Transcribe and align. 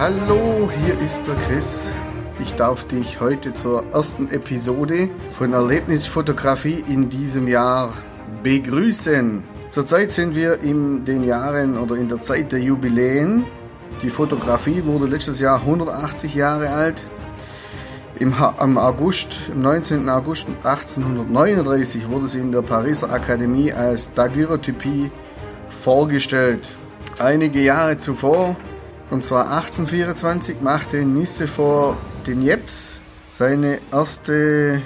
Hallo, 0.00 0.70
hier 0.82 0.98
ist 0.98 1.26
der 1.26 1.34
Chris. 1.34 1.90
Ich 2.38 2.54
darf 2.54 2.84
dich 2.84 3.20
heute 3.20 3.52
zur 3.52 3.84
ersten 3.92 4.30
Episode 4.30 5.10
von 5.30 5.52
Erlebnisfotografie 5.52 6.82
in 6.88 7.10
diesem 7.10 7.46
Jahr 7.46 7.92
begrüßen. 8.42 9.44
Zurzeit 9.70 10.10
sind 10.10 10.34
wir 10.34 10.62
in 10.62 11.04
den 11.04 11.22
Jahren 11.22 11.76
oder 11.76 11.96
in 11.96 12.08
der 12.08 12.18
Zeit 12.18 12.50
der 12.50 12.60
Jubiläen. 12.60 13.44
Die 14.00 14.08
Fotografie 14.08 14.82
wurde 14.86 15.04
letztes 15.04 15.38
Jahr 15.38 15.60
180 15.60 16.34
Jahre 16.34 16.70
alt. 16.70 17.06
Im, 18.18 18.32
am 18.32 18.78
August, 18.78 19.50
im 19.52 19.60
19. 19.60 20.08
August 20.08 20.46
1839 20.64 22.08
wurde 22.08 22.26
sie 22.26 22.40
in 22.40 22.52
der 22.52 22.62
Pariser 22.62 23.12
Akademie 23.12 23.70
als 23.70 24.14
Daguerreotypie 24.14 25.10
vorgestellt. 25.68 26.72
Einige 27.18 27.60
Jahre 27.60 27.98
zuvor, 27.98 28.56
und 29.10 29.24
zwar 29.24 29.50
1824, 29.50 30.60
machte 30.60 31.04
Nicephore 31.04 31.96
de 32.26 32.34
Niepce 32.34 33.00
seine 33.26 33.78
erste 33.92 34.82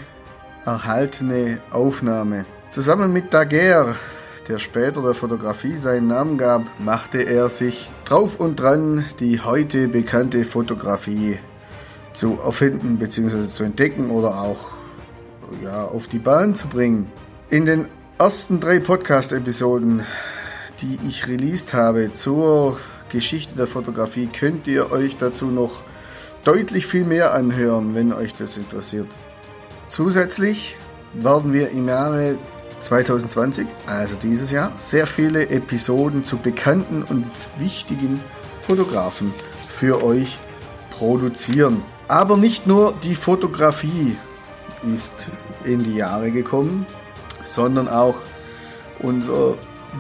erhaltene 0.65 1.61
Aufnahme. 1.71 2.45
Zusammen 2.71 3.13
mit 3.13 3.33
Daguerre, 3.33 3.97
der 4.49 4.59
später 4.59 5.03
der 5.03 5.15
Fotografie 5.15 5.77
seinen 5.77 6.09
Namen 6.09 6.39
gab, 6.39 6.63
machte 6.79 7.23
er 7.23 7.49
sich 7.49 7.91
drauf 8.05 8.41
und 8.41 8.57
dran, 8.57 9.05
die 9.21 9.41
heute 9.41 9.89
bekannte 9.89 10.45
Fotografie 10.45 11.39
zu 12.13 12.39
erfinden 12.45 12.99
bzw. 12.99 13.43
zu 13.49 13.65
entdecken 13.65 14.11
oder 14.11 14.41
auch 14.41 14.69
ja, 15.63 15.85
auf 15.85 16.09
die 16.09 16.19
Bahn 16.19 16.55
zu 16.55 16.69
bringen. 16.69 17.11
In 17.51 17.67
den 17.67 17.89
ersten 18.19 18.61
drei 18.61 18.79
Podcast-Episoden 18.79 20.05
die 20.81 20.99
ich 21.09 21.29
released 21.29 21.75
habe 21.75 22.13
zur 22.13 22.79
Geschichte 23.15 23.55
der 23.55 23.69
Fotografie, 23.69 24.27
könnt 24.27 24.67
ihr 24.67 24.91
euch 24.91 25.17
dazu 25.17 25.47
noch 25.47 25.83
deutlich 26.43 26.87
viel 26.87 27.05
mehr 27.05 27.33
anhören, 27.33 27.95
wenn 27.95 28.13
euch 28.13 28.35
das 28.35 28.57
interessiert. 28.57 29.07
Zusätzlich 29.89 30.77
werden 31.15 31.53
wir 31.53 31.71
im 31.71 31.87
Jahre 31.87 32.37
2020, 32.81 33.69
also 33.87 34.17
dieses 34.17 34.51
Jahr, 34.51 34.73
sehr 34.75 35.07
viele 35.07 35.49
Episoden 35.49 36.25
zu 36.25 36.39
bekannten 36.39 37.05
und 37.05 37.25
wichtigen 37.57 38.21
Fotografen 38.63 39.33
für 39.69 40.03
euch 40.03 40.37
produzieren. 40.91 41.83
Aber 42.09 42.37
nicht 42.37 42.67
nur 42.67 42.95
die 43.05 43.15
Fotografie 43.15 44.17
ist 44.93 45.31
in 45.63 45.85
die 45.85 45.95
Jahre 45.95 46.33
gekommen, 46.33 46.85
sondern 47.43 47.89
auch 47.89 48.17
unser 48.99 49.55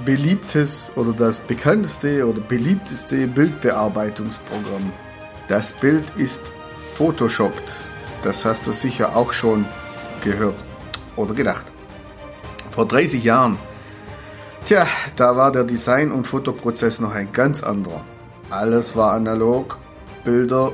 beliebtes 0.05 0.93
oder 0.97 1.13
das 1.13 1.39
bekannteste 1.39 2.27
oder 2.27 2.41
beliebteste 2.41 3.27
Bildbearbeitungsprogramm. 3.27 4.93
Das 5.49 5.73
Bild 5.73 6.05
ist 6.17 6.41
Photoshoppt. 6.77 7.81
Das 8.23 8.45
hast 8.45 8.67
du 8.67 8.73
sicher 8.73 9.17
auch 9.17 9.33
schon 9.33 9.65
gehört 10.23 10.57
oder 11.17 11.35
gedacht. 11.35 11.67
Vor 12.71 12.87
30 12.87 13.23
Jahren, 13.23 13.59
tja, 14.65 14.87
da 15.17 15.37
war 15.37 15.53
der 15.53 15.65
Design- 15.65 16.13
und 16.13 16.27
Fotoprozess 16.27 17.01
noch 17.01 17.15
ein 17.15 17.33
ganz 17.33 17.63
anderer. 17.63 18.05
Alles 18.51 18.97
war 18.97 19.13
analog, 19.13 19.79
Bilder 20.25 20.73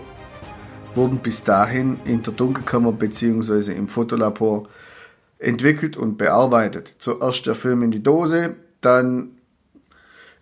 wurden 0.94 1.18
bis 1.18 1.42
dahin 1.44 1.98
in 2.04 2.22
der 2.22 2.32
Dunkelkammer 2.32 2.92
bzw. 2.92 3.72
im 3.72 3.88
Fotolabor 3.88 4.68
entwickelt 5.38 5.96
und 5.96 6.18
bearbeitet. 6.18 6.94
Zuerst 6.98 7.46
der 7.46 7.54
Film 7.54 7.82
in 7.82 7.90
die 7.90 8.02
Dose, 8.02 8.56
dann 8.80 9.30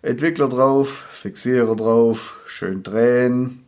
Entwickler 0.01 0.47
drauf, 0.47 1.05
Fixierer 1.11 1.75
drauf, 1.75 2.37
schön 2.45 2.83
drehen, 2.83 3.63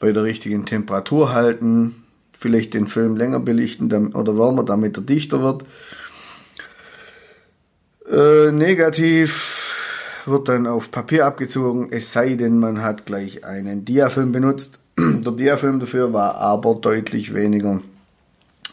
bei 0.00 0.12
der 0.12 0.24
richtigen 0.24 0.64
Temperatur 0.64 1.32
halten, 1.32 2.02
vielleicht 2.36 2.74
den 2.74 2.88
Film 2.88 3.16
länger 3.16 3.40
belichten 3.40 4.14
oder 4.14 4.36
wärmer, 4.36 4.64
damit 4.64 4.96
er 4.96 5.02
dichter 5.02 5.42
wird. 5.42 5.64
Äh, 8.10 8.52
negativ 8.52 10.22
wird 10.26 10.48
dann 10.48 10.66
auf 10.66 10.90
Papier 10.90 11.26
abgezogen, 11.26 11.88
es 11.90 12.12
sei 12.12 12.34
denn, 12.34 12.58
man 12.58 12.82
hat 12.82 13.06
gleich 13.06 13.44
einen 13.44 13.84
Diafilm 13.84 14.32
benutzt. 14.32 14.78
Der 14.98 15.32
Diafilm 15.32 15.80
dafür 15.80 16.12
war 16.12 16.36
aber 16.36 16.74
deutlich 16.74 17.34
weniger 17.34 17.80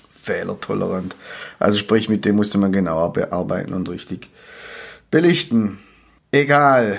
fehlertolerant. 0.09 1.15
Also 1.59 1.77
sprich, 1.77 2.09
mit 2.09 2.25
dem 2.25 2.35
musste 2.35 2.57
man 2.57 2.71
genauer 2.71 3.13
bearbeiten 3.13 3.73
und 3.73 3.89
richtig 3.89 4.29
belichten. 5.15 5.77
Egal, 6.33 6.97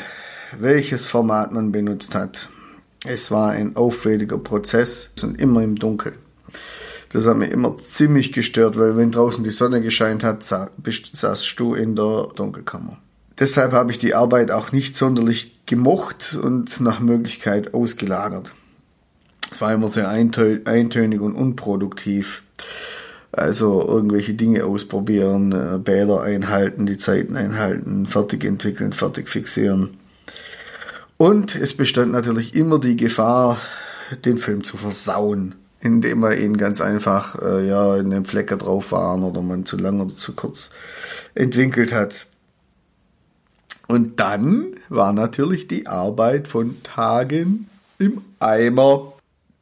welches 0.59 1.05
Format 1.05 1.53
man 1.53 1.71
benutzt 1.71 2.15
hat. 2.15 2.49
Es 3.05 3.31
war 3.31 3.51
ein 3.51 3.77
aufwendiger 3.77 4.39
Prozess 4.39 5.11
und 5.23 5.39
immer 5.39 5.63
im 5.63 5.77
Dunkeln. 5.77 6.15
Das 7.11 7.27
hat 7.27 7.37
mich 7.37 7.51
immer 7.51 7.77
ziemlich 7.77 8.33
gestört, 8.33 8.79
weil 8.79 8.97
wenn 8.97 9.11
draußen 9.11 9.45
die 9.45 9.51
Sonne 9.51 9.83
gescheint 9.83 10.25
hat, 10.25 10.43
saß 10.43 11.57
du 11.57 11.75
in 11.75 11.95
der 11.95 12.29
Dunkelkammer. 12.35 12.97
Deshalb 13.39 13.73
habe 13.73 13.91
ich 13.91 13.99
die 13.99 14.15
Arbeit 14.15 14.51
auch 14.51 14.73
nicht 14.73 14.97
sonderlich 14.97 15.67
gemocht 15.67 16.39
und 16.43 16.81
nach 16.81 17.01
Möglichkeit 17.01 17.75
ausgelagert. 17.75 18.55
Es 19.51 19.61
war 19.61 19.75
immer 19.75 19.89
sehr 19.89 20.09
eintönig 20.09 21.21
und 21.21 21.35
unproduktiv. 21.35 22.45
Also 23.37 23.87
irgendwelche 23.87 24.33
Dinge 24.33 24.65
ausprobieren, 24.65 25.53
äh, 25.53 25.79
Bäder 25.79 26.23
einhalten, 26.23 26.87
die 26.87 26.97
Zeiten 26.97 27.37
einhalten, 27.37 28.07
fertig 28.07 28.45
entwickeln, 28.45 28.95
fertig 28.95 29.29
fixieren. 29.29 29.99
Und 31.19 31.55
es 31.55 31.77
bestand 31.77 32.13
natürlich 32.13 32.55
immer 32.55 32.81
die 32.81 32.97
Gefahr, 32.97 33.59
den 34.25 34.39
Film 34.39 34.65
zu 34.65 34.79
versauen, 34.79 35.55
indem 35.81 36.21
man 36.21 36.39
ihn 36.39 36.57
ganz 36.57 36.81
einfach 36.81 37.39
äh, 37.43 37.69
ja 37.69 37.99
in 37.99 38.11
den 38.11 38.25
Flecker 38.25 38.57
drauf 38.57 38.91
waren 38.93 39.23
oder 39.23 39.43
man 39.43 39.67
zu 39.67 39.77
lang 39.77 40.01
oder 40.01 40.15
zu 40.15 40.35
kurz 40.35 40.71
entwickelt 41.35 41.93
hat. 41.93 42.27
Und 43.87 44.19
dann 44.19 44.77
war 44.89 45.13
natürlich 45.13 45.69
die 45.69 45.87
Arbeit 45.87 46.49
von 46.49 46.83
Tagen 46.83 47.69
im 47.99 48.23
Eimer. 48.39 49.13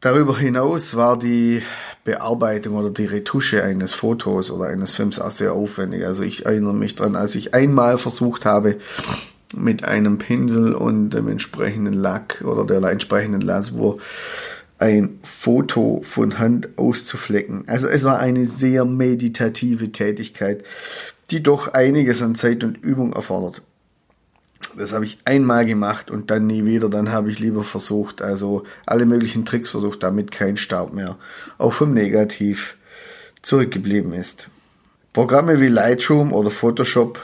Darüber 0.04 0.37
hinaus 0.37 0.97
war 0.97 1.19
die 1.19 1.62
Bearbeitung 2.04 2.76
oder 2.76 2.91
die 2.91 3.06
Retusche 3.06 3.65
eines 3.65 3.94
Fotos 3.94 4.50
oder 4.50 4.66
eines 4.66 4.92
Films 4.92 5.19
auch 5.19 5.31
sehr 5.31 5.54
aufwendig. 5.54 6.04
Also 6.04 6.25
ich 6.25 6.44
erinnere 6.44 6.75
mich 6.75 6.94
dran, 6.94 7.16
als 7.16 7.34
ich 7.34 7.54
einmal 7.54 7.97
versucht 7.97 8.44
habe, 8.44 8.76
mit 9.56 9.82
einem 9.84 10.19
Pinsel 10.19 10.75
und 10.75 11.09
dem 11.09 11.26
entsprechenden 11.28 11.94
Lack 11.94 12.44
oder 12.44 12.66
der 12.66 12.87
entsprechenden 12.91 13.41
Lasur 13.41 13.97
ein 14.76 15.20
Foto 15.22 16.03
von 16.04 16.38
Hand 16.38 16.76
auszuflecken. 16.76 17.64
Also 17.66 17.88
es 17.88 18.04
war 18.04 18.19
eine 18.19 18.44
sehr 18.44 18.84
meditative 18.84 19.91
Tätigkeit, 19.91 20.64
die 21.31 21.43
doch 21.43 21.69
einiges 21.69 22.20
an 22.20 22.34
Zeit 22.34 22.62
und 22.62 22.76
Übung 22.76 23.14
erfordert. 23.14 23.62
Das 24.77 24.93
habe 24.93 25.05
ich 25.05 25.19
einmal 25.25 25.67
gemacht 25.67 26.11
und 26.11 26.31
dann 26.31 26.47
nie 26.47 26.65
wieder. 26.65 26.89
Dann 26.89 27.11
habe 27.11 27.31
ich 27.31 27.39
lieber 27.39 27.65
versucht, 27.65 28.23
also 28.23 28.65
alle 28.87 29.07
möglichen 29.07 29.45
Tricks 29.45 29.71
versucht, 29.71 30.03
damit 30.03 30.31
kein 30.31 30.57
Staub 30.57 30.93
mehr 30.93 31.17
auch 31.59 31.73
vom 31.73 31.93
Negativ 31.93 32.77
zurückgeblieben 33.43 34.12
ist. 34.12 34.49
Programme 35.12 35.61
wie 35.61 35.69
Lightroom 35.69 36.33
oder 36.33 36.51
Photoshop 36.51 37.21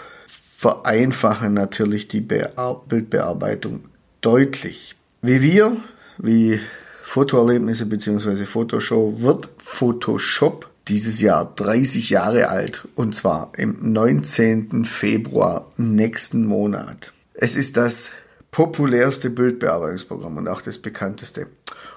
vereinfachen 0.57 1.55
natürlich 1.55 2.07
die 2.07 2.21
Bear 2.21 2.83
Bildbearbeitung 2.87 3.85
deutlich. 4.21 4.95
Wie 5.23 5.43
wir, 5.43 5.77
wie 6.19 6.61
Fotoerlebnisse 7.03 7.87
bzw. 7.87 8.45
Photoshop 8.45 9.23
wird 9.23 9.49
Photoshop 9.59 10.71
dieses 10.89 11.21
Jahr 11.21 11.53
30 11.57 12.11
Jahre 12.11 12.49
alt 12.49 12.87
und 12.95 13.15
zwar 13.15 13.53
im 13.57 13.93
19. 13.93 14.85
Februar 14.85 15.67
nächsten 15.77 16.45
Monat. 16.45 17.13
Es 17.43 17.57
ist 17.57 17.79
das 17.79 18.11
populärste 18.51 19.31
Bildbearbeitungsprogramm 19.31 20.37
und 20.37 20.49
auch 20.49 20.61
das 20.61 20.77
bekannteste. 20.77 21.47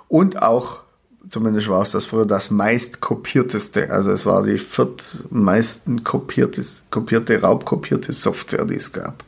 Und 0.08 0.42
auch, 0.42 0.84
zumindest 1.28 1.68
war 1.68 1.82
es 1.82 1.92
das 1.92 2.06
früher, 2.06 2.26
das 2.26 2.50
meist 2.50 3.02
kopierteste. 3.02 3.92
Also 3.92 4.12
es 4.12 4.26
war 4.26 4.44
die 4.44 4.58
viertmeisten 4.58 6.06
kopierte, 6.06 7.42
raubkopierte 7.42 8.14
Software, 8.14 8.64
die 8.64 8.76
es 8.76 8.94
gab. 8.94 9.26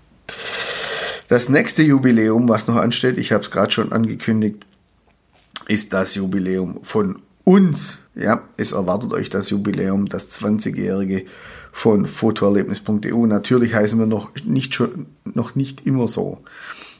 Das 1.28 1.50
nächste 1.50 1.84
Jubiläum, 1.84 2.48
was 2.48 2.70
noch 2.70 2.78
ansteht, 2.78 3.18
ich 3.18 3.34
habe 3.34 3.44
es 3.44 3.52
gerade 3.52 3.72
schon 3.72 3.92
angekündigt, 3.92 4.66
ist 5.68 5.92
das 5.92 6.16
Jubiläum 6.16 6.80
von 6.84 7.22
uns. 7.46 8.00
Ja, 8.16 8.44
es 8.58 8.74
erwartet 8.74 9.14
euch 9.14 9.30
das 9.30 9.50
Jubiläum, 9.50 10.08
das 10.08 10.30
20-jährige 10.42 11.26
von 11.72 12.06
fotoerlebnis.eu. 12.06 13.26
Natürlich 13.26 13.74
heißen 13.74 13.98
wir 13.98 14.06
noch 14.06 14.30
nicht, 14.44 14.76
schon, 14.76 15.06
noch 15.24 15.56
nicht 15.56 15.86
immer 15.86 16.08
so. 16.08 16.40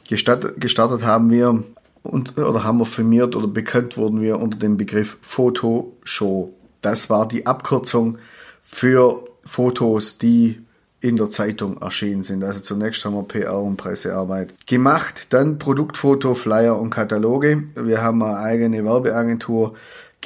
Gestartet, 0.08 0.60
gestartet 0.60 1.04
haben 1.04 1.30
wir 1.30 1.64
und, 2.02 2.38
oder 2.38 2.64
haben 2.64 2.78
wir 2.78 2.86
firmiert 2.86 3.36
oder 3.36 3.48
bekannt 3.48 3.96
wurden 3.96 4.20
wir 4.20 4.38
unter 4.38 4.58
dem 4.58 4.76
Begriff 4.76 5.18
Fotoshow. 5.22 6.52
Das 6.80 7.10
war 7.10 7.26
die 7.26 7.46
Abkürzung 7.46 8.18
für 8.62 9.24
Fotos, 9.44 10.18
die 10.18 10.60
in 11.00 11.16
der 11.16 11.30
Zeitung 11.30 11.80
erschienen 11.80 12.24
sind. 12.24 12.42
Also 12.42 12.60
zunächst 12.60 13.04
haben 13.04 13.14
wir 13.14 13.22
PR 13.22 13.60
und 13.60 13.76
Pressearbeit 13.76 14.66
gemacht, 14.66 15.28
dann 15.30 15.58
Produktfoto, 15.58 16.34
Flyer 16.34 16.78
und 16.78 16.90
Kataloge. 16.90 17.64
Wir 17.74 18.02
haben 18.02 18.22
eine 18.22 18.38
eigene 18.38 18.84
Werbeagentur 18.84 19.74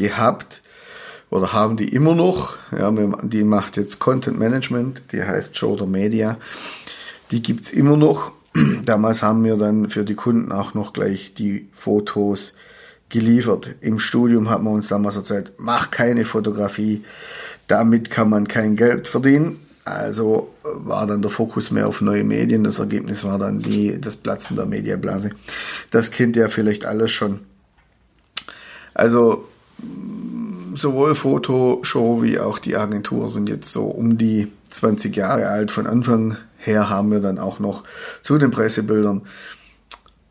gehabt 0.00 0.62
oder 1.30 1.52
haben 1.52 1.76
die 1.76 1.88
immer 1.88 2.14
noch. 2.14 2.56
Ja, 2.76 2.90
die 3.22 3.44
macht 3.44 3.76
jetzt 3.76 4.00
Content 4.00 4.38
Management, 4.38 5.02
die 5.12 5.22
heißt 5.22 5.56
Shoulder 5.56 5.86
Media. 5.86 6.36
Die 7.30 7.42
gibt's 7.42 7.70
immer 7.70 7.96
noch. 7.96 8.32
Damals 8.84 9.22
haben 9.22 9.44
wir 9.44 9.56
dann 9.56 9.88
für 9.88 10.04
die 10.04 10.16
Kunden 10.16 10.50
auch 10.50 10.74
noch 10.74 10.92
gleich 10.92 11.34
die 11.34 11.68
Fotos 11.72 12.54
geliefert. 13.08 13.70
Im 13.80 13.98
Studium 13.98 14.50
hat 14.50 14.62
man 14.62 14.74
uns 14.74 14.88
damals 14.88 15.16
erzählt, 15.16 15.52
mach 15.58 15.90
keine 15.90 16.24
Fotografie, 16.24 17.04
damit 17.66 18.10
kann 18.10 18.28
man 18.28 18.46
kein 18.48 18.76
Geld 18.76 19.08
verdienen. 19.08 19.60
Also 19.84 20.54
war 20.62 21.06
dann 21.06 21.22
der 21.22 21.30
Fokus 21.30 21.70
mehr 21.70 21.88
auf 21.88 22.00
neue 22.00 22.22
Medien. 22.22 22.62
Das 22.62 22.78
Ergebnis 22.78 23.24
war 23.24 23.38
dann 23.38 23.58
die, 23.58 24.00
das 24.00 24.14
Platzen 24.14 24.54
der 24.54 24.66
Mediablase. 24.66 25.30
Das 25.90 26.10
kennt 26.10 26.36
ihr 26.36 26.50
vielleicht 26.50 26.84
alles 26.84 27.10
schon. 27.10 27.40
Also 28.94 29.48
sowohl 30.74 31.14
Fotoshow 31.14 32.22
wie 32.22 32.38
auch 32.38 32.58
die 32.58 32.76
Agentur 32.76 33.28
sind 33.28 33.48
jetzt 33.48 33.72
so 33.72 33.84
um 33.86 34.16
die 34.16 34.50
20 34.68 35.16
Jahre 35.16 35.48
alt. 35.48 35.70
Von 35.70 35.86
Anfang 35.86 36.36
her 36.56 36.88
haben 36.88 37.10
wir 37.10 37.20
dann 37.20 37.38
auch 37.38 37.58
noch 37.58 37.84
zu 38.22 38.38
den 38.38 38.50
Pressebildern 38.50 39.22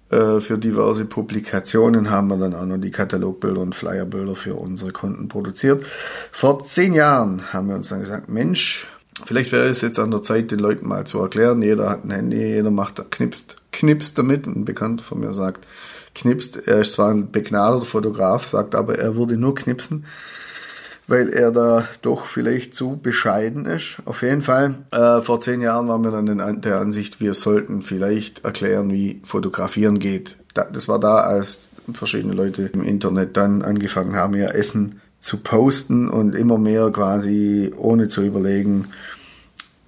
äh, 0.09 0.39
für 0.39 0.57
diverse 0.57 1.05
Publikationen 1.05 2.09
haben 2.09 2.29
wir 2.29 2.37
dann 2.37 2.55
auch 2.55 2.65
noch 2.65 2.77
die 2.77 2.91
Katalogbilder 2.91 3.61
und 3.61 3.75
Flyerbilder 3.75 4.35
für 4.35 4.55
unsere 4.55 4.91
Kunden 4.91 5.27
produziert. 5.27 5.85
Vor 6.31 6.59
zehn 6.63 6.93
Jahren 6.93 7.53
haben 7.53 7.69
wir 7.69 7.75
uns 7.75 7.89
dann 7.89 7.99
gesagt, 7.99 8.27
Mensch, 8.27 8.87
vielleicht 9.25 9.51
wäre 9.51 9.67
es 9.67 9.81
jetzt 9.81 9.99
an 9.99 10.11
der 10.11 10.23
Zeit, 10.23 10.51
den 10.51 10.59
Leuten 10.59 10.87
mal 10.87 11.05
zu 11.05 11.19
erklären. 11.19 11.61
Jeder 11.61 11.89
hat 11.89 12.05
ein 12.05 12.11
Handy, 12.11 12.37
jeder 12.37 12.71
macht, 12.71 13.11
knipst, 13.11 13.57
knipst 13.71 14.17
damit. 14.17 14.47
Ein 14.47 14.65
Bekannter 14.65 15.03
von 15.03 15.19
mir 15.19 15.31
sagt, 15.31 15.65
knipst. 16.15 16.67
Er 16.67 16.81
ist 16.81 16.93
zwar 16.93 17.11
ein 17.11 17.31
begnadeter 17.31 17.85
Fotograf, 17.85 18.47
sagt 18.47 18.75
aber, 18.75 18.97
er 18.97 19.15
würde 19.15 19.37
nur 19.37 19.55
knipsen 19.55 20.05
weil 21.09 21.29
er 21.29 21.51
da 21.51 21.87
doch 22.03 22.25
vielleicht 22.25 22.75
zu 22.75 22.99
bescheiden 23.01 23.65
ist. 23.65 23.97
Auf 24.05 24.21
jeden 24.21 24.43
Fall, 24.43 24.75
äh, 24.91 25.21
vor 25.21 25.39
zehn 25.39 25.59
Jahren 25.59 25.87
waren 25.87 26.03
wir 26.03 26.11
dann 26.11 26.61
der 26.61 26.79
Ansicht, 26.79 27.19
wir 27.19 27.33
sollten 27.33 27.81
vielleicht 27.81 28.45
erklären, 28.45 28.91
wie 28.91 29.19
Fotografieren 29.25 29.97
geht. 29.97 30.37
Das 30.53 30.87
war 30.87 30.99
da, 30.99 31.21
als 31.21 31.71
verschiedene 31.93 32.33
Leute 32.33 32.69
im 32.73 32.83
Internet 32.83 33.37
dann 33.37 33.63
angefangen 33.63 34.15
haben, 34.15 34.35
ihr 34.35 34.53
Essen 34.53 35.01
zu 35.19 35.37
posten 35.37 36.09
und 36.09 36.35
immer 36.35 36.57
mehr 36.57 36.91
quasi 36.91 37.73
ohne 37.75 38.07
zu 38.07 38.21
überlegen 38.21 38.89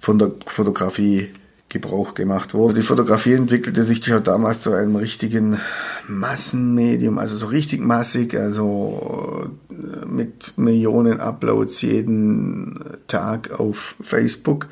von 0.00 0.18
der 0.18 0.32
Fotografie 0.46 1.30
Gebrauch 1.72 2.14
gemacht 2.14 2.54
wurde. 2.54 2.74
Die 2.74 2.82
Fotografie 2.82 3.32
entwickelte 3.32 3.82
sich 3.82 4.06
ja 4.06 4.20
damals 4.20 4.60
zu 4.60 4.72
einem 4.72 4.94
richtigen 4.94 5.58
Massenmedium, 6.06 7.18
also 7.18 7.34
so 7.34 7.46
richtig 7.46 7.80
massig, 7.80 8.34
also 8.36 9.50
äh, 9.70 10.06
mit 10.06 10.58
Millionen 10.58 11.20
Uploads 11.20 11.80
jeden 11.82 12.78
Tag 13.08 13.58
auf 13.58 13.94
Facebook. 14.00 14.68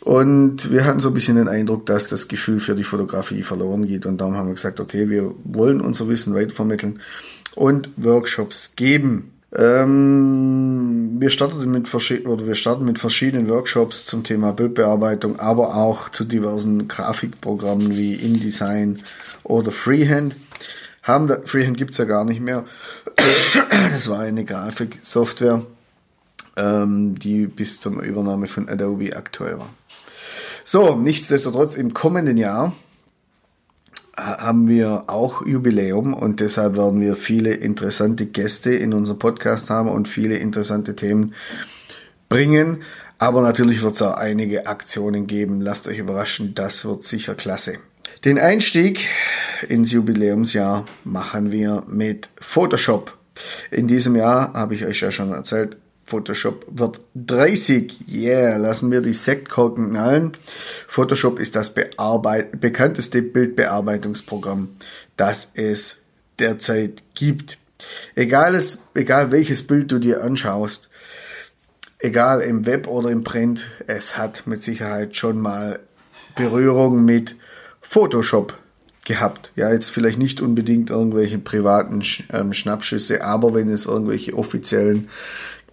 Und 0.00 0.72
wir 0.72 0.86
hatten 0.86 1.00
so 1.00 1.08
ein 1.08 1.14
bisschen 1.14 1.36
den 1.36 1.48
Eindruck, 1.48 1.84
dass 1.84 2.06
das 2.06 2.28
Gefühl 2.28 2.60
für 2.60 2.74
die 2.74 2.84
Fotografie 2.84 3.42
verloren 3.42 3.86
geht. 3.86 4.06
Und 4.06 4.20
darum 4.20 4.36
haben 4.36 4.46
wir 4.46 4.54
gesagt, 4.54 4.80
okay, 4.80 5.10
wir 5.10 5.34
wollen 5.44 5.80
unser 5.80 6.08
Wissen 6.08 6.34
weitervermitteln 6.34 7.00
und 7.54 7.90
Workshops 7.96 8.72
geben. 8.74 9.32
Ähm, 9.56 11.16
wir, 11.18 11.30
starten 11.30 11.70
mit 11.70 11.92
oder 12.26 12.46
wir 12.46 12.54
starten 12.54 12.84
mit 12.84 12.98
verschiedenen 12.98 13.48
Workshops 13.48 14.04
zum 14.04 14.22
Thema 14.22 14.52
Bildbearbeitung, 14.52 15.38
aber 15.40 15.74
auch 15.74 16.10
zu 16.10 16.24
diversen 16.24 16.86
Grafikprogrammen 16.86 17.96
wie 17.96 18.14
InDesign 18.14 18.98
oder 19.44 19.70
Freehand. 19.70 20.36
Haben 21.02 21.28
da, 21.28 21.38
Freehand 21.42 21.78
gibt's 21.78 21.96
ja 21.96 22.04
gar 22.04 22.24
nicht 22.24 22.40
mehr. 22.40 22.64
Das 23.90 24.08
war 24.08 24.20
eine 24.20 24.44
Grafiksoftware, 24.44 25.64
ähm, 26.56 27.18
die 27.18 27.46
bis 27.46 27.80
zur 27.80 28.00
Übernahme 28.00 28.46
von 28.46 28.68
Adobe 28.68 29.16
aktuell 29.16 29.58
war. 29.58 29.70
So, 30.62 30.94
nichtsdestotrotz 30.94 31.76
im 31.76 31.94
kommenden 31.94 32.36
Jahr 32.36 32.74
haben 34.18 34.68
wir 34.68 35.04
auch 35.06 35.46
Jubiläum 35.46 36.12
und 36.12 36.40
deshalb 36.40 36.76
werden 36.76 37.00
wir 37.00 37.14
viele 37.14 37.54
interessante 37.54 38.26
Gäste 38.26 38.70
in 38.70 38.92
unserem 38.92 39.18
Podcast 39.18 39.70
haben 39.70 39.88
und 39.88 40.08
viele 40.08 40.36
interessante 40.36 40.96
Themen 40.96 41.34
bringen. 42.28 42.82
Aber 43.18 43.42
natürlich 43.42 43.82
wird 43.82 43.94
es 43.94 44.02
auch 44.02 44.14
einige 44.14 44.66
Aktionen 44.66 45.26
geben. 45.26 45.60
Lasst 45.60 45.88
euch 45.88 45.98
überraschen, 45.98 46.54
das 46.54 46.84
wird 46.84 47.04
sicher 47.04 47.34
klasse. 47.34 47.78
Den 48.24 48.38
Einstieg 48.38 49.06
ins 49.68 49.92
Jubiläumsjahr 49.92 50.86
machen 51.04 51.52
wir 51.52 51.84
mit 51.86 52.28
Photoshop. 52.40 53.16
In 53.70 53.86
diesem 53.86 54.16
Jahr 54.16 54.52
habe 54.54 54.74
ich 54.74 54.84
euch 54.84 55.00
ja 55.00 55.10
schon 55.10 55.32
erzählt, 55.32 55.76
Photoshop 56.08 56.64
wird 56.70 57.00
30. 57.16 58.08
Yeah, 58.10 58.56
lassen 58.56 58.90
wir 58.90 59.02
die 59.02 59.12
Sektkorken 59.12 59.90
knallen. 59.90 60.32
Photoshop 60.86 61.38
ist 61.38 61.54
das 61.54 61.74
bekannteste 61.74 63.20
Bildbearbeitungsprogramm, 63.20 64.70
das 65.18 65.52
es 65.54 65.98
derzeit 66.38 67.02
gibt. 67.14 67.58
Egal, 68.14 68.54
es, 68.54 68.84
egal 68.94 69.32
welches 69.32 69.66
Bild 69.66 69.92
du 69.92 69.98
dir 69.98 70.22
anschaust, 70.24 70.88
egal 71.98 72.40
im 72.40 72.64
Web 72.64 72.86
oder 72.86 73.10
im 73.10 73.22
Print, 73.22 73.70
es 73.86 74.16
hat 74.16 74.46
mit 74.46 74.62
Sicherheit 74.62 75.14
schon 75.14 75.38
mal 75.38 75.78
Berührung 76.34 77.04
mit 77.04 77.36
Photoshop 77.82 78.56
gehabt. 79.04 79.52
Ja, 79.56 79.72
jetzt 79.72 79.90
vielleicht 79.90 80.18
nicht 80.18 80.40
unbedingt 80.40 80.88
irgendwelche 80.88 81.38
privaten 81.38 82.02
ähm, 82.32 82.52
Schnappschüsse, 82.54 83.24
aber 83.24 83.54
wenn 83.54 83.68
es 83.68 83.86
irgendwelche 83.86 84.34
offiziellen 84.34 85.08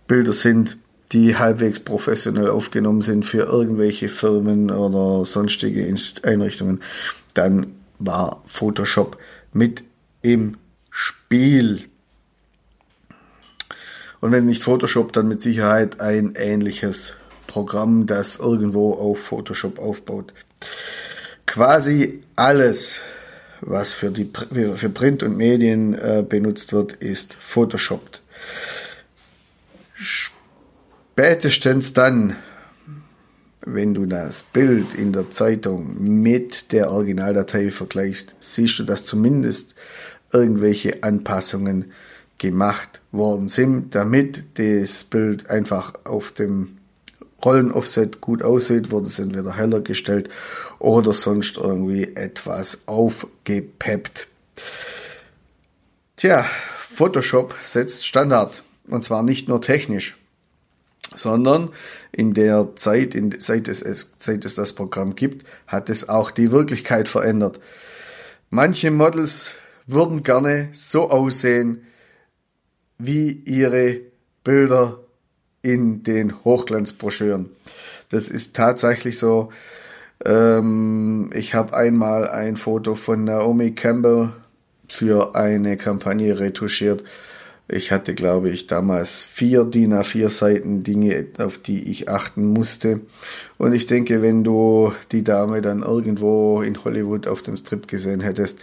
Bilder 0.08 0.34
sind, 0.34 0.78
die 1.12 1.38
halbwegs 1.38 1.80
professionell 1.80 2.50
aufgenommen 2.50 3.02
sind 3.02 3.26
für 3.26 3.44
irgendwelche 3.46 4.08
Firmen 4.08 4.72
oder 4.72 5.26
sonstige 5.26 5.86
Einrichtungen, 6.24 6.82
dann 7.34 7.68
war 8.00 8.44
Photoshop 8.46 9.18
mit 9.54 9.84
im 10.22 10.58
Spiel. 10.90 11.86
Und 14.20 14.32
wenn 14.32 14.46
nicht 14.46 14.64
Photoshop, 14.64 15.14
dann 15.14 15.28
mit 15.28 15.42
Sicherheit 15.42 16.00
ein 16.00 16.34
ähnliches 16.36 17.14
Programm, 17.48 18.08
das 18.08 18.38
irgendwo 18.38 18.94
auf 18.94 19.20
Photoshop 19.20 19.80
aufbaut. 19.80 20.34
Quasi 21.46 22.24
alles, 22.36 23.02
was 23.62 23.94
für, 23.94 24.10
die, 24.12 24.30
für 24.76 24.90
Print 24.90 25.22
und 25.22 25.38
Medien 25.38 25.94
äh, 25.94 26.26
benutzt 26.28 26.74
wird, 26.74 26.94
ist 26.94 27.36
Photoshop. 27.36 28.20
Spätestens 30.06 31.94
dann, 31.94 32.36
wenn 33.62 33.96
du 33.96 34.06
das 34.06 34.44
Bild 34.44 34.94
in 34.94 35.14
der 35.14 35.32
Zeitung 35.32 35.96
mit 36.22 36.72
der 36.72 36.92
Originaldatei 36.92 37.72
vergleichst, 37.72 38.36
siehst 38.40 38.78
du, 38.78 38.84
dass 38.84 39.04
zumindest 39.04 39.74
irgendwelche 40.32 41.02
Anpassungen 41.02 41.92
gemacht 42.38 43.02
worden 43.12 43.48
sind, 43.48 43.96
damit 43.96 44.60
das 44.60 45.06
Bild 45.06 45.50
einfach 45.50 45.94
auf 46.04 46.32
dem 46.32 46.78
Rollenoffset 47.44 48.22
gut 48.22 48.44
aussieht, 48.44 48.92
wurde 48.92 49.08
es 49.08 49.18
entweder 49.18 49.56
heller 49.56 49.80
gestellt 49.80 50.30
oder 50.78 51.14
sonst 51.14 51.58
irgendwie 51.58 52.16
etwas 52.16 52.84
aufgepeppt. 52.86 54.28
Tja, 56.16 56.46
Photoshop 56.94 57.56
setzt 57.64 58.06
Standard. 58.06 58.65
Und 58.88 59.04
zwar 59.04 59.24
nicht 59.24 59.48
nur 59.48 59.62
technisch, 59.62 60.18
sondern 61.16 61.70
in 62.12 62.34
der 62.34 62.76
Zeit, 62.76 63.16
in, 63.16 63.36
seit, 63.40 63.68
es, 63.68 64.16
seit 64.20 64.46
es 64.46 64.56
das 64.56 64.74
Programm 64.74 65.16
gibt, 65.16 65.46
hat 65.68 65.90
es 65.90 66.10
auch 66.10 66.32
die 66.32 66.52
Wirklichkeit 66.52 67.08
verändert. 67.08 67.60
Manche 68.50 68.92
Models 68.92 69.56
würden 69.88 70.24
gerne 70.24 70.70
so 70.72 71.10
aussehen 71.10 71.86
wie 72.98 73.32
ihre 73.46 74.00
Bilder 74.44 75.00
in 75.62 76.04
den 76.04 76.44
Hochglanzbroschüren. 76.44 77.50
Das 78.10 78.30
ist 78.30 78.56
tatsächlich 78.56 79.18
so. 79.18 79.52
Ähm, 80.24 81.32
ich 81.34 81.56
habe 81.56 81.76
einmal 81.76 82.30
ein 82.30 82.56
Foto 82.56 82.96
von 82.96 83.24
Naomi 83.24 83.74
Campbell 83.74 84.32
für 84.88 85.36
eine 85.36 85.76
Kampagne 85.78 86.40
retuschiert 86.40 87.04
ich 87.68 87.92
hatte, 87.92 88.14
glaube 88.14 88.50
ich, 88.50 88.68
damals 88.68 89.24
vier 89.24 89.64
DIN 89.64 89.94
A4 89.94 90.30
Seiten 90.30 90.84
Dinge, 90.84 91.26
auf 91.40 91.58
die 91.58 91.90
ich 91.90 92.10
achten 92.10 92.46
musste. 92.46 93.02
Und 93.58 93.74
ich 93.74 93.88
denke, 93.88 94.22
wenn 94.22 94.44
du 94.44 94.94
die 95.12 95.24
Dame 95.24 95.62
dann 95.62 95.82
irgendwo 95.82 96.62
in 96.62 96.84
Hollywood 96.84 97.28
auf 97.28 97.42
dem 97.42 97.58
Strip 97.58 97.88
gesehen 97.88 98.22
hättest, 98.22 98.60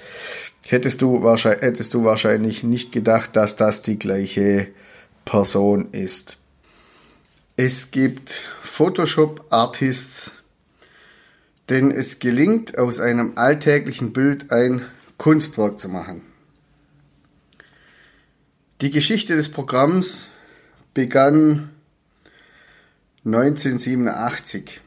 hättest 0.67 1.03
du 1.03 1.23
wahrscheinlich, 1.23 1.63
hättest 1.63 1.95
du 1.95 2.05
wahrscheinlich 2.05 2.63
nicht 2.63 2.93
gedacht, 2.93 3.35
dass 3.35 3.57
das 3.57 3.83
die 3.83 3.99
gleiche 3.99 4.69
Person 5.25 5.89
ist. 5.91 6.39
Es 7.57 7.91
gibt 7.91 8.31
Photoshop 8.63 9.47
Artists, 9.51 10.33
denn 11.69 11.91
es 11.91 12.21
gelingt, 12.21 12.79
aus 12.79 13.01
einem 13.01 13.33
alltäglichen 13.35 14.13
Bild 14.13 14.53
ein 14.53 14.83
Kunstwerk 15.19 15.81
zu 15.81 15.89
machen. 15.89 16.23
Die 18.83 18.91
Geschichte 18.91 19.37
des 19.37 19.49
Programms 19.49 20.27
begann 20.93 21.71
1987. 23.25 24.81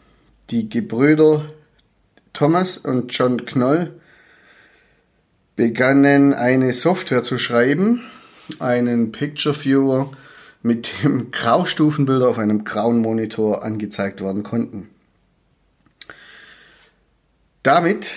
Die 0.50 0.68
Gebrüder 0.68 1.46
Thomas 2.34 2.78
und 2.78 3.18
John 3.18 3.46
Knoll 3.46 3.98
begannen 5.56 6.34
eine 6.34 6.74
Software 6.74 7.24
zu 7.24 7.38
schreiben, 7.38 8.02
einen 8.60 9.14
Picture 9.14 9.56
Viewer, 9.56 10.12
mit 10.62 11.02
dem 11.06 11.32
Graustufenbilder 11.32 12.28
auf 12.28 12.38
einem 12.38 12.66
grauen 12.66 13.00
Monitor 13.00 13.64
angezeigt 13.64 14.22
werden 14.22 14.44
konnten. 14.44 14.90
Damit 17.64 18.12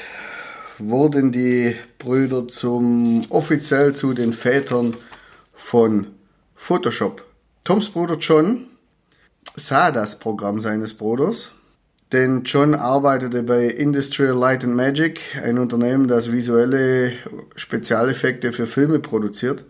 wurden 0.79 1.31
die 1.31 1.77
Brüder 1.99 2.49
zum 2.49 3.27
offiziell 3.31 3.95
zu 3.95 4.13
den 4.13 4.33
Vätern 4.33 4.97
von 5.59 6.07
Photoshop. 6.55 7.25
Toms 7.65 7.91
Bruder 7.91 8.17
John 8.17 8.69
sah 9.57 9.91
das 9.91 10.19
Programm 10.19 10.61
seines 10.61 10.95
Bruders, 10.95 11.53
denn 12.13 12.45
John 12.45 12.75
arbeitete 12.75 13.43
bei 13.43 13.65
Industrial 13.67 14.35
Light 14.35 14.65
and 14.65 14.75
Magic, 14.75 15.21
ein 15.43 15.59
Unternehmen, 15.59 16.09
das 16.09 16.33
visuelle 16.33 17.13
Spezialeffekte 17.57 18.55
für 18.55 18.67
Filme 18.67 19.01
produziert, 19.01 19.65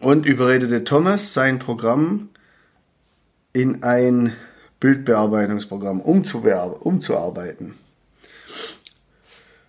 und 0.00 0.24
überredete 0.24 0.84
Thomas, 0.84 1.34
sein 1.34 1.58
Programm 1.58 2.30
in 3.52 3.82
ein 3.82 4.32
Bildbearbeitungsprogramm 4.78 6.00
umzuarbeiten. 6.00 7.74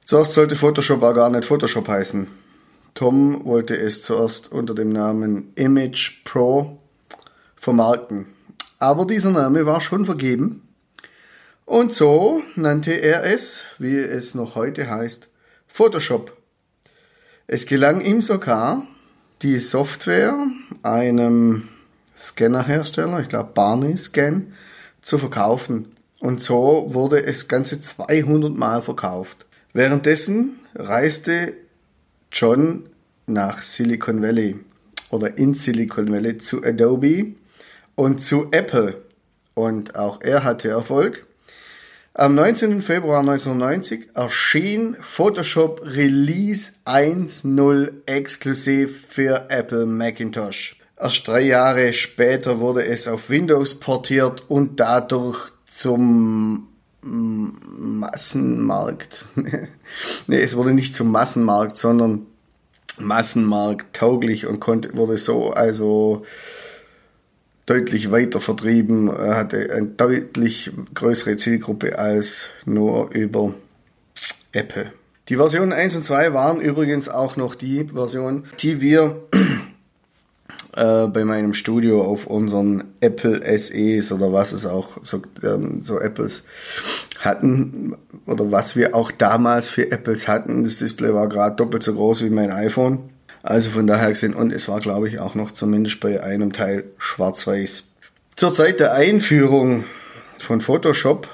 Zuerst 0.06 0.34
sollte 0.34 0.56
Photoshop 0.56 1.04
auch 1.04 1.14
gar 1.14 1.30
nicht 1.30 1.46
Photoshop 1.46 1.88
heißen. 1.88 2.41
Tom 2.94 3.46
wollte 3.46 3.78
es 3.78 4.02
zuerst 4.02 4.52
unter 4.52 4.76
dem 4.76 4.90
Namen 4.90 5.54
Image 5.56 6.24
Pro 6.24 6.80
vermarkten. 7.56 8.28
Aber 8.80 9.06
dieser 9.06 9.32
Name 9.32 9.66
war 9.66 9.82
schon 9.82 10.06
vergeben. 10.06 10.68
Und 11.66 11.94
so 11.94 12.42
nannte 12.56 12.92
er 12.92 13.24
es, 13.24 13.64
wie 13.80 13.96
es 13.98 14.36
noch 14.36 14.56
heute 14.56 14.90
heißt, 14.90 15.30
Photoshop. 15.68 16.36
Es 17.48 17.66
gelang 17.66 18.02
ihm 18.02 18.22
sogar, 18.22 18.86
die 19.42 19.58
Software 19.60 20.36
einem 20.84 21.70
Scannerhersteller, 22.16 23.22
ich 23.22 23.30
glaube 23.30 23.52
Barney 23.54 23.96
Scan, 23.96 24.54
zu 25.02 25.18
verkaufen. 25.18 25.94
Und 26.20 26.42
so 26.42 26.88
wurde 26.90 27.24
es 27.24 27.48
ganze 27.48 27.82
200 27.82 28.56
Mal 28.56 28.82
verkauft. 28.82 29.46
Währenddessen 29.74 30.60
reiste 30.76 31.54
John 32.32 32.90
nach 33.28 33.62
Silicon 33.62 34.22
Valley 34.22 34.60
oder 35.10 35.38
in 35.38 35.54
Silicon 35.54 36.12
Valley 36.12 36.38
zu 36.38 36.64
Adobe 36.64 37.34
und 37.96 38.22
zu 38.22 38.48
Apple. 38.52 39.02
Und 39.54 39.96
auch 39.96 40.22
er 40.22 40.44
hatte 40.44 40.70
Erfolg. 40.70 41.28
Am 42.14 42.36
19. 42.36 42.82
Februar 42.82 43.20
1990 43.20 44.10
erschien 44.16 44.98
Photoshop 45.00 45.82
Release 45.86 46.74
1.0 46.86 47.92
exklusiv 48.06 49.06
für 49.08 49.46
Apple 49.50 49.86
Macintosh. 49.86 50.78
Erst 51.00 51.28
drei 51.28 51.42
Jahre 51.42 51.94
später 51.94 52.60
wurde 52.60 52.86
es 52.86 53.08
auf 53.08 53.30
Windows 53.30 53.80
portiert 53.80 54.44
und 54.50 54.80
dadurch 54.80 55.52
zum 55.66 56.68
Massenmarkt. 57.02 59.26
nee, 60.28 60.42
es 60.42 60.56
wurde 60.56 60.74
nicht 60.74 60.94
zum 60.94 61.12
Massenmarkt, 61.12 61.78
sondern 61.78 62.28
Massenmarkt 63.00 63.96
tauglich 63.96 64.46
und 64.46 64.60
konnte, 64.60 64.96
wurde 64.96 65.18
so 65.18 65.52
also 65.52 66.26
deutlich 67.66 68.12
weiter 68.12 68.40
vertrieben, 68.40 69.08
er 69.08 69.38
hatte 69.38 69.74
eine 69.74 69.88
deutlich 69.88 70.72
größere 70.94 71.38
Zielgruppe 71.38 71.98
als 71.98 72.50
nur 72.66 73.12
über 73.12 73.54
Apple. 74.52 74.92
Die 75.30 75.38
Version 75.38 75.72
1 75.72 75.96
und 75.96 76.04
2 76.04 76.34
waren 76.34 76.60
übrigens 76.60 77.08
auch 77.08 77.38
noch 77.38 77.56
die 77.56 77.86
Version, 77.86 78.46
die 78.60 78.82
wir 78.82 79.24
äh, 80.76 81.08
bei 81.08 81.26
meinem 81.26 81.54
Studio 81.54 82.02
auf 82.04 82.28
unseren 82.28 82.84
Apple 83.02 83.42
SEs 83.58 84.12
oder 84.12 84.32
was 84.32 84.54
es 84.54 84.66
auch 84.66 84.98
so, 85.04 85.22
ähm, 85.44 85.82
so 85.82 86.00
Apples 86.00 86.44
hatten 87.20 87.98
oder 88.26 88.52
was 88.52 88.76
wir 88.76 88.96
auch 88.96 89.12
damals 89.12 89.70
für 89.70 89.92
Apples 89.92 90.28
hatten. 90.28 90.64
Das 90.64 90.78
Display 90.78 91.14
war 91.14 91.28
gerade 91.28 91.56
doppelt 91.56 91.84
so 91.84 91.94
groß 91.94 92.24
wie 92.24 92.30
mein 92.30 92.52
iPhone. 92.52 93.10
Also 93.44 93.72
von 93.72 93.88
daher 93.88 94.10
gesehen, 94.10 94.34
und 94.34 94.54
es 94.54 94.70
war 94.70 94.80
glaube 94.80 95.08
ich 95.08 95.20
auch 95.20 95.36
noch 95.36 95.52
zumindest 95.52 96.00
bei 96.00 96.22
einem 96.24 96.54
Teil 96.54 96.86
schwarz-weiß. 96.98 97.88
Zur 98.36 98.54
Zeit 98.54 98.80
der 98.80 98.94
Einführung 98.94 99.84
von 100.40 100.62
Photoshop 100.62 101.28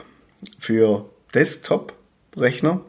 für 0.58 1.06
Desktop-Rechner 1.34 2.82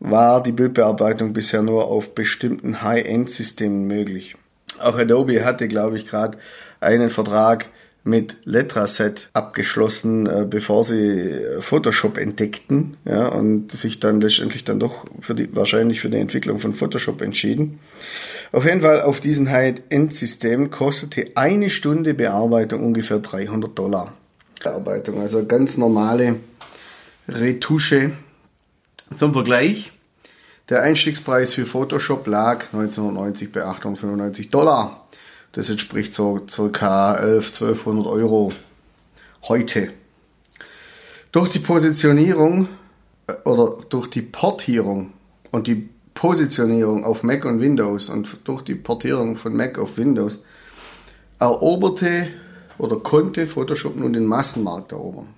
war 0.00 0.42
die 0.42 0.52
Bildbearbeitung 0.52 1.32
bisher 1.32 1.62
nur 1.62 1.86
auf 1.86 2.14
bestimmten 2.14 2.82
High-End-Systemen 2.82 3.86
möglich. 3.86 4.36
Auch 4.82 4.98
Adobe 4.98 5.44
hatte, 5.44 5.68
glaube 5.68 5.96
ich, 5.96 6.06
gerade 6.06 6.38
einen 6.80 7.08
Vertrag 7.08 7.68
mit 8.04 8.36
Letraset 8.44 9.28
abgeschlossen, 9.32 10.26
äh, 10.26 10.44
bevor 10.48 10.82
sie 10.82 11.30
äh, 11.30 11.62
Photoshop 11.62 12.18
entdeckten, 12.18 12.96
ja, 13.04 13.28
und 13.28 13.70
sich 13.70 14.00
dann 14.00 14.20
letztendlich 14.20 14.64
dann 14.64 14.80
doch 14.80 15.06
für 15.20 15.34
die, 15.34 15.54
wahrscheinlich 15.54 16.00
für 16.00 16.10
die 16.10 16.18
Entwicklung 16.18 16.58
von 16.58 16.74
Photoshop 16.74 17.22
entschieden. 17.22 17.78
Auf 18.50 18.64
jeden 18.64 18.80
Fall 18.80 19.02
auf 19.02 19.20
diesen 19.20 19.50
High-End-System 19.50 20.70
kostete 20.70 21.30
eine 21.36 21.70
Stunde 21.70 22.14
Bearbeitung 22.14 22.84
ungefähr 22.84 23.20
300 23.20 23.78
Dollar. 23.78 24.12
Bearbeitung, 24.62 25.20
also 25.20 25.46
ganz 25.46 25.76
normale 25.76 26.36
Retusche. 27.28 28.12
Zum 29.16 29.32
Vergleich, 29.32 29.92
der 30.68 30.82
Einstiegspreis 30.82 31.54
für 31.54 31.66
Photoshop 31.66 32.26
lag 32.26 32.66
1990 32.72 33.52
bei 33.52 33.64
895 33.64 34.50
Dollar. 34.50 35.06
Das 35.52 35.68
entspricht 35.68 36.14
so 36.14 36.40
circa 36.48 37.14
11, 37.16 37.48
1200 37.48 38.06
Euro 38.06 38.52
heute. 39.48 39.92
Durch 41.30 41.50
die 41.50 41.58
Positionierung 41.58 42.68
äh, 43.26 43.34
oder 43.44 43.78
durch 43.88 44.08
die 44.08 44.22
Portierung 44.22 45.12
und 45.50 45.66
die 45.66 45.88
Positionierung 46.14 47.04
auf 47.04 47.22
Mac 47.22 47.44
und 47.44 47.60
Windows 47.60 48.08
und 48.08 48.38
durch 48.44 48.62
die 48.62 48.74
Portierung 48.74 49.36
von 49.36 49.54
Mac 49.54 49.78
auf 49.78 49.96
Windows 49.96 50.42
eroberte 51.38 52.28
oder 52.78 52.96
konnte 52.96 53.46
Photoshop 53.46 53.96
nun 53.96 54.12
den 54.12 54.26
Massenmarkt 54.26 54.92
erobern. 54.92 55.34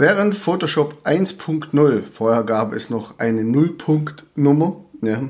Während 0.00 0.34
Photoshop 0.34 1.06
1.0, 1.06 2.04
vorher 2.06 2.42
gab 2.44 2.72
es 2.72 2.88
noch 2.88 3.18
eine 3.18 3.44
Nullpunktnummer, 3.44 4.76
ja, 5.02 5.28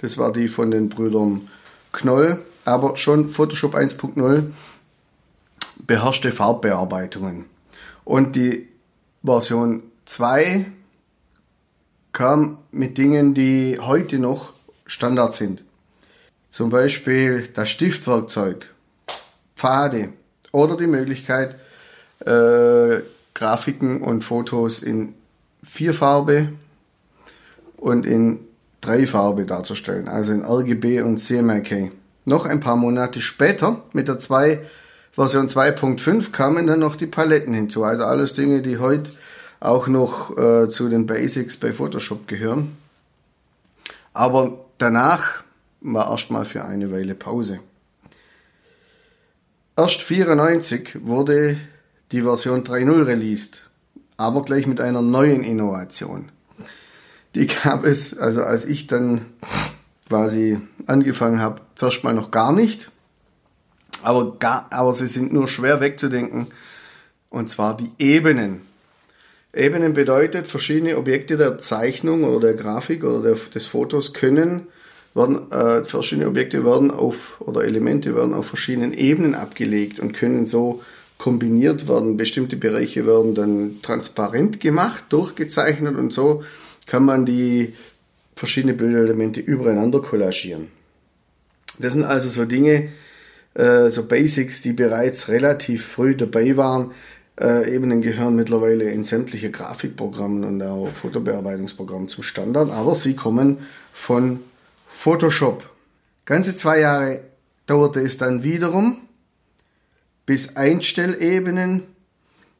das 0.00 0.16
war 0.16 0.32
die 0.32 0.48
von 0.48 0.70
den 0.70 0.88
Brüdern 0.88 1.50
Knoll, 1.92 2.42
aber 2.64 2.96
schon 2.96 3.28
Photoshop 3.28 3.74
1.0 3.74 4.44
beherrschte 5.86 6.32
Farbbearbeitungen. 6.32 7.44
Und 8.04 8.34
die 8.34 8.68
Version 9.22 9.82
2 10.06 10.64
kam 12.12 12.56
mit 12.70 12.96
Dingen, 12.96 13.34
die 13.34 13.78
heute 13.78 14.18
noch 14.18 14.54
Standard 14.86 15.34
sind. 15.34 15.64
Zum 16.50 16.70
Beispiel 16.70 17.50
das 17.52 17.68
Stiftwerkzeug, 17.68 18.70
Pfade 19.54 20.14
oder 20.50 20.78
die 20.78 20.86
Möglichkeit, 20.86 21.56
äh, 22.24 23.02
Grafiken 23.38 24.02
und 24.02 24.24
Fotos 24.24 24.82
in 24.82 25.14
Vierfarbe 25.62 26.48
und 27.76 28.04
in 28.04 28.40
Dreifarbe 28.80 29.44
darzustellen, 29.44 30.08
also 30.08 30.32
in 30.32 30.44
RGB 30.44 31.02
und 31.02 31.18
CMYK. 31.18 31.92
Noch 32.24 32.46
ein 32.46 32.58
paar 32.58 32.74
Monate 32.74 33.20
später, 33.20 33.82
mit 33.92 34.08
der 34.08 34.18
2, 34.18 34.58
Version 35.12 35.46
2.5, 35.46 36.32
kamen 36.32 36.66
dann 36.66 36.80
noch 36.80 36.96
die 36.96 37.06
Paletten 37.06 37.54
hinzu. 37.54 37.84
Also 37.84 38.02
alles 38.02 38.32
Dinge, 38.32 38.60
die 38.60 38.78
heute 38.78 39.12
auch 39.60 39.86
noch 39.86 40.36
äh, 40.36 40.68
zu 40.68 40.88
den 40.88 41.06
Basics 41.06 41.56
bei 41.56 41.72
Photoshop 41.72 42.26
gehören. 42.26 42.76
Aber 44.14 44.64
danach 44.78 45.44
war 45.80 46.10
erstmal 46.10 46.44
für 46.44 46.64
eine 46.64 46.90
Weile 46.90 47.14
Pause. 47.14 47.60
Erst 49.76 50.02
94 50.02 51.06
wurde 51.06 51.56
die 52.12 52.22
Version 52.22 52.64
3.0 52.64 53.06
released, 53.06 53.62
aber 54.16 54.42
gleich 54.42 54.66
mit 54.66 54.80
einer 54.80 55.02
neuen 55.02 55.42
Innovation. 55.42 56.30
Die 57.34 57.46
gab 57.46 57.84
es, 57.84 58.16
also 58.16 58.42
als 58.42 58.64
ich 58.64 58.86
dann 58.86 59.26
quasi 60.08 60.58
angefangen 60.86 61.40
habe, 61.40 61.60
zuerst 61.74 62.04
mal 62.04 62.14
noch 62.14 62.30
gar 62.30 62.52
nicht. 62.52 62.90
Aber, 64.02 64.36
gar, 64.38 64.66
aber 64.70 64.94
sie 64.94 65.06
sind 65.06 65.32
nur 65.32 65.48
schwer 65.48 65.80
wegzudenken. 65.80 66.48
Und 67.30 67.48
zwar 67.50 67.76
die 67.76 67.90
Ebenen. 67.98 68.62
Ebenen 69.52 69.92
bedeutet, 69.92 70.46
verschiedene 70.46 70.96
Objekte 70.96 71.36
der 71.36 71.58
Zeichnung 71.58 72.24
oder 72.24 72.52
der 72.52 72.54
Grafik 72.54 73.04
oder 73.04 73.22
der, 73.22 73.34
des 73.34 73.66
Fotos 73.66 74.14
können, 74.14 74.66
werden, 75.14 75.50
äh, 75.50 75.84
verschiedene 75.84 76.28
Objekte 76.28 76.64
werden 76.64 76.90
auf, 76.90 77.40
oder 77.40 77.64
Elemente 77.64 78.14
werden 78.14 78.34
auf 78.34 78.46
verschiedenen 78.46 78.92
Ebenen 78.92 79.34
abgelegt 79.34 80.00
und 80.00 80.12
können 80.12 80.46
so 80.46 80.82
kombiniert 81.18 81.88
werden. 81.88 82.16
Bestimmte 82.16 82.56
Bereiche 82.56 83.06
werden 83.06 83.34
dann 83.34 83.82
transparent 83.82 84.60
gemacht, 84.60 85.04
durchgezeichnet 85.10 85.96
und 85.96 86.12
so 86.12 86.42
kann 86.86 87.04
man 87.04 87.26
die 87.26 87.74
verschiedenen 88.34 88.76
Bildelemente 88.76 89.40
übereinander 89.40 90.00
kollagieren. 90.00 90.68
Das 91.78 91.92
sind 91.92 92.04
also 92.04 92.28
so 92.28 92.44
Dinge, 92.44 92.90
äh, 93.54 93.90
so 93.90 94.06
Basics, 94.06 94.62
die 94.62 94.72
bereits 94.72 95.28
relativ 95.28 95.84
früh 95.84 96.14
dabei 96.16 96.56
waren. 96.56 96.92
Äh, 97.40 97.74
Ebenen 97.74 98.00
gehören 98.00 98.36
mittlerweile 98.36 98.90
in 98.90 99.04
sämtliche 99.04 99.50
Grafikprogramme 99.50 100.46
und 100.46 100.62
auch 100.62 100.88
Fotobearbeitungsprogramme 100.94 102.06
zum 102.06 102.22
Standard, 102.22 102.70
aber 102.70 102.94
sie 102.94 103.14
kommen 103.14 103.58
von 103.92 104.40
Photoshop. 104.86 105.68
Ganze 106.24 106.54
zwei 106.54 106.80
Jahre 106.80 107.20
dauerte 107.66 108.00
es 108.00 108.18
dann 108.18 108.42
wiederum, 108.42 109.07
bis 110.28 110.56
Einstellebenen 110.56 111.84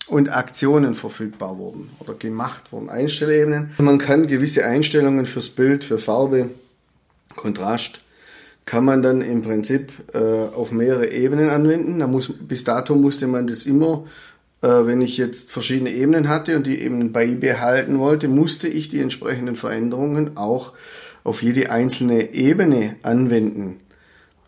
und 0.06 0.30
Aktionen 0.34 0.94
verfügbar 0.94 1.58
wurden 1.58 1.90
oder 1.98 2.14
gemacht 2.14 2.72
wurden. 2.72 2.88
Einstellebenen. 2.88 3.74
Man 3.76 3.98
kann 3.98 4.26
gewisse 4.26 4.64
Einstellungen 4.64 5.26
fürs 5.26 5.50
Bild, 5.50 5.84
für 5.84 5.98
Farbe, 5.98 6.48
Kontrast, 7.36 8.00
kann 8.64 8.86
man 8.86 9.02
dann 9.02 9.20
im 9.20 9.42
Prinzip 9.42 9.92
äh, 10.14 10.18
auf 10.18 10.72
mehrere 10.72 11.10
Ebenen 11.10 11.50
anwenden. 11.50 11.98
Da 11.98 12.06
muss, 12.06 12.32
bis 12.32 12.64
dato 12.64 12.94
musste 12.94 13.26
man 13.26 13.46
das 13.46 13.64
immer, 13.64 14.06
äh, 14.62 14.68
wenn 14.68 15.02
ich 15.02 15.18
jetzt 15.18 15.52
verschiedene 15.52 15.92
Ebenen 15.92 16.30
hatte 16.30 16.56
und 16.56 16.66
die 16.66 16.80
Ebenen 16.80 17.12
beibehalten 17.12 17.98
wollte, 17.98 18.28
musste 18.28 18.66
ich 18.66 18.88
die 18.88 19.00
entsprechenden 19.00 19.56
Veränderungen 19.56 20.38
auch 20.38 20.72
auf 21.22 21.42
jede 21.42 21.70
einzelne 21.70 22.32
Ebene 22.32 22.96
anwenden, 23.02 23.76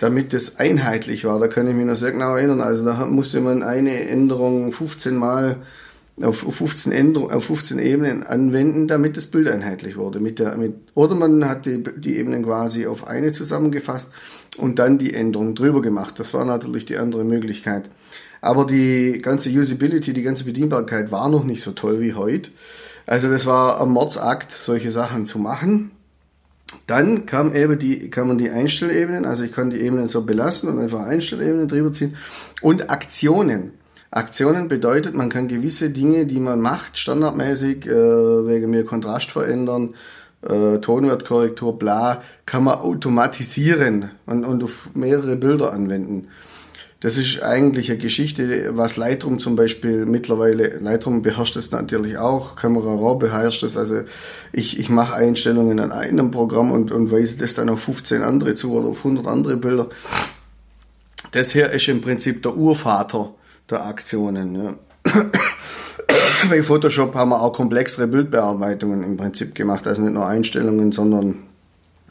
damit 0.01 0.33
das 0.33 0.57
einheitlich 0.57 1.25
war. 1.25 1.39
Da 1.39 1.47
kann 1.47 1.69
ich 1.69 1.75
mich 1.75 1.87
noch 1.87 1.95
sehr 1.95 2.13
genau 2.13 2.35
erinnern. 2.35 2.61
Also 2.61 2.85
da 2.85 3.05
musste 3.05 3.41
man 3.41 3.63
eine 3.63 4.09
Änderung 4.09 4.73
15 4.73 5.15
Mal 5.15 5.59
auf 6.23 6.39
15, 6.39 6.93
Änderung, 6.93 7.31
auf 7.31 7.45
15 7.45 7.79
Ebenen 7.79 8.23
anwenden, 8.23 8.89
damit 8.89 9.17
das 9.17 9.27
Bild 9.27 9.49
einheitlich 9.49 9.97
wurde. 9.97 10.19
Mit 10.21 10.39
der, 10.39 10.57
mit, 10.57 10.75
oder 10.95 11.15
man 11.15 11.49
hat 11.49 11.67
die, 11.67 11.83
die 11.83 12.17
Ebenen 12.17 12.45
quasi 12.45 12.87
auf 12.87 13.07
eine 13.07 13.33
zusammengefasst 13.33 14.11
und 14.59 14.79
dann 14.79 14.99
die 14.99 15.15
Änderung 15.15 15.55
drüber 15.55 15.81
gemacht. 15.83 16.19
Das 16.19 16.35
war 16.35 16.45
natürlich 16.45 16.85
die 16.87 16.97
andere 16.97 17.25
Möglichkeit. 17.25 17.89
Aber 18.41 18.67
die 18.67 19.19
ganze 19.23 19.51
Usability, 19.51 20.13
die 20.13 20.23
ganze 20.23 20.45
Bedienbarkeit 20.45 21.13
war 21.13 21.29
noch 21.29 21.45
nicht 21.45 21.63
so 21.63 21.73
toll 21.73 22.01
wie 22.01 22.15
heute. 22.15 22.51
Also 23.07 23.31
das 23.31 23.45
war 23.45 23.81
ein 23.81 23.91
Mordsakt, 23.91 24.53
solche 24.53 24.91
Sachen 24.91 25.27
zu 25.27 25.39
machen. 25.39 25.91
Dann 26.87 27.27
kam 27.27 27.55
eben 27.55 27.79
die, 27.79 28.11
kann 28.11 28.29
man 28.29 28.39
die 28.39 28.51
Einstellebenen, 28.51 29.25
also 29.25 29.45
ich 29.45 29.53
kann 29.53 29.71
die 29.71 29.81
Ebenen 29.81 30.07
so 30.07 30.23
belassen 30.23 30.69
und 30.69 30.79
einfach 30.79 31.05
Einstellebenen 31.05 31.69
drüber 31.69 31.93
ziehen 31.93 32.17
und 32.63 32.91
Aktionen. 32.91 33.73
Aktionen 34.11 34.67
bedeutet, 34.69 35.15
man 35.15 35.29
kann 35.29 35.47
gewisse 35.47 35.91
Dinge, 35.91 36.27
die 36.27 36.41
man 36.41 36.61
macht, 36.61 36.99
standardmäßig, 36.99 37.87
äh, 37.87 38.47
wegen 38.47 38.71
mir 38.71 38.85
Kontrast 38.85 39.31
verändern, 39.31 39.95
äh, 40.43 40.79
Tonwertkorrektur, 40.79 41.79
bla, 41.79 42.23
kann 42.45 42.65
man 42.65 42.79
automatisieren 42.79 44.11
und, 44.27 44.45
und 44.45 44.65
auf 44.65 44.91
mehrere 44.95 45.37
Bilder 45.37 45.73
anwenden. 45.73 46.29
Das 47.01 47.17
ist 47.17 47.43
eigentlich 47.43 47.91
eine 47.91 47.99
Geschichte, 47.99 48.77
was 48.77 48.99
Lightroom 48.99 49.39
zum 49.39 49.57
Beispiel 49.57 50.05
mittlerweile, 50.05 50.79
Lightroom 50.81 51.23
beherrscht 51.23 51.57
das 51.57 51.71
natürlich 51.71 52.19
auch, 52.19 52.57
Camera 52.57 52.93
Raw 52.93 53.19
beherrscht 53.19 53.63
das, 53.63 53.79
also 53.79 54.03
ich, 54.53 54.79
ich 54.79 54.91
mache 54.91 55.15
Einstellungen 55.15 55.81
an 55.81 55.93
einem 55.93 56.31
Programm 56.31 56.71
und, 56.71 56.93
und 56.93 57.11
weise 57.11 57.39
das 57.39 57.55
dann 57.55 57.71
auf 57.71 57.81
15 57.81 58.23
andere 58.23 58.55
zu 58.55 58.75
oder 58.75 58.89
auf 58.89 58.99
100 58.99 59.27
andere 59.27 59.57
Bilder. 59.57 59.89
Das 61.33 61.53
hier 61.53 61.71
ist 61.71 61.89
im 61.89 62.03
Prinzip 62.03 62.43
der 62.43 62.55
Urvater 62.55 63.33
der 63.71 63.87
Aktionen. 63.87 64.55
Ja. 64.55 64.75
Bei 66.51 66.63
Photoshop 66.63 67.15
haben 67.15 67.31
wir 67.31 67.41
auch 67.41 67.55
komplexere 67.55 68.09
Bildbearbeitungen 68.09 69.03
im 69.05 69.17
Prinzip 69.17 69.55
gemacht, 69.55 69.87
also 69.87 70.03
nicht 70.03 70.13
nur 70.13 70.27
Einstellungen, 70.27 70.93
sondern 70.93 71.50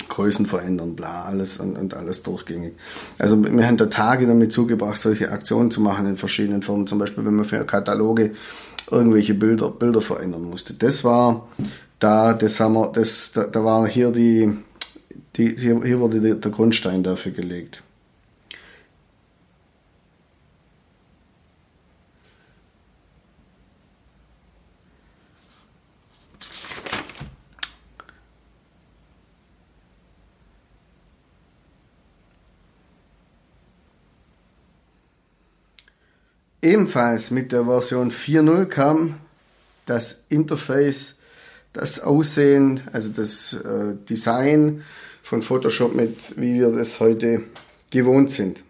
Größen 0.10 0.46
verändern, 0.46 0.96
bla, 0.96 1.24
alles 1.24 1.60
und, 1.60 1.78
und 1.78 1.94
alles 1.94 2.24
durchgängig. 2.24 2.74
Also 3.18 3.42
wir 3.42 3.66
haben 3.66 3.78
da 3.78 3.86
Tage 3.86 4.28
damit 4.28 4.52
zugebracht, 4.52 5.00
solche 5.00 5.32
Aktionen 5.32 5.72
zu 5.72 5.82
machen 5.82 6.06
in 6.08 6.18
verschiedenen 6.18 6.62
Formen. 6.62 6.88
Zum 6.88 7.00
Beispiel, 7.00 7.26
wenn 7.26 7.36
man 7.36 7.46
für 7.46 7.64
Kataloge 7.66 8.32
irgendwelche 8.92 9.34
Bilder, 9.34 9.70
Bilder 9.70 10.02
verändern 10.02 10.44
musste. 10.44 10.74
Das 10.74 11.04
war 11.04 11.48
da, 12.00 12.34
das 12.34 12.60
haben 12.60 12.74
wir, 12.74 12.92
das, 12.92 13.32
da, 13.34 13.44
da 13.44 13.64
war 13.64 13.88
hier 13.88 14.12
die, 14.12 14.52
die 15.36 15.56
hier, 15.56 15.82
hier 15.84 16.00
wurde 16.00 16.36
der 16.36 16.52
Grundstein 16.52 17.04
dafür 17.04 17.32
gelegt. 17.32 17.84
Ebenfalls 36.62 37.32
mit 37.32 37.54
der 37.54 37.66
Version 37.66 38.12
4.0 38.12 38.66
kam 38.66 39.16
das 39.86 40.26
Interface, 40.28 41.16
das 41.72 42.02
Aussehen, 42.02 42.82
also 42.92 43.10
das 43.10 43.54
äh, 43.54 43.96
Design 44.10 44.84
von 45.24 45.42
Photoshop 45.42 45.96
mit, 45.96 46.38
wie 46.38 46.56
wir 46.56 46.72
das 46.72 47.00
heute 47.00 47.44
gewohnt 47.92 48.30
sind. 48.32 48.64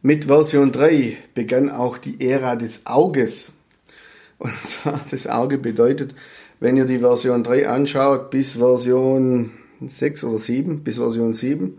Mit 0.00 0.24
Version 0.24 0.72
3 0.72 1.18
begann 1.34 1.70
auch 1.70 1.98
die 1.98 2.26
Ära 2.26 2.56
des 2.56 2.86
Auges. 2.86 3.52
Und 4.38 4.52
zwar 4.64 5.04
das 5.10 5.26
Auge 5.26 5.58
bedeutet, 5.58 6.14
wenn 6.60 6.78
ihr 6.78 6.86
die 6.86 7.00
Version 7.00 7.44
3 7.44 7.68
anschaut, 7.68 8.30
bis 8.30 8.54
Version 8.54 9.50
6 9.80 10.24
oder 10.24 10.38
7, 10.38 10.82
bis 10.82 10.96
Version 10.96 11.34
7, 11.34 11.78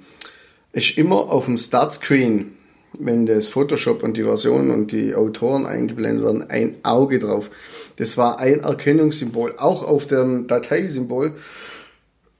ist 0.73 0.97
immer 0.97 1.31
auf 1.31 1.45
dem 1.45 1.57
Startscreen 1.57 2.57
wenn 2.99 3.25
das 3.25 3.49
Photoshop 3.49 4.03
und 4.03 4.17
die 4.17 4.23
Version 4.23 4.71
und 4.71 4.91
die 4.91 5.15
Autoren 5.15 5.65
eingeblendet 5.65 6.23
werden, 6.23 6.49
ein 6.49 6.75
Auge 6.83 7.19
drauf. 7.19 7.49
Das 7.95 8.17
war 8.17 8.39
ein 8.39 8.59
Erkennungssymbol, 8.59 9.55
auch 9.57 9.83
auf 9.83 10.05
dem 10.07 10.47
Dateisymbol, 10.47 11.33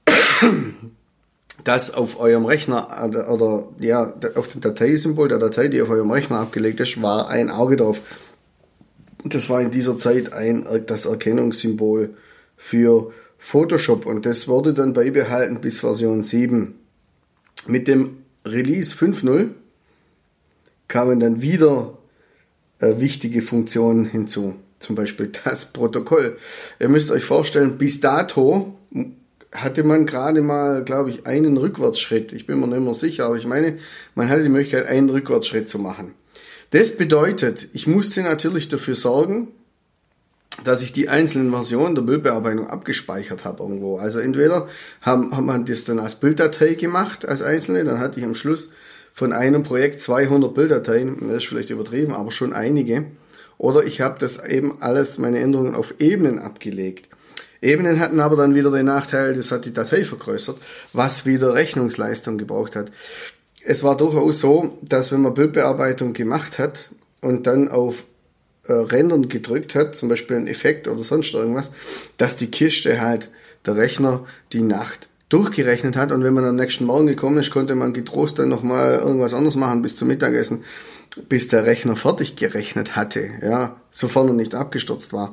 das 1.64 1.92
auf 1.92 2.20
eurem 2.20 2.44
Rechner 2.44 2.88
oder, 3.30 3.68
ja, 3.80 4.14
auf 4.34 4.48
dem 4.48 4.60
Dateisymbol 4.60 5.28
der 5.28 5.38
Datei, 5.38 5.68
die 5.68 5.82
auf 5.82 5.90
eurem 5.90 6.10
Rechner 6.10 6.40
abgelegt 6.40 6.80
ist, 6.80 7.00
war 7.02 7.28
ein 7.28 7.50
Auge 7.50 7.76
drauf. 7.76 8.00
Das 9.24 9.48
war 9.48 9.60
in 9.60 9.70
dieser 9.70 9.96
Zeit 9.96 10.32
ein, 10.32 10.66
das 10.86 11.06
Erkennungssymbol 11.06 12.14
für 12.56 13.12
Photoshop 13.38 14.06
und 14.06 14.26
das 14.26 14.48
wurde 14.48 14.74
dann 14.74 14.92
beibehalten 14.92 15.60
bis 15.60 15.80
Version 15.80 16.22
7. 16.22 16.74
Mit 17.66 17.88
dem 17.88 18.18
Release 18.46 18.94
5.0 18.94 19.48
kamen 20.94 21.18
dann 21.18 21.42
wieder 21.42 21.98
äh, 22.78 23.00
wichtige 23.00 23.42
Funktionen 23.42 24.04
hinzu. 24.04 24.54
Zum 24.78 24.94
Beispiel 24.94 25.32
das 25.42 25.64
Protokoll. 25.72 26.36
Ihr 26.78 26.88
müsst 26.88 27.10
euch 27.10 27.24
vorstellen, 27.24 27.78
bis 27.78 27.98
dato 27.98 28.78
hatte 29.50 29.82
man 29.82 30.06
gerade 30.06 30.40
mal, 30.40 30.84
glaube 30.84 31.10
ich, 31.10 31.26
einen 31.26 31.56
Rückwärtsschritt. 31.56 32.32
Ich 32.32 32.46
bin 32.46 32.60
mir 32.60 32.68
nicht 32.68 32.78
mehr 32.78 32.94
sicher, 32.94 33.26
aber 33.26 33.34
ich 33.34 33.44
meine, 33.44 33.78
man 34.14 34.28
hatte 34.28 34.44
die 34.44 34.48
Möglichkeit, 34.48 34.86
einen 34.86 35.10
Rückwärtsschritt 35.10 35.68
zu 35.68 35.80
machen. 35.80 36.14
Das 36.70 36.96
bedeutet, 36.96 37.66
ich 37.72 37.88
musste 37.88 38.22
natürlich 38.22 38.68
dafür 38.68 38.94
sorgen, 38.94 39.48
dass 40.62 40.80
ich 40.80 40.92
die 40.92 41.08
einzelnen 41.08 41.50
Versionen 41.50 41.96
der 41.96 42.02
Bildbearbeitung 42.02 42.68
abgespeichert 42.68 43.44
habe 43.44 43.64
irgendwo. 43.64 43.98
Also 43.98 44.20
entweder 44.20 44.68
haben, 45.00 45.36
haben 45.36 45.46
man 45.46 45.64
das 45.64 45.82
dann 45.82 45.98
als 45.98 46.14
Bilddatei 46.14 46.74
gemacht, 46.74 47.26
als 47.26 47.42
einzelne, 47.42 47.82
dann 47.82 47.98
hatte 47.98 48.20
ich 48.20 48.24
am 48.24 48.36
Schluss 48.36 48.70
von 49.14 49.32
einem 49.32 49.62
Projekt 49.62 50.00
200 50.00 50.52
Bilddateien, 50.52 51.16
das 51.20 51.36
ist 51.36 51.46
vielleicht 51.46 51.70
übertrieben, 51.70 52.12
aber 52.12 52.32
schon 52.32 52.52
einige. 52.52 53.06
Oder 53.58 53.84
ich 53.84 54.00
habe 54.00 54.18
das 54.18 54.44
eben 54.44 54.82
alles, 54.82 55.18
meine 55.18 55.38
Änderungen 55.38 55.76
auf 55.76 55.94
Ebenen 56.00 56.40
abgelegt. 56.40 57.08
Ebenen 57.62 58.00
hatten 58.00 58.18
aber 58.18 58.34
dann 58.34 58.56
wieder 58.56 58.72
den 58.72 58.86
Nachteil, 58.86 59.34
das 59.34 59.52
hat 59.52 59.66
die 59.66 59.72
Datei 59.72 60.02
vergrößert, 60.02 60.56
was 60.92 61.24
wieder 61.26 61.54
Rechnungsleistung 61.54 62.38
gebraucht 62.38 62.74
hat. 62.74 62.90
Es 63.64 63.84
war 63.84 63.96
durchaus 63.96 64.40
so, 64.40 64.76
dass 64.82 65.12
wenn 65.12 65.22
man 65.22 65.32
Bildbearbeitung 65.32 66.12
gemacht 66.12 66.58
hat 66.58 66.90
und 67.20 67.46
dann 67.46 67.68
auf 67.68 68.02
äh, 68.64 68.72
Rändern 68.72 69.28
gedrückt 69.28 69.76
hat, 69.76 69.94
zum 69.94 70.08
Beispiel 70.08 70.38
ein 70.38 70.48
Effekt 70.48 70.88
oder 70.88 70.98
sonst 70.98 71.34
irgendwas, 71.34 71.70
dass 72.16 72.36
die 72.36 72.50
Kiste 72.50 73.00
halt 73.00 73.28
der 73.64 73.76
Rechner 73.76 74.26
die 74.52 74.62
Nacht 74.62 75.08
durchgerechnet 75.34 75.96
hat 75.96 76.12
und 76.12 76.22
wenn 76.22 76.32
man 76.32 76.44
am 76.44 76.54
nächsten 76.54 76.84
Morgen 76.84 77.08
gekommen 77.08 77.38
ist, 77.38 77.50
konnte 77.50 77.74
man 77.74 77.92
getrost 77.92 78.38
dann 78.38 78.48
nochmal 78.48 78.94
irgendwas 78.94 79.34
anderes 79.34 79.56
machen 79.56 79.82
bis 79.82 79.96
zum 79.96 80.06
Mittagessen. 80.08 80.62
bis 81.28 81.46
der 81.46 81.64
Rechner 81.64 81.94
fertig 81.94 82.34
gerechnet 82.34 82.96
hatte, 82.96 83.28
ja, 83.40 83.76
sofern 83.92 84.28
er 84.28 84.34
nicht 84.34 84.56
abgestürzt 84.56 85.12
war. 85.12 85.32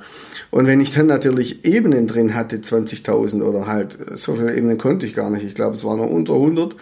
Und 0.51 0.67
wenn 0.67 0.79
ich 0.79 0.91
dann 0.91 1.07
natürlich 1.07 1.65
Ebenen 1.65 2.05
drin 2.05 2.35
hatte, 2.35 2.57
20.000 2.57 3.41
oder 3.41 3.65
halt, 3.65 3.97
so 4.13 4.35
viele 4.35 4.55
Ebenen 4.55 4.77
konnte 4.77 5.07
ich 5.07 5.15
gar 5.15 5.31
nicht, 5.31 5.43
ich 5.43 5.55
glaube, 5.55 5.75
es 5.75 5.83
waren 5.83 5.97
nur 5.97 6.11
unter 6.11 6.33
100, 6.33 6.75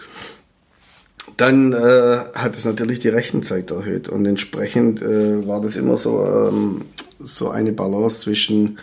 dann 1.38 1.72
äh, 1.72 2.18
hat 2.34 2.56
es 2.56 2.66
natürlich 2.66 3.00
die 3.00 3.08
Rechenzeit 3.08 3.70
erhöht 3.70 4.10
und 4.10 4.26
entsprechend 4.26 5.00
äh, 5.00 5.46
war 5.46 5.62
das 5.62 5.76
immer 5.76 5.96
so, 5.96 6.22
ähm, 6.26 6.82
so 7.20 7.48
eine 7.48 7.72
Balance 7.72 8.20
zwischen 8.20 8.78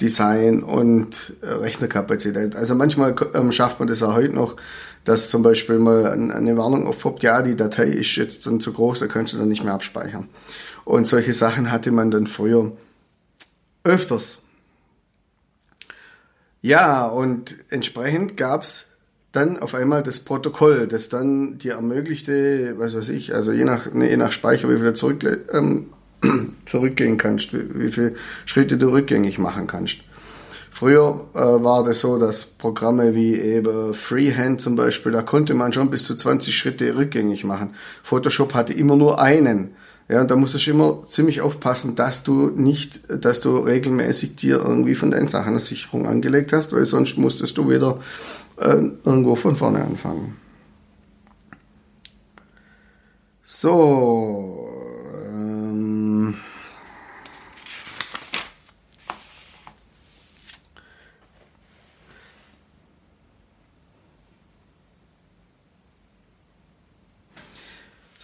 Design 0.00 0.62
und 0.62 1.34
äh, 1.42 1.46
Rechnerkapazität. 1.46 2.56
Also 2.56 2.74
manchmal 2.74 3.14
ähm, 3.34 3.52
schafft 3.52 3.78
man 3.78 3.88
das 3.88 4.02
auch 4.02 4.14
heute 4.14 4.34
noch, 4.34 4.56
dass 5.04 5.30
zum 5.30 5.42
Beispiel 5.42 5.78
mal 5.78 6.06
eine 6.06 6.56
Warnung 6.56 6.86
aufpoppt, 6.86 7.22
ja, 7.22 7.42
die 7.42 7.56
Datei 7.56 7.86
ist 7.86 8.16
jetzt 8.16 8.46
dann 8.46 8.60
zu 8.60 8.72
groß, 8.72 9.00
da 9.00 9.06
kannst 9.06 9.32
du 9.32 9.38
dann 9.38 9.48
nicht 9.48 9.64
mehr 9.64 9.74
abspeichern. 9.74 10.28
Und 10.84 11.06
solche 11.06 11.34
Sachen 11.34 11.70
hatte 11.70 11.90
man 11.90 12.10
dann 12.10 12.26
früher 12.26 12.72
öfters. 13.84 14.38
Ja, 16.62 17.06
und 17.06 17.56
entsprechend 17.70 18.36
gab 18.36 18.62
es 18.62 18.86
dann 19.32 19.58
auf 19.58 19.74
einmal 19.74 20.02
das 20.02 20.20
Protokoll, 20.20 20.88
das 20.88 21.08
dann 21.08 21.58
dir 21.58 21.74
ermöglichte, 21.74 22.74
was 22.78 22.96
weiß 22.96 23.08
ich, 23.10 23.34
also 23.34 23.52
je 23.52 23.64
nach, 23.64 23.86
je 23.94 24.16
nach 24.16 24.32
Speicher, 24.32 24.68
wie 24.68 24.78
viel 24.78 24.92
zurück, 24.92 25.24
ähm, 25.52 25.90
zurückgehen 26.66 27.16
kannst, 27.16 27.52
wie, 27.52 27.80
wie 27.80 27.88
viele 27.88 28.14
Schritte 28.46 28.76
du 28.78 28.88
rückgängig 28.88 29.38
machen 29.38 29.66
kannst. 29.66 29.98
Früher 30.70 31.28
äh, 31.34 31.38
war 31.38 31.82
das 31.82 32.00
so, 32.00 32.18
dass 32.18 32.44
Programme 32.44 33.14
wie 33.14 33.34
eben 33.34 33.92
Freehand 33.92 34.60
zum 34.60 34.76
Beispiel, 34.76 35.12
da 35.12 35.22
konnte 35.22 35.52
man 35.52 35.72
schon 35.72 35.90
bis 35.90 36.04
zu 36.04 36.14
20 36.14 36.56
Schritte 36.56 36.96
rückgängig 36.96 37.44
machen. 37.44 37.74
Photoshop 38.02 38.54
hatte 38.54 38.72
immer 38.72 38.96
nur 38.96 39.20
einen. 39.20 39.74
Ja, 40.08 40.22
und 40.22 40.30
da 40.30 40.36
musstest 40.36 40.66
du 40.66 40.70
immer 40.72 41.06
ziemlich 41.06 41.40
aufpassen, 41.40 41.94
dass 41.94 42.24
du 42.24 42.48
nicht, 42.48 43.00
dass 43.08 43.40
du 43.40 43.58
regelmäßig 43.58 44.36
dir 44.36 44.56
irgendwie 44.58 44.94
von 44.94 45.10
deinen 45.12 45.28
Sachen 45.28 45.50
eine 45.50 45.58
Sicherung 45.60 46.06
angelegt 46.06 46.52
hast, 46.52 46.72
weil 46.72 46.84
sonst 46.84 47.16
musstest 47.16 47.58
du 47.58 47.68
wieder 47.68 48.00
äh, 48.56 48.76
irgendwo 49.04 49.36
von 49.36 49.54
vorne 49.54 49.84
anfangen. 49.84 50.36
So, 53.44 54.59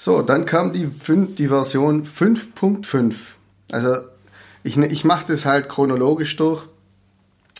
So, 0.06 0.22
dann 0.22 0.46
kam 0.46 0.72
die, 0.72 0.88
die 1.36 1.48
Version 1.48 2.06
5.5. 2.06 3.12
Also 3.72 3.96
ich, 4.62 4.76
ich 4.76 5.04
mache 5.04 5.26
das 5.26 5.44
halt 5.44 5.68
chronologisch 5.68 6.36
durch. 6.36 6.62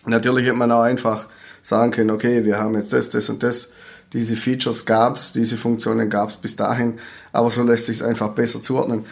Natürlich 0.04 0.46
hätte 0.46 0.56
man 0.56 0.70
auch 0.70 0.82
einfach 0.82 1.26
sagen 1.62 1.90
können, 1.90 2.10
okay, 2.10 2.44
wir 2.44 2.56
haben 2.60 2.74
jetzt 2.74 2.92
das, 2.92 3.10
das 3.10 3.28
und 3.30 3.42
das. 3.42 3.72
Diese 4.12 4.36
Features 4.36 4.86
gab's, 4.86 5.32
diese 5.32 5.56
Funktionen 5.56 6.08
gab's 6.08 6.36
bis 6.36 6.54
dahin, 6.54 7.00
aber 7.32 7.50
so 7.50 7.64
lässt 7.64 7.86
sich 7.86 7.96
es 7.96 8.02
einfach 8.04 8.28
besser 8.28 8.62
zuordnen. 8.62 9.06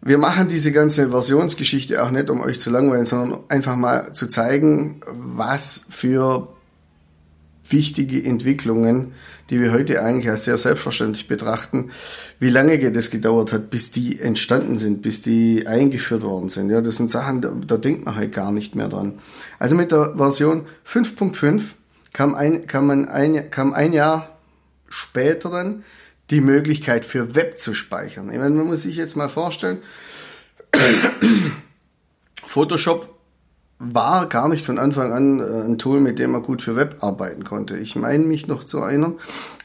Wir 0.00 0.16
machen 0.16 0.48
diese 0.48 0.72
ganze 0.72 1.10
Versionsgeschichte 1.10 2.02
auch 2.02 2.10
nicht, 2.10 2.30
um 2.30 2.40
euch 2.40 2.60
zu 2.60 2.70
langweilen, 2.70 3.04
sondern 3.04 3.40
einfach 3.48 3.76
mal 3.76 4.14
zu 4.14 4.26
zeigen, 4.26 5.02
was 5.06 5.82
für 5.90 6.48
wichtige 7.68 8.22
Entwicklungen, 8.24 9.12
die 9.50 9.60
wir 9.60 9.72
heute 9.72 10.02
eigentlich 10.02 10.28
als 10.28 10.44
sehr 10.44 10.58
selbstverständlich 10.58 11.28
betrachten, 11.28 11.90
wie 12.38 12.50
lange 12.50 12.92
das 12.92 13.10
gedauert 13.10 13.52
hat, 13.52 13.70
bis 13.70 13.90
die 13.90 14.20
entstanden 14.20 14.76
sind, 14.78 15.02
bis 15.02 15.22
die 15.22 15.66
eingeführt 15.66 16.22
worden 16.22 16.48
sind. 16.48 16.70
Ja, 16.70 16.80
das 16.80 16.96
sind 16.96 17.10
Sachen, 17.10 17.40
da, 17.40 17.52
da 17.66 17.76
denkt 17.76 18.04
man 18.04 18.16
halt 18.16 18.32
gar 18.32 18.52
nicht 18.52 18.74
mehr 18.74 18.88
dran. 18.88 19.20
Also 19.58 19.74
mit 19.74 19.92
der 19.92 20.14
Version 20.16 20.66
5.5 20.86 21.62
kam 22.12 22.34
ein, 22.34 22.66
kam, 22.66 22.86
man 22.86 23.08
ein, 23.08 23.50
kam 23.50 23.72
ein 23.72 23.92
Jahr 23.92 24.38
später 24.88 25.50
dann 25.50 25.84
die 26.30 26.40
Möglichkeit 26.40 27.04
für 27.04 27.34
Web 27.34 27.58
zu 27.58 27.74
speichern. 27.74 28.30
Ich 28.30 28.38
meine, 28.38 28.54
man 28.54 28.66
muss 28.66 28.82
sich 28.82 28.96
jetzt 28.96 29.16
mal 29.16 29.28
vorstellen, 29.28 29.78
Photoshop 32.46 33.13
war 33.92 34.26
gar 34.26 34.48
nicht 34.48 34.64
von 34.64 34.78
Anfang 34.78 35.12
an 35.12 35.40
äh, 35.40 35.64
ein 35.64 35.78
Tool, 35.78 36.00
mit 36.00 36.18
dem 36.18 36.32
man 36.32 36.42
gut 36.42 36.62
für 36.62 36.76
Web 36.76 36.96
arbeiten 37.00 37.44
konnte. 37.44 37.76
Ich 37.76 37.96
meine 37.96 38.24
mich 38.24 38.46
noch 38.46 38.64
zu 38.64 38.78
erinnern, 38.78 39.14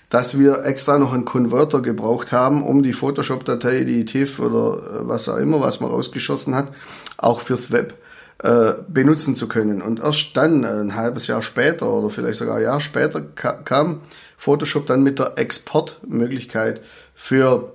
dass 0.09 0.39
wir 0.39 0.65
extra 0.65 0.97
noch 0.97 1.13
einen 1.13 1.25
Konverter 1.25 1.81
gebraucht 1.81 2.31
haben, 2.31 2.63
um 2.63 2.81
die 2.81 2.93
Photoshop-Datei, 2.93 3.83
die 3.83 4.05
TIFF 4.05 4.39
oder 4.39 4.77
äh, 4.77 5.07
was 5.07 5.29
auch 5.29 5.37
immer, 5.37 5.61
was 5.61 5.79
man 5.79 5.91
rausgeschossen 5.91 6.55
hat, 6.55 6.71
auch 7.17 7.41
fürs 7.41 7.71
Web 7.71 7.95
äh, 8.39 8.73
benutzen 8.87 9.35
zu 9.35 9.47
können. 9.47 9.81
Und 9.81 9.99
erst 9.99 10.35
dann, 10.35 10.65
ein 10.65 10.95
halbes 10.95 11.27
Jahr 11.27 11.41
später 11.41 11.91
oder 11.91 12.09
vielleicht 12.09 12.39
sogar 12.39 12.57
ein 12.57 12.63
Jahr 12.63 12.79
später, 12.79 13.21
kam 13.21 14.01
Photoshop 14.37 14.87
dann 14.87 15.03
mit 15.03 15.19
der 15.19 15.37
Exportmöglichkeit 15.37 16.81
für, 17.13 17.73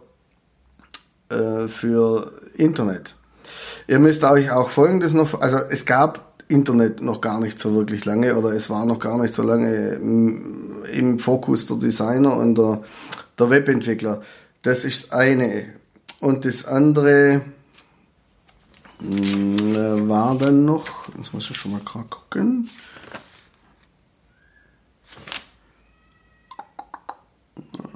äh, 1.29 1.69
für 1.69 2.33
Internet. 2.57 3.15
Ihr 3.87 3.99
müsst 3.99 4.25
euch 4.25 4.51
auch 4.51 4.71
Folgendes 4.71 5.13
noch, 5.13 5.41
also 5.41 5.59
es 5.59 5.85
gab 5.85 6.34
Internet 6.49 7.01
noch 7.01 7.21
gar 7.21 7.41
nicht 7.41 7.59
so 7.59 7.75
wirklich 7.75 8.05
lange 8.05 8.37
oder 8.37 8.51
es 8.51 8.69
war 8.71 8.85
noch 8.85 8.99
gar 8.99 9.19
nicht 9.19 9.33
so 9.33 9.43
lange 9.43 9.95
im, 9.95 11.19
Fokus 11.19 11.67
der 11.67 11.77
Designer 11.77 12.37
und 12.37 12.57
der, 12.57 12.83
der 13.39 13.51
Webentwickler. 13.51 14.23
Das 14.63 14.85
ist 14.85 15.13
eine. 15.13 15.67
Und 16.21 16.45
das 16.45 16.65
andere 16.67 17.43
hm, 19.01 20.09
war 20.09 20.37
dann 20.37 20.65
noch, 20.65 20.87
das 21.17 21.33
muss 21.33 21.51
ich 21.51 21.57
schon 21.57 21.73
mal 21.73 21.81
gerade 21.85 22.09
gucken. 22.09 22.69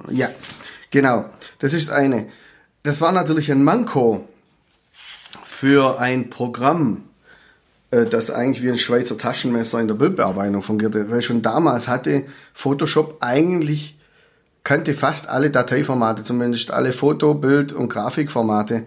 Ja, 0.09 0.29
genau. 0.89 1.25
Das 1.59 1.73
ist 1.73 1.91
eine. 1.91 2.29
Das 2.83 3.01
war 3.01 3.11
natürlich 3.11 3.51
ein 3.51 3.63
Manko 3.63 4.27
für 5.43 5.99
ein 5.99 6.29
Programm, 6.29 7.03
äh, 7.03 7.08
das 7.91 8.29
eigentlich 8.29 8.63
wie 8.63 8.69
ein 8.69 8.77
Schweizer 8.77 9.17
Taschenmesser 9.17 9.79
in 9.79 9.87
der 9.87 9.95
Bildbearbeitung 9.95 10.61
fungierte. 10.61 11.09
Weil 11.09 11.21
schon 11.21 11.41
damals 11.41 11.87
hatte 11.87 12.23
Photoshop 12.53 13.17
eigentlich, 13.21 13.97
kannte 14.63 14.93
fast 14.93 15.27
alle 15.27 15.49
Dateiformate, 15.49 16.23
zumindest 16.23 16.71
alle 16.71 16.91
Foto-, 16.91 17.33
Bild- 17.33 17.73
und 17.73 17.89
Grafikformate. 17.89 18.83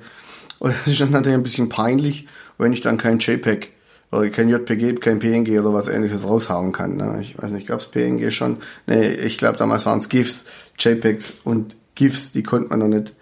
Und 0.61 0.75
das 0.79 0.87
ist 0.87 1.01
dann 1.01 1.11
natürlich 1.11 1.39
ein 1.39 1.43
bisschen 1.43 1.69
peinlich, 1.69 2.29
wenn 2.59 2.73
ich 2.73 2.81
dann 2.81 2.97
kein 2.97 3.19
JPEG 3.19 3.73
oder 4.13 4.29
kein 4.31 4.49
JPG, 4.49 4.95
kein 4.97 5.19
PNG 5.19 5.59
oder 5.59 5.73
was 5.73 5.89
ähnliches 5.89 6.29
raushauen 6.29 6.71
kann. 6.71 6.97
Ne? 6.97 7.19
Ich 7.21 7.41
weiß 7.43 7.53
nicht, 7.53 7.67
gab 7.67 7.81
es 7.81 7.89
PNG 7.89 8.31
schon? 8.31 8.59
Nee, 8.87 9.09
ich 9.09 9.39
glaube 9.39 9.59
damals 9.59 9.87
waren 9.87 9.99
es 9.99 10.09
GIFs, 10.09 10.45
JPEGs 10.79 11.35
und 11.43 11.75
GIFs, 11.97 12.31
die 12.31 12.43
konnte 12.43 12.69
man 12.69 12.79
noch 12.79 12.89
nicht 12.89 13.15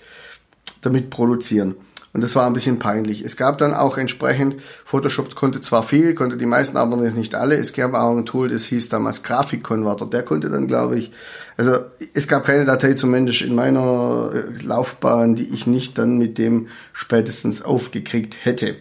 damit 0.83 1.09
produzieren. 1.09 1.77
Und 2.13 2.23
das 2.23 2.35
war 2.35 2.47
ein 2.47 2.53
bisschen 2.53 2.81
peinlich. 2.81 3.25
Es 3.25 3.37
gab 3.37 3.59
dann 3.59 3.73
auch 3.73 3.97
entsprechend, 3.97 4.57
Photoshop 4.85 5.37
konnte 5.37 5.61
zwar 5.61 5.85
viel, 5.85 6.15
konnte 6.15 6.37
die 6.37 6.47
meisten, 6.47 6.77
aber 6.77 6.97
nicht 6.97 7.37
alle. 7.37 7.57
Es 7.57 7.73
gab 7.73 7.95
auch 7.95 8.17
ein 8.17 8.27
Tool, 8.27 8.49
das 8.49 8.65
hieß 8.65 8.89
damals 8.89 9.23
Grafikkonverter. 9.23 10.07
Der 10.07 10.25
konnte 10.25 10.51
dann, 10.51 10.67
glaube 10.67 10.99
ich, 10.99 11.13
also 11.57 11.79
es 12.13 12.27
gab 12.27 12.45
keine 12.47 12.65
Datei 12.65 12.95
zumindest 12.95 13.43
in 13.43 13.55
meiner 13.55 14.33
äh, 14.35 14.63
Laufbahn, 14.63 15.37
die 15.37 15.55
ich 15.55 15.69
nicht 15.69 15.99
dann 15.99 16.19
mit 16.19 16.37
dem 16.37 16.69
spätestens 16.93 17.63
aufgekriegt 17.63 18.45
hätte. 18.45 18.77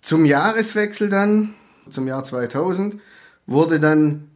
Zum 0.00 0.24
Jahreswechsel 0.24 1.10
dann, 1.10 1.54
zum 1.90 2.06
Jahr 2.08 2.24
2000, 2.24 2.96
wurde 3.46 3.78
dann, 3.78 4.28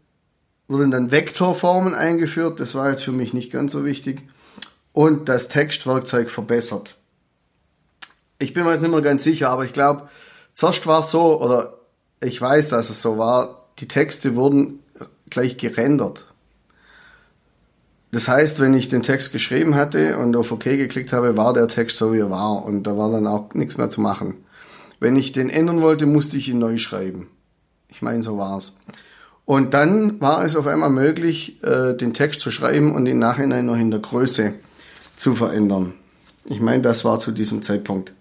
wurden 0.68 0.90
dann 0.90 1.11
Vektorformen 1.11 1.94
eingeführt. 1.94 2.61
Das 2.61 2.75
war 2.75 2.90
jetzt 2.90 3.05
für 3.05 3.12
mich 3.12 3.33
nicht 3.33 3.51
ganz 3.51 3.73
so 3.73 3.87
wichtig 3.87 4.23
und 4.94 5.28
das 5.28 5.48
Textwerkzeug 5.48 6.30
verbessert. 6.30 6.96
Ich 8.38 8.54
bin 8.54 8.64
mir 8.64 8.70
jetzt 8.70 8.83
nicht 8.83 8.90
mehr 8.90 9.02
ganz 9.02 9.24
sicher, 9.24 9.50
aber 9.50 9.64
ich 9.64 9.74
glaube, 9.74 10.09
zuerst 10.54 10.87
war 10.87 11.00
es 11.00 11.11
so, 11.11 11.42
oder 11.42 11.74
ich 12.22 12.40
weiß, 12.40 12.70
dass 12.70 12.88
es 12.88 13.02
so 13.02 13.18
war, 13.18 13.66
die 13.80 13.88
Texte 13.88 14.37
wurden 14.37 14.78
gleich 15.28 15.57
gerendert. 15.57 16.33
Das 18.12 18.28
heißt, 18.28 18.61
wenn 18.61 18.74
ich 18.74 18.88
den 18.88 19.02
Text 19.02 19.33
geschrieben 19.33 19.74
hatte 19.74 20.16
und 20.16 20.37
auf 20.37 20.52
OK 20.52 20.62
geklickt 20.62 21.12
habe, 21.12 21.37
war 21.37 21.52
der 21.52 21.66
Text 21.66 21.96
so, 21.96 22.12
wie 22.12 22.20
er 22.20 22.30
war 22.30 22.64
und 22.64 22.85
da 22.85 22.96
war 22.96 23.11
dann 23.11 23.26
auch 23.26 23.52
nichts 23.54 23.76
mehr 23.76 23.90
zu 23.90 24.00
machen. 24.00 24.37
Wenn 25.00 25.16
ich 25.16 25.33
den 25.33 25.50
ändern 25.50 25.83
wollte, 25.83 26.07
musste 26.07 26.37
ich 26.37 26.48
ihn 26.48 26.61
neu 26.61 26.76
schreiben. 26.76 27.28
Ich 27.88 28.00
meine, 28.00 28.22
so 28.22 28.38
war's. 28.38 28.76
Und 29.44 29.74
dann 29.74 30.20
war 30.20 30.44
es 30.44 30.54
auf 30.54 30.68
einmal 30.68 30.90
möglich, 30.90 31.62
äh, 31.64 31.94
den 31.94 32.14
Text 32.14 32.40
zu 32.40 32.52
schreiben 32.52 32.94
und 32.94 33.07
im 33.07 33.18
Nachhinein 33.18 33.66
noch 33.66 33.76
in 33.76 33.90
der 33.90 34.00
Größe 34.00 34.54
zu 35.16 35.35
verändern. 35.35 35.94
Ich 36.46 36.61
meine, 36.61 36.83
das 36.83 37.05
war 37.05 37.18
zu 37.18 37.33
diesem 37.33 37.62
Zeitpunkt. 37.62 38.12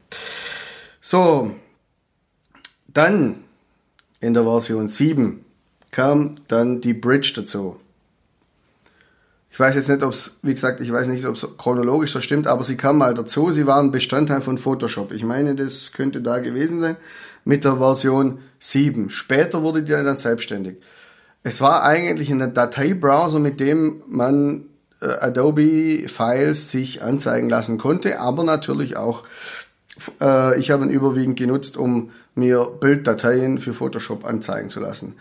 So, 1.01 1.51
dann 2.87 3.43
in 4.19 4.33
der 4.33 4.43
Version 4.43 4.87
7 4.87 5.43
kam 5.91 6.37
dann 6.47 6.81
die 6.81 6.93
Bridge 6.93 7.33
dazu. 7.35 7.77
Ich 9.51 9.59
weiß 9.59 9.75
jetzt 9.75 9.89
nicht, 9.89 10.01
ob 10.01 10.13
es, 10.13 10.39
wie 10.41 10.53
gesagt, 10.53 10.81
ich 10.81 10.91
weiß 10.91 11.07
nicht, 11.07 11.25
ob 11.25 11.35
es 11.35 11.47
chronologisch 11.57 12.11
so 12.11 12.21
stimmt, 12.21 12.47
aber 12.47 12.63
sie 12.63 12.75
kamen 12.75 12.97
mal 12.97 13.13
dazu, 13.13 13.51
sie 13.51 13.67
waren 13.67 13.91
Bestandteil 13.91 14.41
von 14.41 14.57
Photoshop. 14.57 15.11
Ich 15.11 15.23
meine, 15.23 15.53
das 15.53 15.91
könnte 15.91 16.21
da 16.21 16.39
gewesen 16.39 16.79
sein 16.79 16.97
mit 17.45 17.63
der 17.63 17.77
Version 17.77 18.39
7. 18.59 19.11
Später 19.11 19.61
wurde 19.61 19.83
die 19.83 19.91
dann 19.91 20.17
selbstständig. 20.17 20.77
Es 21.43 21.61
war 21.61 21.83
eigentlich 21.83 22.31
ein 22.31 22.53
Dateibrowser, 22.53 23.39
mit 23.39 23.59
dem 23.59 24.01
man 24.07 24.65
Adobe 25.19 26.07
Files 26.07 26.71
sich 26.71 27.01
anzeigen 27.01 27.49
lassen 27.49 27.77
konnte, 27.77 28.19
aber 28.19 28.43
natürlich 28.43 28.97
auch, 28.97 29.23
äh, 30.21 30.59
ich 30.59 30.71
habe 30.71 30.85
ihn 30.85 30.91
überwiegend 30.91 31.37
genutzt, 31.37 31.77
um 31.77 32.11
mir 32.35 32.65
Bilddateien 32.79 33.59
für 33.59 33.73
Photoshop 33.73 34.25
anzeigen 34.25 34.69
zu 34.69 34.79
lassen. 34.79 35.15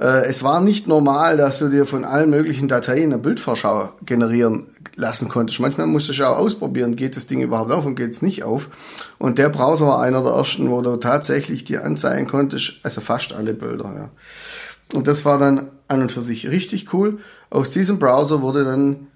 Äh, 0.00 0.24
es 0.26 0.42
war 0.42 0.60
nicht 0.62 0.86
normal, 0.86 1.36
dass 1.36 1.58
du 1.58 1.68
dir 1.68 1.84
von 1.84 2.04
allen 2.04 2.30
möglichen 2.30 2.68
Dateien 2.68 3.12
eine 3.12 3.18
Bildvorschau 3.18 3.90
generieren 4.04 4.66
lassen 4.96 5.28
konntest. 5.28 5.60
Manchmal 5.60 5.86
musstest 5.86 6.20
du 6.20 6.24
auch 6.24 6.38
ausprobieren, 6.38 6.96
geht 6.96 7.16
das 7.16 7.26
Ding 7.26 7.42
überhaupt 7.42 7.70
auf 7.70 7.84
und 7.84 7.96
geht 7.96 8.10
es 8.10 8.22
nicht 8.22 8.42
auf. 8.42 8.68
Und 9.18 9.36
der 9.36 9.50
Browser 9.50 9.86
war 9.86 10.00
einer 10.00 10.22
der 10.22 10.32
ersten, 10.32 10.70
wo 10.70 10.80
du 10.80 10.96
tatsächlich 10.96 11.64
dir 11.64 11.84
anzeigen 11.84 12.26
konntest, 12.26 12.80
also 12.82 13.02
fast 13.02 13.34
alle 13.34 13.52
Bilder. 13.52 13.92
Ja. 13.94 14.10
Und 14.92 15.06
das 15.06 15.24
war 15.24 15.38
dann 15.38 15.70
an 15.88 16.02
und 16.02 16.12
für 16.12 16.22
sich 16.22 16.48
richtig 16.48 16.92
cool. 16.92 17.18
Aus 17.48 17.70
diesem 17.70 17.98
Browser 17.98 18.42
wurde 18.42 18.64
dann 18.64 19.08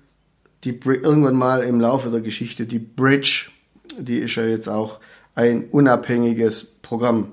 die, 0.65 0.79
irgendwann 0.85 1.37
mal 1.37 1.63
im 1.63 1.81
Laufe 1.81 2.11
der 2.11 2.21
Geschichte 2.21 2.67
die 2.67 2.79
Bridge, 2.79 3.51
die 3.99 4.19
ist 4.19 4.35
ja 4.37 4.45
jetzt 4.45 4.69
auch 4.69 5.01
ein 5.35 5.69
unabhängiges 5.71 6.65
Programm. 6.65 7.33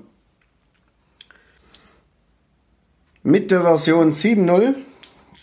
Mit 3.22 3.50
der 3.50 3.62
Version 3.62 4.10
7.0 4.10 4.74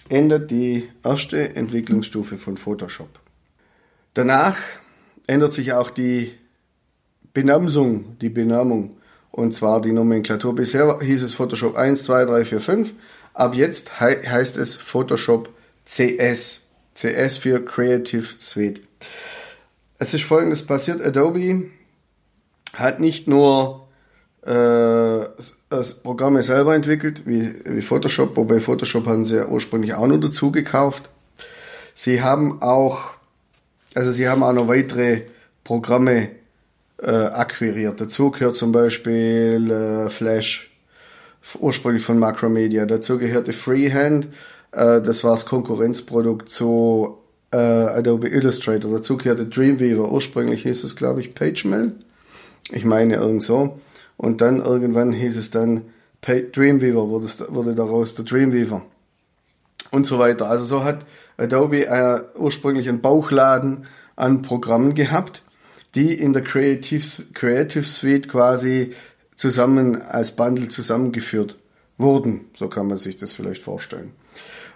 ändert 0.09 0.51
die 0.51 0.89
erste 1.03 1.55
Entwicklungsstufe 1.55 2.37
von 2.37 2.57
Photoshop. 2.57 3.19
Danach 4.13 4.57
ändert 5.27 5.53
sich 5.53 5.73
auch 5.73 5.89
die 5.89 6.33
Benamsung, 7.33 8.17
die 8.19 8.29
Benamung, 8.29 8.97
und 9.31 9.53
zwar 9.53 9.81
die 9.81 9.91
Nomenklatur. 9.91 10.55
Bisher 10.55 10.99
hieß 11.01 11.23
es 11.23 11.33
Photoshop 11.33 11.75
1, 11.75 12.03
2, 12.03 12.25
3, 12.25 12.45
4, 12.45 12.59
5. 12.59 12.93
Ab 13.33 13.55
jetzt 13.55 13.99
he 13.99 14.27
heißt 14.27 14.57
es 14.57 14.75
Photoshop 14.75 15.49
CS. 15.85 16.67
CS 16.95 17.37
für 17.37 17.63
Creative 17.63 18.25
Suite. 18.39 18.81
Es 19.97 20.13
ist 20.13 20.23
folgendes 20.23 20.65
passiert. 20.65 21.01
Adobe 21.01 21.69
hat 22.73 22.99
nicht 22.99 23.27
nur 23.27 23.87
äh, 24.41 25.25
Programme 26.03 26.41
selber 26.41 26.75
entwickelt, 26.75 27.23
wie, 27.25 27.53
wie 27.65 27.81
Photoshop, 27.81 28.35
wobei 28.35 28.59
Photoshop 28.59 29.07
haben 29.07 29.25
sie 29.25 29.35
ja 29.35 29.47
ursprünglich 29.47 29.93
auch 29.93 30.07
nur 30.07 30.19
dazu 30.19 30.51
gekauft. 30.51 31.09
Sie 31.93 32.21
haben 32.21 32.61
auch, 32.61 33.11
also 33.93 34.11
sie 34.11 34.27
haben 34.27 34.43
auch 34.43 34.53
noch 34.53 34.67
weitere 34.67 35.23
Programme 35.63 36.29
äh, 37.01 37.11
akquiriert. 37.11 38.01
Dazu 38.01 38.31
gehört 38.31 38.55
zum 38.55 38.71
Beispiel 38.71 39.69
äh, 39.71 40.09
Flash, 40.09 40.71
ursprünglich 41.59 42.03
von 42.03 42.19
Macromedia. 42.19 42.85
Dazu 42.85 43.17
gehörte 43.17 43.53
Freehand, 43.53 44.27
äh, 44.71 45.01
das 45.01 45.23
war 45.23 45.31
das 45.31 45.45
Konkurrenzprodukt 45.45 46.49
zu 46.49 47.17
äh, 47.51 47.57
Adobe 47.57 48.27
Illustrator. 48.27 48.91
Dazu 48.91 49.17
gehörte 49.17 49.45
Dreamweaver, 49.45 50.11
ursprünglich 50.11 50.63
hieß 50.63 50.83
es, 50.83 50.95
glaube 50.95 51.21
ich, 51.21 51.35
PageMail. 51.35 51.93
Ich 52.71 52.85
meine 52.85 53.15
irgend 53.15 53.43
so. 53.43 53.79
Und 54.17 54.41
dann 54.41 54.57
irgendwann 54.57 55.13
hieß 55.13 55.37
es 55.37 55.49
dann 55.49 55.85
Dreamweaver, 56.21 57.07
wurde, 57.07 57.25
es, 57.25 57.43
wurde 57.47 57.73
daraus 57.73 58.13
der 58.13 58.25
Dreamweaver. 58.25 58.81
Und 59.91 60.05
so 60.05 60.19
weiter. 60.19 60.49
Also 60.49 60.65
so 60.65 60.83
hat 60.83 61.05
Adobe 61.37 61.87
äh, 61.87 62.21
ursprünglich 62.37 62.89
einen 62.89 63.01
Bauchladen 63.01 63.85
an 64.15 64.41
Programmen 64.41 64.93
gehabt, 64.93 65.41
die 65.95 66.13
in 66.13 66.33
der 66.33 66.43
Creative, 66.43 67.03
Creative 67.33 67.83
Suite 67.83 68.29
quasi 68.29 68.93
zusammen 69.35 70.01
als 70.01 70.35
Bundle 70.35 70.67
zusammengeführt 70.67 71.57
wurden. 71.97 72.45
So 72.57 72.67
kann 72.67 72.87
man 72.87 72.97
sich 72.97 73.17
das 73.17 73.33
vielleicht 73.33 73.61
vorstellen. 73.61 74.11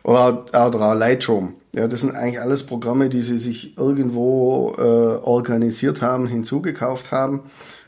Oder, 0.03 0.45
oder 0.53 0.95
Lightroom. 0.95 1.55
Ja, 1.73 1.87
das 1.87 2.01
sind 2.01 2.15
eigentlich 2.15 2.41
alles 2.41 2.63
Programme, 2.65 3.07
die 3.07 3.21
sie 3.21 3.37
sich 3.37 3.77
irgendwo 3.77 4.75
äh, 4.77 4.81
organisiert 4.81 6.01
haben, 6.01 6.27
hinzugekauft 6.27 7.11
haben 7.11 7.41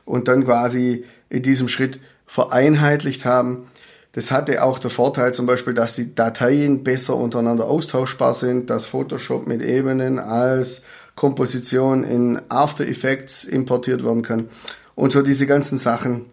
und 0.06 0.28
dann 0.28 0.46
quasi 0.46 1.04
in 1.30 1.42
diesem 1.42 1.68
Schritt 1.68 2.00
vereinheitlicht 2.26 3.26
haben. 3.26 3.68
Das 4.14 4.32
hatte 4.32 4.64
auch 4.64 4.80
der 4.80 4.92
Vorteil 4.92 5.34
zum 5.34 5.46
Beispiel, 5.46 5.74
dass 5.74 5.94
die 5.94 6.16
Dateien 6.16 6.84
besser 6.86 7.18
untereinander 7.18 7.66
austauschbar 7.66 8.34
sind, 8.34 8.70
dass 8.70 8.86
Photoshop 8.86 9.46
mit 9.46 9.62
Ebenen 9.62 10.20
als 10.20 10.84
Komposition 11.16 12.04
in 12.04 12.42
After 12.50 12.88
Effects 12.88 13.46
importiert 13.46 14.04
werden 14.04 14.22
kann. 14.22 14.50
Und 14.96 15.12
so 15.12 15.22
diese 15.22 15.48
ganzen 15.48 15.78
Sachen 15.78 16.26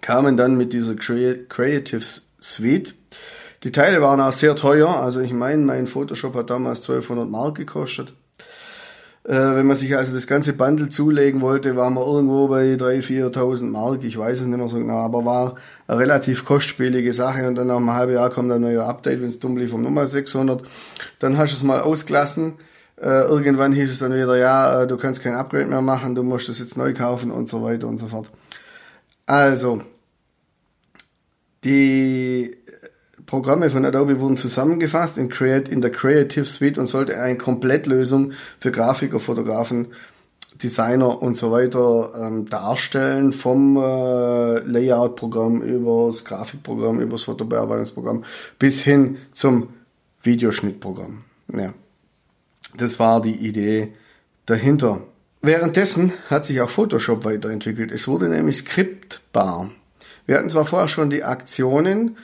kamen 0.00 0.36
dann 0.36 0.56
mit 0.56 0.72
dieser 0.72 0.94
Creative 0.96 2.04
Suite. 2.40 2.94
Die 3.62 3.70
Teile 3.70 4.02
waren 4.02 4.20
auch 4.20 4.32
sehr 4.32 4.56
teuer. 4.56 4.88
Also 4.88 5.20
ich 5.20 5.32
meine, 5.32 5.62
mein 5.62 5.86
Photoshop 5.86 6.34
hat 6.34 6.50
damals 6.50 6.80
1200 6.80 7.28
Mark 7.28 7.56
gekostet. 7.56 8.12
Äh, 9.24 9.34
wenn 9.34 9.66
man 9.66 9.76
sich 9.76 9.96
also 9.96 10.12
das 10.12 10.26
ganze 10.26 10.52
Bundle 10.52 10.88
zulegen 10.88 11.40
wollte, 11.40 11.76
waren 11.76 11.94
wir 11.94 12.04
irgendwo 12.04 12.48
bei 12.48 12.74
3.000, 12.74 13.32
4.000 13.32 13.64
Mark. 13.70 14.02
Ich 14.02 14.18
weiß 14.18 14.40
es 14.40 14.46
nicht 14.48 14.58
mehr 14.58 14.68
so 14.68 14.78
genau, 14.78 14.96
aber 14.96 15.24
war 15.24 15.54
eine 15.86 15.98
relativ 15.98 16.44
kostspielige 16.44 17.12
Sache. 17.12 17.46
Und 17.46 17.54
dann 17.54 17.68
nach 17.68 17.76
einem 17.76 17.92
halben 17.92 18.14
Jahr 18.14 18.30
kommt 18.30 18.50
ein 18.50 18.60
neuer 18.60 18.84
Update, 18.84 19.20
wenn 19.20 19.28
es 19.28 19.38
dumm 19.38 19.56
lief, 19.56 19.72
um 19.72 19.82
Nummer 19.82 20.06
600. 20.08 20.62
Dann 21.20 21.38
hast 21.38 21.52
du 21.52 21.56
es 21.56 21.62
mal 21.62 21.82
ausgelassen. 21.82 22.54
Äh, 23.02 23.24
irgendwann 23.24 23.72
hieß 23.72 23.90
es 23.90 23.98
dann 23.98 24.14
wieder, 24.14 24.36
ja, 24.36 24.82
äh, 24.82 24.86
du 24.86 24.96
kannst 24.96 25.22
kein 25.22 25.34
Upgrade 25.34 25.66
mehr 25.66 25.82
machen, 25.82 26.14
du 26.14 26.22
musst 26.22 26.48
es 26.48 26.60
jetzt 26.60 26.76
neu 26.76 26.94
kaufen 26.94 27.32
und 27.32 27.48
so 27.48 27.60
weiter 27.64 27.88
und 27.88 27.98
so 27.98 28.06
fort. 28.06 28.30
Also, 29.26 29.82
die 31.64 32.56
Programme 33.26 33.70
von 33.70 33.84
Adobe 33.84 34.20
wurden 34.20 34.36
zusammengefasst 34.36 35.18
in, 35.18 35.28
Create, 35.28 35.68
in 35.68 35.80
der 35.80 35.90
Creative 35.90 36.44
Suite 36.44 36.78
und 36.78 36.86
sollte 36.86 37.18
eine 37.18 37.36
Komplettlösung 37.36 38.34
für 38.60 38.70
Grafiker, 38.70 39.18
Fotografen, 39.18 39.88
Designer 40.62 41.20
und 41.22 41.36
so 41.36 41.50
weiter 41.50 42.12
ähm, 42.16 42.48
darstellen, 42.48 43.32
vom 43.32 43.78
äh, 43.78 44.60
Layout-Programm 44.60 45.60
über 45.62 46.06
das 46.06 46.24
Grafikprogramm, 46.24 47.00
über 47.00 47.12
das 47.12 47.24
Fotobearbeitungsprogramm 47.24 48.22
bis 48.60 48.80
hin 48.82 49.16
zum 49.32 49.70
Videoschnittprogramm. 50.22 51.24
Ja. 51.52 51.74
Das 52.76 52.98
war 52.98 53.20
die 53.20 53.36
Idee 53.36 53.92
dahinter. 54.46 55.02
Währenddessen 55.40 56.12
hat 56.30 56.44
sich 56.44 56.60
auch 56.60 56.70
Photoshop 56.70 57.24
weiterentwickelt. 57.24 57.90
Es 57.90 58.06
wurde 58.06 58.28
nämlich 58.28 58.58
skriptbar. 58.58 59.70
Wir 60.26 60.38
hatten 60.38 60.50
zwar 60.50 60.66
vorher 60.66 60.88
schon 60.88 61.10
die 61.10 61.24
Aktionen, 61.24 62.16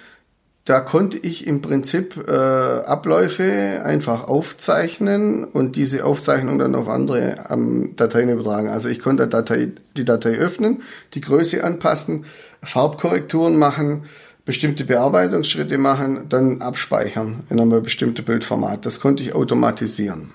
da 0.69 0.81
konnte 0.81 1.17
ich 1.17 1.47
im 1.47 1.63
Prinzip 1.63 2.29
äh, 2.29 2.31
Abläufe 2.31 3.81
einfach 3.83 4.29
aufzeichnen 4.29 5.45
und 5.45 5.77
diese 5.77 6.05
Aufzeichnung 6.05 6.59
dann 6.59 6.75
auf 6.75 6.91
andere 6.91 7.47
ähm, 7.49 7.95
Dateien 7.97 8.29
übertragen. 8.29 8.69
Also 8.69 8.91
ich 8.91 9.01
konnte 9.01 9.29
Datei, 9.29 9.71
die 9.97 10.05
Datei 10.05 10.37
öffnen, 10.37 10.83
die 11.15 11.23
Größe 11.23 11.65
anpassen, 11.65 12.27
Farbkorrekturen 12.63 13.57
machen, 13.57 14.05
bestimmte 14.49 14.85
Bearbeitungsschritte 14.85 15.77
machen, 15.77 16.31
dann 16.31 16.63
abspeichern 16.63 17.43
in 17.51 17.61
einem 17.61 17.83
bestimmten 17.83 18.25
Bildformat. 18.25 18.87
Das 18.87 18.99
konnte 18.99 19.23
ich 19.23 19.35
automatisieren. 19.35 20.31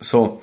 So, 0.00 0.40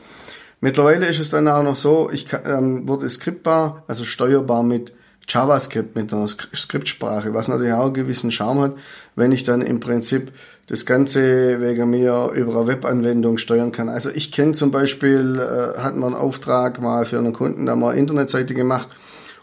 mittlerweile 0.62 1.08
ist 1.08 1.20
es 1.20 1.32
dann 1.32 1.48
auch 1.48 1.64
noch 1.64 1.76
so, 1.76 2.12
ich 2.14 2.28
ähm, 2.46 2.88
wurde 2.88 3.10
skriptbar, 3.10 3.84
also 3.88 4.04
steuerbar 4.04 4.62
mit 4.62 4.94
JavaScript 5.28 5.96
mit 5.96 6.14
einer 6.14 6.28
Skriptsprache, 6.28 7.34
was 7.34 7.48
natürlich 7.48 7.74
auch 7.74 7.86
einen 7.86 7.96
gewissen 7.96 8.30
Charme 8.30 8.62
hat, 8.62 8.76
wenn 9.16 9.32
ich 9.32 9.42
dann 9.42 9.64
im 9.64 9.80
Prinzip 9.80 10.32
das 10.68 10.86
Ganze 10.86 11.60
wegen 11.62 11.90
mir 11.90 12.30
über 12.36 12.58
eine 12.58 12.68
Webanwendung 12.68 13.40
steuern 13.40 13.72
kann. 13.72 13.90
Also 13.90 14.12
ich 14.12 14.32
kenne 14.32 14.52
zum 14.52 14.70
Beispiel, 14.70 15.40
äh, 15.40 15.80
hatten 15.80 15.98
wir 15.98 16.06
einen 16.06 16.14
Auftrag 16.14 16.80
mal 16.80 17.06
für 17.06 17.18
einen 17.18 17.34
Kunden, 17.34 17.66
da 17.66 17.72
haben 17.72 17.80
wir 17.80 17.90
eine 17.90 18.00
Internetseite 18.00 18.54
gemacht 18.54 18.90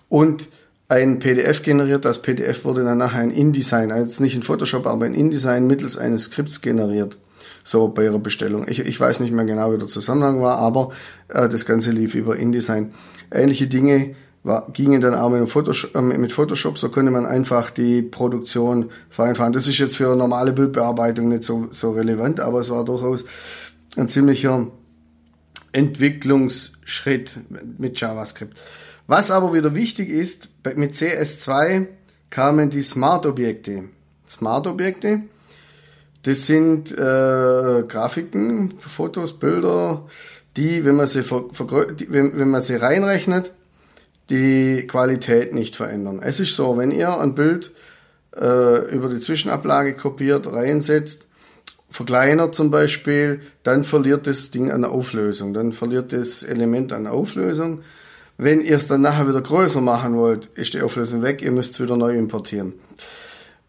und 0.08 0.46
ein 0.88 1.18
PDF 1.18 1.62
generiert. 1.62 2.04
Das 2.04 2.22
PDF 2.22 2.64
wurde 2.64 2.84
dann 2.84 2.98
nachher 2.98 3.22
in 3.22 3.30
InDesign, 3.30 3.90
also 3.90 4.22
nicht 4.22 4.34
in 4.34 4.42
Photoshop, 4.42 4.86
aber 4.86 5.06
in 5.06 5.14
InDesign 5.14 5.66
mittels 5.66 5.96
eines 5.96 6.24
Skripts 6.24 6.60
generiert. 6.60 7.16
So 7.64 7.88
bei 7.88 8.04
ihrer 8.04 8.18
Bestellung. 8.18 8.66
Ich, 8.68 8.80
ich 8.80 8.98
weiß 8.98 9.20
nicht 9.20 9.32
mehr 9.32 9.44
genau, 9.44 9.72
wie 9.72 9.78
der 9.78 9.86
Zusammenhang 9.86 10.40
war, 10.40 10.58
aber 10.58 10.90
äh, 11.28 11.48
das 11.48 11.64
Ganze 11.64 11.92
lief 11.92 12.14
über 12.14 12.36
InDesign. 12.36 12.92
Ähnliche 13.30 13.68
Dinge 13.68 14.16
war, 14.42 14.68
gingen 14.72 15.00
dann 15.00 15.14
auch 15.14 15.30
mit 15.30 15.48
Photoshop, 15.48 15.94
äh, 15.94 16.02
mit 16.02 16.32
Photoshop, 16.32 16.76
so 16.76 16.88
konnte 16.88 17.10
man 17.10 17.24
einfach 17.24 17.70
die 17.70 18.02
Produktion 18.02 18.90
vereinfachen. 19.10 19.52
Das 19.52 19.68
ist 19.68 19.78
jetzt 19.78 19.96
für 19.96 20.14
normale 20.16 20.52
Bildbearbeitung 20.52 21.28
nicht 21.28 21.44
so, 21.44 21.68
so 21.70 21.92
relevant, 21.92 22.40
aber 22.40 22.60
es 22.60 22.70
war 22.70 22.84
durchaus 22.84 23.24
ein 23.96 24.08
ziemlicher 24.08 24.66
Entwicklungsschritt 25.72 27.36
mit 27.78 28.00
JavaScript. 28.00 28.56
Was 29.06 29.30
aber 29.30 29.52
wieder 29.52 29.74
wichtig 29.74 30.08
ist, 30.08 30.48
mit 30.76 30.94
CS2 30.94 31.86
kamen 32.30 32.70
die 32.70 32.82
Smart-Objekte. 32.82 33.84
Smart-Objekte, 34.26 35.22
Das 36.22 36.46
sind 36.46 36.92
äh, 36.92 37.82
Grafiken, 37.88 38.74
Fotos, 38.78 39.38
Bilder, 39.38 40.06
die, 40.56 40.84
wenn 40.84 40.94
man 40.94 41.06
sie, 41.06 41.22
die, 41.22 42.12
wenn, 42.12 42.38
wenn 42.38 42.48
man 42.48 42.60
sie 42.60 42.76
reinrechnet, 42.76 43.52
die 44.30 44.86
Qualität 44.86 45.52
nicht 45.52 45.74
verändern. 45.74 46.20
Es 46.22 46.38
ist 46.38 46.54
so, 46.54 46.78
wenn 46.78 46.92
ihr 46.92 47.18
ein 47.18 47.34
Bild 47.34 47.72
äh, 48.36 48.94
über 48.94 49.08
die 49.08 49.18
Zwischenablage 49.18 49.94
kopiert, 49.94 50.46
reinsetzt, 50.46 51.26
verkleinert 51.90 52.54
zum 52.54 52.70
Beispiel, 52.70 53.40
dann 53.64 53.82
verliert 53.82 54.26
das 54.26 54.50
Ding 54.50 54.70
an 54.70 54.84
Auflösung, 54.84 55.52
dann 55.52 55.72
verliert 55.72 56.12
das 56.12 56.44
Element 56.44 56.92
an 56.92 57.06
Auflösung. 57.08 57.80
Wenn 58.42 58.60
ihr 58.60 58.76
es 58.76 58.88
dann 58.88 59.02
nachher 59.02 59.28
wieder 59.28 59.40
größer 59.40 59.80
machen 59.80 60.16
wollt, 60.16 60.46
ist 60.56 60.74
die 60.74 60.82
Auflösung 60.82 61.22
weg, 61.22 61.42
ihr 61.42 61.52
müsst 61.52 61.74
es 61.74 61.80
wieder 61.80 61.96
neu 61.96 62.16
importieren. 62.16 62.72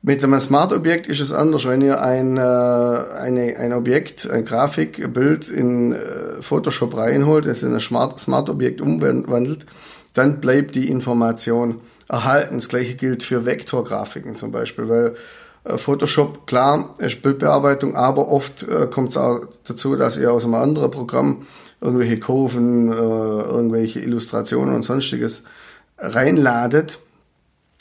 Mit 0.02 0.24
einem 0.24 0.40
Smart-Objekt 0.40 1.06
ist 1.06 1.20
es 1.20 1.32
anders. 1.32 1.68
Wenn 1.68 1.82
ihr 1.82 2.02
ein, 2.02 2.38
äh, 2.38 2.42
eine, 2.42 3.56
ein 3.58 3.72
Objekt, 3.72 4.28
ein 4.30 4.44
Grafik, 4.46 5.00
ein 5.00 5.14
Bild 5.14 5.50
in 5.50 5.94
äh, 5.94 6.42
Photoshop 6.42 6.98
reinholt, 6.98 7.46
es 7.46 7.62
in 7.62 7.74
ein 7.76 7.80
Smart-Objekt 7.80 8.82
umwandelt, 8.82 9.68
dann 10.14 10.42
bleibt 10.42 10.74
die 10.74 10.90
Information 10.90 11.80
erhalten. 12.10 12.56
Das 12.56 12.68
gleiche 12.68 12.96
gilt 12.96 13.22
für 13.22 13.46
Vektorgrafiken 13.46 14.34
zum 14.34 14.52
Beispiel, 14.52 14.90
weil 14.90 15.16
äh, 15.66 15.78
Photoshop, 15.78 16.48
klar, 16.48 16.96
ist 16.98 17.22
Bildbearbeitung, 17.22 17.96
aber 17.96 18.28
oft 18.30 18.64
äh, 18.64 18.88
kommt 18.88 19.10
es 19.10 19.18
auch 19.18 19.42
dazu, 19.66 19.96
dass 19.96 20.18
ihr 20.18 20.34
aus 20.34 20.46
einem 20.46 20.56
anderen 20.56 20.90
Programm 20.90 21.46
irgendwelche 21.84 22.20
Kurven, 22.20 22.92
äh, 22.92 22.96
irgendwelche 22.96 24.00
Illustrationen 24.00 24.74
und 24.74 24.84
sonstiges 24.84 25.44
reinladet. 25.98 27.00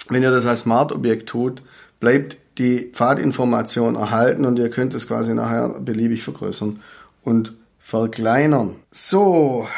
Wenn 0.08 0.22
ihr 0.22 0.30
das 0.30 0.44
als 0.44 0.60
Smart-Objekt 0.60 1.28
tut, 1.28 1.62
bleibt 2.00 2.36
die 2.58 2.90
Pfadinformation 2.92 3.94
erhalten 3.94 4.44
und 4.44 4.58
ihr 4.58 4.70
könnt 4.70 4.94
es 4.94 5.06
quasi 5.06 5.34
nachher 5.34 5.80
beliebig 5.80 6.24
vergrößern 6.24 6.82
und 7.22 7.54
verkleinern. 7.78 8.76
So. 8.90 9.68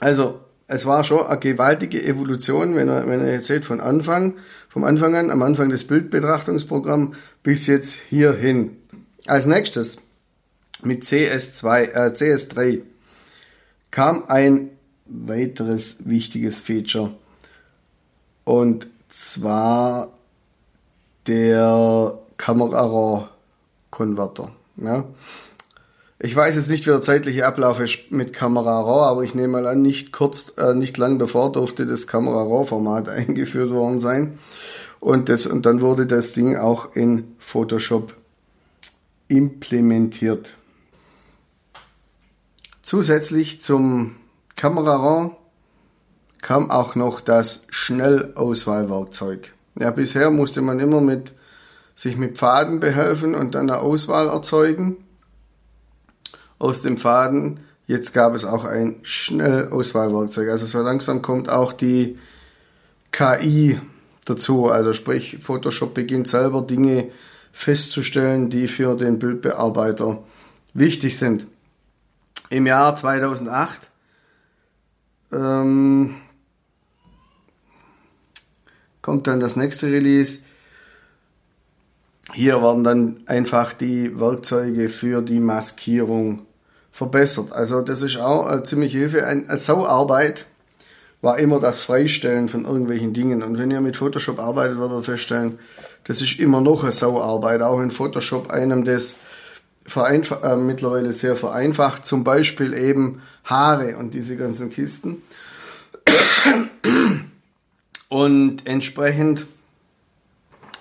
Also, 0.00 0.40
es 0.66 0.86
war 0.86 1.04
schon 1.04 1.26
eine 1.26 1.38
gewaltige 1.38 2.02
Evolution, 2.02 2.76
wenn 2.76 2.88
ihr, 2.88 3.06
wenn 3.06 3.20
ihr 3.26 3.32
jetzt 3.32 3.46
seht, 3.46 3.64
von 3.64 3.80
Anfang, 3.80 4.34
vom 4.68 4.84
Anfang 4.84 5.14
an, 5.16 5.30
am 5.30 5.42
Anfang 5.42 5.68
des 5.68 5.86
Bildbetrachtungsprogramms 5.86 7.16
bis 7.42 7.66
jetzt 7.66 7.98
hierhin. 8.08 8.76
Als 9.26 9.46
nächstes 9.46 9.98
mit 10.84 11.04
CS2, 11.04 11.82
äh, 11.82 12.12
CS3 12.14 12.82
kam 13.90 14.24
ein 14.26 14.70
weiteres 15.06 16.08
wichtiges 16.08 16.58
Feature 16.58 17.12
und 18.44 18.88
zwar 19.08 20.12
der 21.26 22.18
Camera 22.36 22.80
Raw 22.80 23.28
Konverter. 23.90 24.50
Ja. 24.76 25.04
Ich 26.18 26.34
weiß 26.34 26.56
jetzt 26.56 26.70
nicht, 26.70 26.86
wie 26.86 26.90
der 26.90 27.02
zeitliche 27.02 27.46
Ablauf 27.46 27.80
ist 27.80 28.10
mit 28.10 28.32
Camera 28.32 28.80
Raw, 28.80 29.10
aber 29.10 29.22
ich 29.22 29.34
nehme 29.34 29.48
mal 29.48 29.66
an, 29.66 29.82
nicht 29.82 30.10
kurz, 30.10 30.54
äh, 30.56 30.74
nicht 30.74 30.96
lang 30.96 31.18
davor 31.18 31.52
durfte 31.52 31.86
das 31.86 32.06
Camera 32.06 32.42
Raw 32.42 32.66
Format 32.66 33.08
eingeführt 33.10 33.70
worden 33.70 34.00
sein. 34.00 34.38
Und, 35.00 35.28
das, 35.28 35.46
und 35.46 35.66
dann 35.66 35.80
wurde 35.82 36.06
das 36.06 36.32
Ding 36.32 36.56
auch 36.56 36.96
in 36.96 37.36
Photoshop 37.38 38.14
implementiert. 39.28 40.54
Zusätzlich 42.84 43.62
zum 43.62 44.16
Camera 44.56 44.96
Raw 44.96 45.30
kam 46.42 46.70
auch 46.70 46.94
noch 46.94 47.22
das 47.22 47.62
Schnellauswahlwerkzeug. 47.70 49.54
Ja, 49.80 49.90
bisher 49.90 50.30
musste 50.30 50.60
man 50.60 50.78
immer 50.78 51.00
mit, 51.00 51.34
sich 51.94 52.18
mit 52.18 52.36
Pfaden 52.36 52.80
behelfen 52.80 53.34
und 53.34 53.54
dann 53.54 53.70
eine 53.70 53.80
Auswahl 53.80 54.28
erzeugen 54.28 54.98
aus 56.58 56.82
dem 56.82 56.98
Faden. 56.98 57.60
Jetzt 57.86 58.12
gab 58.12 58.34
es 58.34 58.44
auch 58.44 58.66
ein 58.66 58.96
Schnellauswahlwerkzeug. 59.02 60.50
Also 60.50 60.66
so 60.66 60.82
langsam 60.82 61.22
kommt 61.22 61.48
auch 61.48 61.72
die 61.72 62.18
KI 63.12 63.80
dazu. 64.26 64.68
Also 64.68 64.92
sprich, 64.92 65.38
Photoshop 65.42 65.94
beginnt 65.94 66.28
selber 66.28 66.60
Dinge 66.60 67.08
festzustellen, 67.50 68.50
die 68.50 68.68
für 68.68 68.94
den 68.94 69.18
Bildbearbeiter 69.18 70.22
wichtig 70.74 71.18
sind. 71.18 71.46
Im 72.54 72.68
Jahr 72.68 72.94
2008 72.94 73.90
ähm, 75.32 76.14
kommt 79.02 79.26
dann 79.26 79.40
das 79.40 79.56
nächste 79.56 79.88
Release. 79.88 80.38
Hier 82.32 82.62
werden 82.62 82.84
dann 82.84 83.16
einfach 83.26 83.72
die 83.72 84.20
Werkzeuge 84.20 84.88
für 84.88 85.20
die 85.20 85.40
Maskierung 85.40 86.46
verbessert. 86.92 87.50
Also 87.50 87.82
das 87.82 88.02
ist 88.02 88.18
auch 88.18 88.46
eine 88.46 88.62
ziemliche 88.62 88.98
Hilfe. 88.98 89.26
Eine 89.26 89.56
Sauarbeit 89.56 90.46
war 91.22 91.40
immer 91.40 91.58
das 91.58 91.80
Freistellen 91.80 92.48
von 92.48 92.66
irgendwelchen 92.66 93.12
Dingen. 93.12 93.42
Und 93.42 93.58
wenn 93.58 93.72
ihr 93.72 93.80
mit 93.80 93.96
Photoshop 93.96 94.38
arbeitet, 94.38 94.78
werdet 94.78 94.98
ihr 94.98 95.02
feststellen, 95.02 95.58
das 96.04 96.20
ist 96.20 96.38
immer 96.38 96.60
noch 96.60 96.84
eine 96.84 96.92
Sauarbeit. 96.92 97.62
Auch 97.62 97.80
in 97.80 97.90
Photoshop 97.90 98.52
einem 98.52 98.84
das 98.84 99.16
äh, 99.94 100.56
mittlerweile 100.56 101.12
sehr 101.12 101.36
vereinfacht. 101.36 102.06
Zum 102.06 102.24
Beispiel 102.24 102.74
eben 102.74 103.22
Haare 103.44 103.96
und 103.96 104.14
diese 104.14 104.36
ganzen 104.36 104.70
Kisten. 104.70 105.22
Und 108.08 108.66
entsprechend 108.66 109.46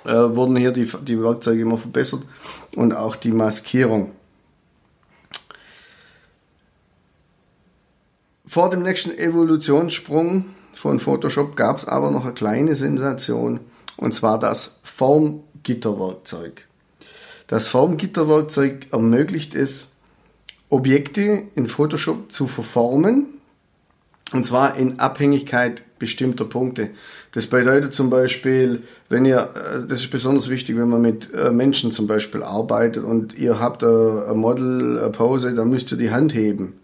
äh, 0.05 0.11
wurden 0.11 0.55
hier 0.55 0.71
die, 0.71 0.89
die 1.01 1.21
Werkzeuge 1.21 1.61
immer 1.61 1.77
verbessert 1.77 2.23
und 2.75 2.93
auch 2.93 3.15
die 3.15 3.31
Maskierung. 3.31 4.11
Vor 8.45 8.69
dem 8.69 8.83
nächsten 8.83 9.17
Evolutionssprung 9.17 10.45
von 10.75 10.99
Photoshop 10.99 11.55
gab 11.55 11.77
es 11.77 11.85
aber 11.85 12.11
noch 12.11 12.25
eine 12.25 12.33
kleine 12.33 12.75
Sensation 12.75 13.61
und 13.97 14.13
zwar 14.13 14.37
das 14.37 14.79
Formgitterwerkzeug. 14.83 16.67
Das 17.47 17.67
Formgitterwerkzeug 17.67 18.87
ermöglicht 18.91 19.55
es, 19.55 19.93
Objekte 20.69 21.43
in 21.55 21.67
Photoshop 21.67 22.31
zu 22.31 22.47
verformen 22.47 23.27
und 24.31 24.45
zwar 24.45 24.75
in 24.75 24.99
Abhängigkeit 24.99 25.83
bestimmter 25.99 26.45
Punkte. 26.45 26.89
Das 27.31 27.47
bedeutet 27.47 27.93
zum 27.93 28.09
Beispiel, 28.09 28.81
wenn 29.07 29.25
ihr, 29.25 29.49
äh, 29.55 29.85
das 29.87 29.99
ist 29.99 30.09
besonders 30.09 30.49
wichtig, 30.49 30.75
wenn 30.77 30.89
man 30.89 31.01
mit 31.01 31.33
äh, 31.33 31.51
Menschen 31.51 31.91
zum 31.91 32.07
Beispiel 32.07 32.43
arbeitet 32.43 33.03
und 33.03 33.37
ihr 33.37 33.59
habt 33.59 33.83
ein 33.83 34.37
Model, 34.37 34.99
eine 34.99 35.11
Pose, 35.11 35.53
dann 35.53 35.69
müsst 35.69 35.91
ihr 35.91 35.97
die 35.97 36.11
Hand 36.11 36.33
heben 36.33 36.79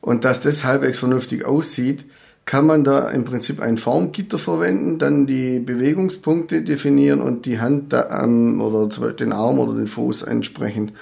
und 0.00 0.24
dass 0.24 0.40
das 0.40 0.64
halbwegs 0.64 0.98
vernünftig 0.98 1.44
aussieht, 1.44 2.04
kann 2.46 2.64
man 2.64 2.84
da 2.84 3.08
im 3.08 3.24
Prinzip 3.24 3.60
ein 3.60 3.76
Formgitter 3.76 4.38
verwenden, 4.38 4.98
dann 4.98 5.26
die 5.26 5.58
Bewegungspunkte 5.58 6.62
definieren 6.62 7.20
und 7.20 7.44
die 7.44 7.60
Hand 7.60 7.92
da, 7.92 8.22
ähm, 8.22 8.60
oder 8.60 8.88
zum 8.88 9.02
Beispiel 9.02 9.26
den 9.26 9.32
Arm 9.32 9.58
oder 9.58 9.74
den 9.74 9.88
Fuß 9.88 10.22
entsprechend 10.22 10.92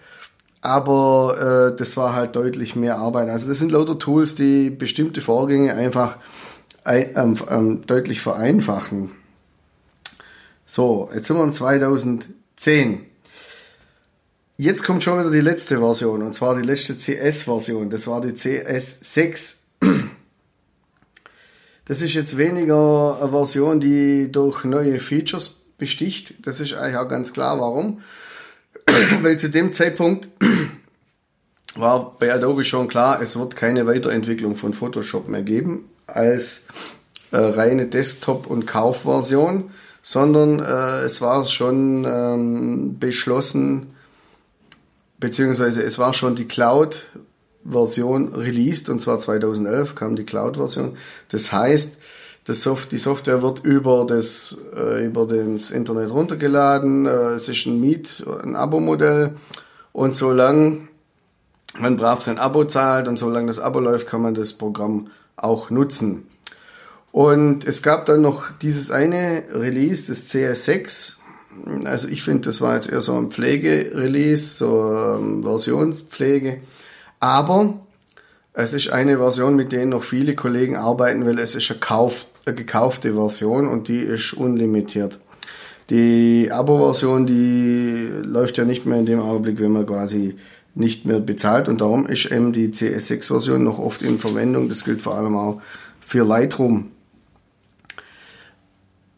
aber 0.61 1.71
äh, 1.71 1.77
das 1.77 1.95
war 1.95 2.15
halt 2.15 2.35
deutlich 2.35 2.75
mehr 2.75 2.97
Arbeit. 2.97 3.29
Also 3.29 3.47
das 3.47 3.59
sind 3.59 3.71
lauter 3.71 3.97
Tools, 3.97 4.35
die 4.35 4.69
bestimmte 4.69 5.21
Vorgänge 5.21 5.73
einfach 5.75 6.15
ein, 6.15 6.21
ähm, 6.85 7.37
ähm, 7.49 7.85
deutlich 7.85 8.21
vereinfachen. 8.21 9.11
So, 10.65 11.09
jetzt 11.13 11.27
sind 11.27 11.37
wir 11.37 11.43
im 11.43 11.53
2010. 11.53 13.05
Jetzt 14.57 14.83
kommt 14.83 15.03
schon 15.03 15.19
wieder 15.19 15.31
die 15.31 15.41
letzte 15.41 15.79
Version, 15.79 16.21
und 16.21 16.33
zwar 16.33 16.55
die 16.55 16.65
letzte 16.65 16.95
CS-Version. 16.95 17.89
Das 17.89 18.07
war 18.07 18.21
die 18.21 18.29
CS6. 18.29 19.57
Das 21.85 22.01
ist 22.01 22.13
jetzt 22.13 22.37
weniger 22.37 23.19
eine 23.21 23.31
Version, 23.31 23.79
die 23.79 24.31
durch 24.31 24.63
neue 24.63 24.99
Features 24.99 25.57
besticht. 25.77 26.35
Das 26.45 26.59
ist 26.59 26.73
eigentlich 26.73 26.97
auch 26.97 27.09
ganz 27.09 27.33
klar, 27.33 27.59
warum. 27.59 28.01
weil 29.21 29.37
zu 29.37 29.49
dem 29.49 29.73
Zeitpunkt 29.73 30.29
war 31.75 32.17
bei 32.17 32.33
Adobe 32.33 32.63
schon 32.63 32.87
klar, 32.87 33.21
es 33.21 33.37
wird 33.37 33.55
keine 33.55 33.85
Weiterentwicklung 33.85 34.55
von 34.55 34.73
Photoshop 34.73 35.27
mehr 35.27 35.41
geben 35.41 35.89
als 36.13 36.61
äh, 37.31 37.37
reine 37.37 37.87
Desktop- 37.87 38.47
und 38.47 38.65
Kaufversion, 38.67 39.71
sondern 40.01 40.59
äh, 40.59 41.03
es 41.03 41.21
war 41.21 41.45
schon 41.45 42.05
ähm, 42.05 42.99
beschlossen, 42.99 43.95
beziehungsweise 45.19 45.81
es 45.83 45.97
war 45.97 46.13
schon 46.13 46.35
die 46.35 46.45
Cloud-Version 46.45 48.35
released, 48.35 48.89
und 48.89 48.99
zwar 48.99 49.19
2011 49.19 49.95
kam 49.95 50.15
die 50.15 50.25
Cloud-Version. 50.25 50.97
Das 51.29 51.53
heißt, 51.53 51.99
das 52.45 52.61
Soft 52.61 52.91
die 52.91 52.97
Software 52.97 53.41
wird 53.41 53.63
über 53.63 54.05
das, 54.05 54.57
äh, 54.75 55.05
über 55.05 55.25
das 55.25 55.71
Internet 55.71 56.11
runtergeladen. 56.11 57.05
Äh, 57.05 57.35
es 57.35 57.47
ist 57.47 57.65
ein 57.65 57.79
Miet-, 57.79 58.25
ein 58.43 58.57
Abo-Modell. 58.57 59.35
Und 59.93 60.13
solange 60.15 60.89
man 61.79 61.95
brav 61.95 62.21
sein 62.21 62.37
Abo 62.37 62.65
zahlt 62.65 63.07
und 63.07 63.17
solange 63.17 63.47
das 63.47 63.59
Abo 63.59 63.79
läuft, 63.79 64.07
kann 64.07 64.21
man 64.21 64.33
das 64.33 64.53
Programm 64.53 65.07
auch 65.35 65.69
nutzen. 65.69 66.27
Und 67.11 67.67
es 67.67 67.83
gab 67.83 68.05
dann 68.05 68.21
noch 68.21 68.51
dieses 68.51 68.89
eine 68.89 69.43
Release, 69.53 70.07
das 70.07 70.33
CS6. 70.33 71.17
Also 71.85 72.07
ich 72.07 72.23
finde, 72.23 72.41
das 72.41 72.59
war 72.59 72.75
jetzt 72.75 72.91
eher 72.91 73.01
so 73.01 73.15
ein 73.15 73.29
Pflege-Release, 73.29 74.57
so 74.57 74.91
ähm, 74.91 75.43
Versionspflege. 75.43 76.61
Aber 77.19 77.79
es 78.53 78.73
ist 78.73 78.89
eine 78.89 79.17
Version, 79.17 79.55
mit 79.55 79.71
der 79.71 79.85
noch 79.85 80.03
viele 80.03 80.35
Kollegen 80.35 80.75
arbeiten, 80.75 81.25
weil 81.25 81.39
es 81.39 81.55
ist 81.55 81.69
eine, 81.69 81.79
Kauf, 81.79 82.25
eine 82.45 82.55
gekaufte 82.55 83.13
Version 83.13 83.67
und 83.67 83.87
die 83.87 83.99
ist 83.99 84.33
unlimitiert. 84.33 85.19
Die 85.89 86.49
Abo-Version, 86.51 87.25
die 87.25 88.09
läuft 88.23 88.57
ja 88.57 88.63
nicht 88.63 88.85
mehr 88.85 88.99
in 88.99 89.05
dem 89.05 89.19
Augenblick, 89.19 89.59
wenn 89.59 89.71
man 89.71 89.85
quasi 89.85 90.35
nicht 90.75 91.05
mehr 91.05 91.19
bezahlt 91.19 91.67
und 91.67 91.81
darum 91.81 92.07
ist 92.07 92.25
eben 92.25 92.51
die 92.51 92.69
CS6-Version 92.69 93.63
noch 93.63 93.79
oft 93.79 94.01
in 94.01 94.17
Verwendung. 94.17 94.69
Das 94.69 94.83
gilt 94.83 95.01
vor 95.01 95.15
allem 95.15 95.35
auch 95.35 95.61
für 95.99 96.25
Lightroom. 96.25 96.91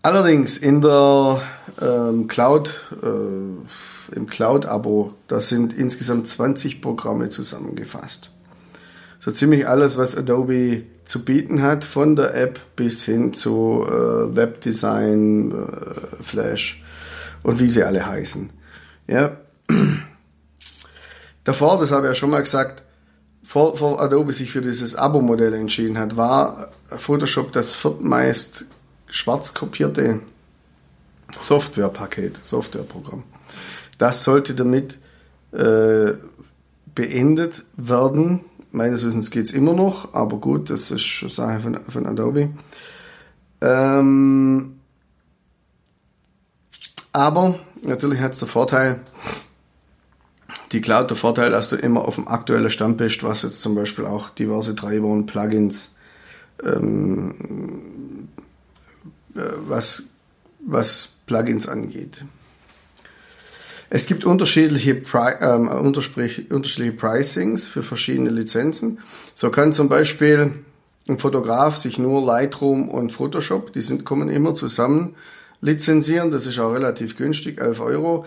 Allerdings 0.02 0.58
in 0.58 0.82
der 0.82 1.42
ähm, 1.82 2.28
Cloud, 2.28 2.84
äh, 3.02 4.16
im 4.16 4.28
Cloud-Abo, 4.28 5.14
da 5.28 5.40
sind 5.40 5.74
insgesamt 5.74 6.28
20 6.28 6.82
Programme 6.82 7.30
zusammengefasst. 7.30 8.30
So 9.20 9.32
ziemlich 9.32 9.68
alles, 9.68 9.98
was 9.98 10.16
Adobe 10.16 10.84
zu 11.06 11.26
bieten 11.26 11.64
hat, 11.64 11.84
von 11.84 12.16
der 12.16 12.36
App 12.36 12.60
bis 12.76 13.04
hin 13.04 13.34
zu 13.34 13.84
äh, 13.88 14.36
Webdesign, 14.36 15.52
äh, 15.52 16.24
Flash 16.24 16.84
und 17.42 17.60
wie 17.60 17.68
sie 17.68 17.84
alle 17.84 18.06
heißen. 18.06 18.52
Ja. 19.08 19.38
Davor, 21.46 21.80
das 21.80 21.92
habe 21.92 22.08
ich 22.08 22.10
ja 22.10 22.16
schon 22.16 22.32
mal 22.32 22.42
gesagt, 22.42 22.84
vor, 23.44 23.78
vor 23.78 24.02
Adobe 24.02 24.34
sich 24.34 24.52
für 24.52 24.62
dieses 24.62 24.96
Abo-Modell 24.96 25.54
entschieden 25.54 25.98
hat, 25.98 26.18
war 26.18 26.72
Photoshop 26.90 27.52
das 27.52 27.76
viertmeist 27.76 28.66
schwarz 29.08 29.54
kopierte 29.54 30.22
Softwarepaket, 31.32 32.44
Softwareprogramm. 32.44 33.24
Das 33.98 34.24
sollte 34.24 34.56
damit 34.56 34.98
äh, 35.52 36.14
beendet 36.96 37.64
werden. 37.78 38.42
Meines 38.72 39.06
Wissens 39.06 39.30
geht 39.30 39.46
es 39.46 39.52
immer 39.52 39.74
noch, 39.74 40.14
aber 40.14 40.38
gut, 40.38 40.70
das 40.72 40.90
ist 40.92 41.22
eine 41.22 41.30
Sache 41.30 41.60
von, 41.60 41.80
von 41.88 42.06
Adobe. 42.08 42.50
Ähm, 43.62 44.80
aber 47.14 47.60
natürlich 47.84 48.20
hat 48.20 48.34
es 48.34 48.40
den 48.40 48.48
Vorteil, 48.48 49.00
die 50.72 50.82
Cloud 50.82 51.10
der 51.10 51.18
Vorteil, 51.18 51.52
dass 51.52 51.68
du 51.68 51.76
immer 51.76 52.06
auf 52.06 52.16
dem 52.16 52.28
aktuellen 52.28 52.70
Stand 52.70 52.98
bist, 52.98 53.24
was 53.24 53.44
jetzt 53.44 53.62
zum 53.62 53.76
Beispiel 53.76 54.06
auch 54.06 54.30
diverse 54.30 54.76
Treiber 54.76 55.08
und 55.08 55.26
Plugins, 55.26 55.92
ähm, 56.64 58.28
äh, 59.36 59.40
was, 59.68 60.04
was 60.60 61.10
Plugins 61.26 61.68
angeht. 61.68 62.24
Es 63.90 64.08
gibt 64.08 64.26
unterschiedliche, 64.26 64.96
Pri 64.96 65.36
ähm, 65.40 65.68
unterschiedliche 65.68 66.92
Pricings 66.92 67.68
für 67.68 67.84
verschiedene 67.84 68.30
Lizenzen. 68.30 69.00
So 69.34 69.52
kann 69.52 69.74
zum 69.74 69.90
Beispiel 69.90 70.54
ein 71.08 71.20
Fotograf 71.20 71.78
sich 71.78 72.00
nur 72.00 72.26
Lightroom 72.26 72.90
und 72.90 73.12
Photoshop, 73.12 73.74
die 73.74 73.82
sind, 73.82 74.04
kommen 74.04 74.30
immer 74.30 74.56
zusammen, 74.56 75.16
lizenzieren. 75.62 76.32
Das 76.32 76.48
ist 76.48 76.60
auch 76.60 76.74
relativ 76.74 77.16
günstig, 77.16 77.62
11 77.62 77.80
Euro. 77.80 78.26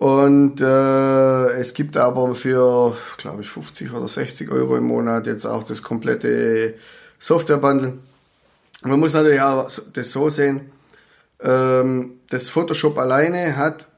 Und 0.00 0.62
äh, 0.62 1.46
es 1.58 1.74
gibt 1.74 1.98
aber 1.98 2.34
für, 2.34 2.96
glaube 3.18 3.42
ich, 3.42 3.50
50 3.50 3.92
oder 3.92 4.08
60 4.08 4.50
Euro 4.50 4.78
im 4.78 4.84
Monat 4.84 5.26
jetzt 5.26 5.44
auch 5.44 5.62
das 5.62 5.82
komplette 5.82 6.72
Software-Bundle. 7.18 7.98
Man 8.80 8.98
muss 8.98 9.12
natürlich 9.12 9.42
auch 9.42 9.68
das 9.92 10.10
so 10.10 10.30
sehen, 10.30 10.72
ähm, 11.42 12.12
das 12.30 12.48
Photoshop 12.48 12.96
alleine 12.96 13.58
hat 13.58 13.88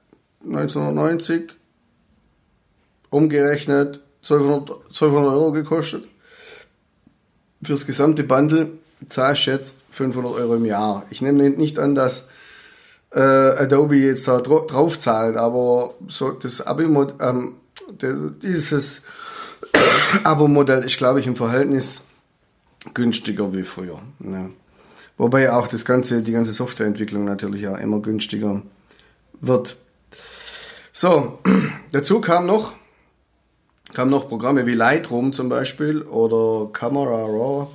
1990 0.44 1.52
umgerechnet 3.10 4.00
1200, 4.22 4.70
1200 4.86 5.32
Euro 5.32 5.52
gekostet. 5.52 6.02
Fürs 7.62 7.86
gesamte 7.86 8.24
Bundle 8.24 8.72
zahle 9.08 9.34
ich 9.34 9.46
jetzt 9.46 9.84
500 9.92 10.32
Euro 10.32 10.56
im 10.56 10.64
Jahr. 10.64 11.06
Ich 11.10 11.22
nehme 11.22 11.48
nicht 11.50 11.78
an, 11.78 11.94
dass 11.94 12.28
äh, 13.14 13.20
Adobe 13.20 13.96
jetzt 13.96 14.26
da 14.28 14.40
drauf 14.40 14.98
zahlt, 14.98 15.36
aber 15.36 15.94
so 16.08 16.30
das 16.30 16.66
Abo 16.66 17.06
ähm, 17.20 17.56
dieses 18.42 19.02
Abo-Modell 20.24 20.84
ist, 20.84 20.96
glaube 20.96 21.20
ich, 21.20 21.26
im 21.26 21.36
Verhältnis 21.36 22.02
günstiger 22.94 23.54
wie 23.54 23.62
früher. 23.62 23.98
Ja. 24.20 24.50
Wobei 25.18 25.52
auch 25.52 25.68
das 25.68 25.84
ganze, 25.84 26.22
die 26.22 26.32
ganze 26.32 26.52
Softwareentwicklung 26.52 27.24
natürlich 27.24 27.68
auch 27.68 27.78
immer 27.78 28.00
günstiger 28.00 28.62
wird. 29.40 29.76
So, 30.92 31.38
dazu 31.92 32.20
kam 32.20 32.46
noch, 32.46 32.74
kam 33.92 34.10
noch 34.10 34.28
Programme 34.28 34.66
wie 34.66 34.74
Lightroom 34.74 35.32
zum 35.32 35.48
Beispiel 35.48 36.02
oder 36.02 36.72
Camera 36.72 37.24
Raw 37.24 37.68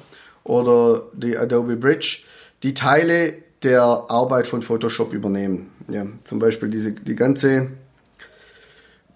oder 0.44 1.04
die 1.14 1.38
Adobe 1.38 1.76
Bridge, 1.76 2.24
die 2.64 2.74
Teile 2.74 3.36
der 3.64 3.82
Arbeit 3.82 4.48
von 4.48 4.62
Photoshop 4.62 5.14
übernehmen. 5.14 5.72
Ja, 5.88 6.06
zum 6.24 6.40
Beispiel 6.40 6.70
diese, 6.70 6.92
die 6.92 7.16
ganze 7.16 7.72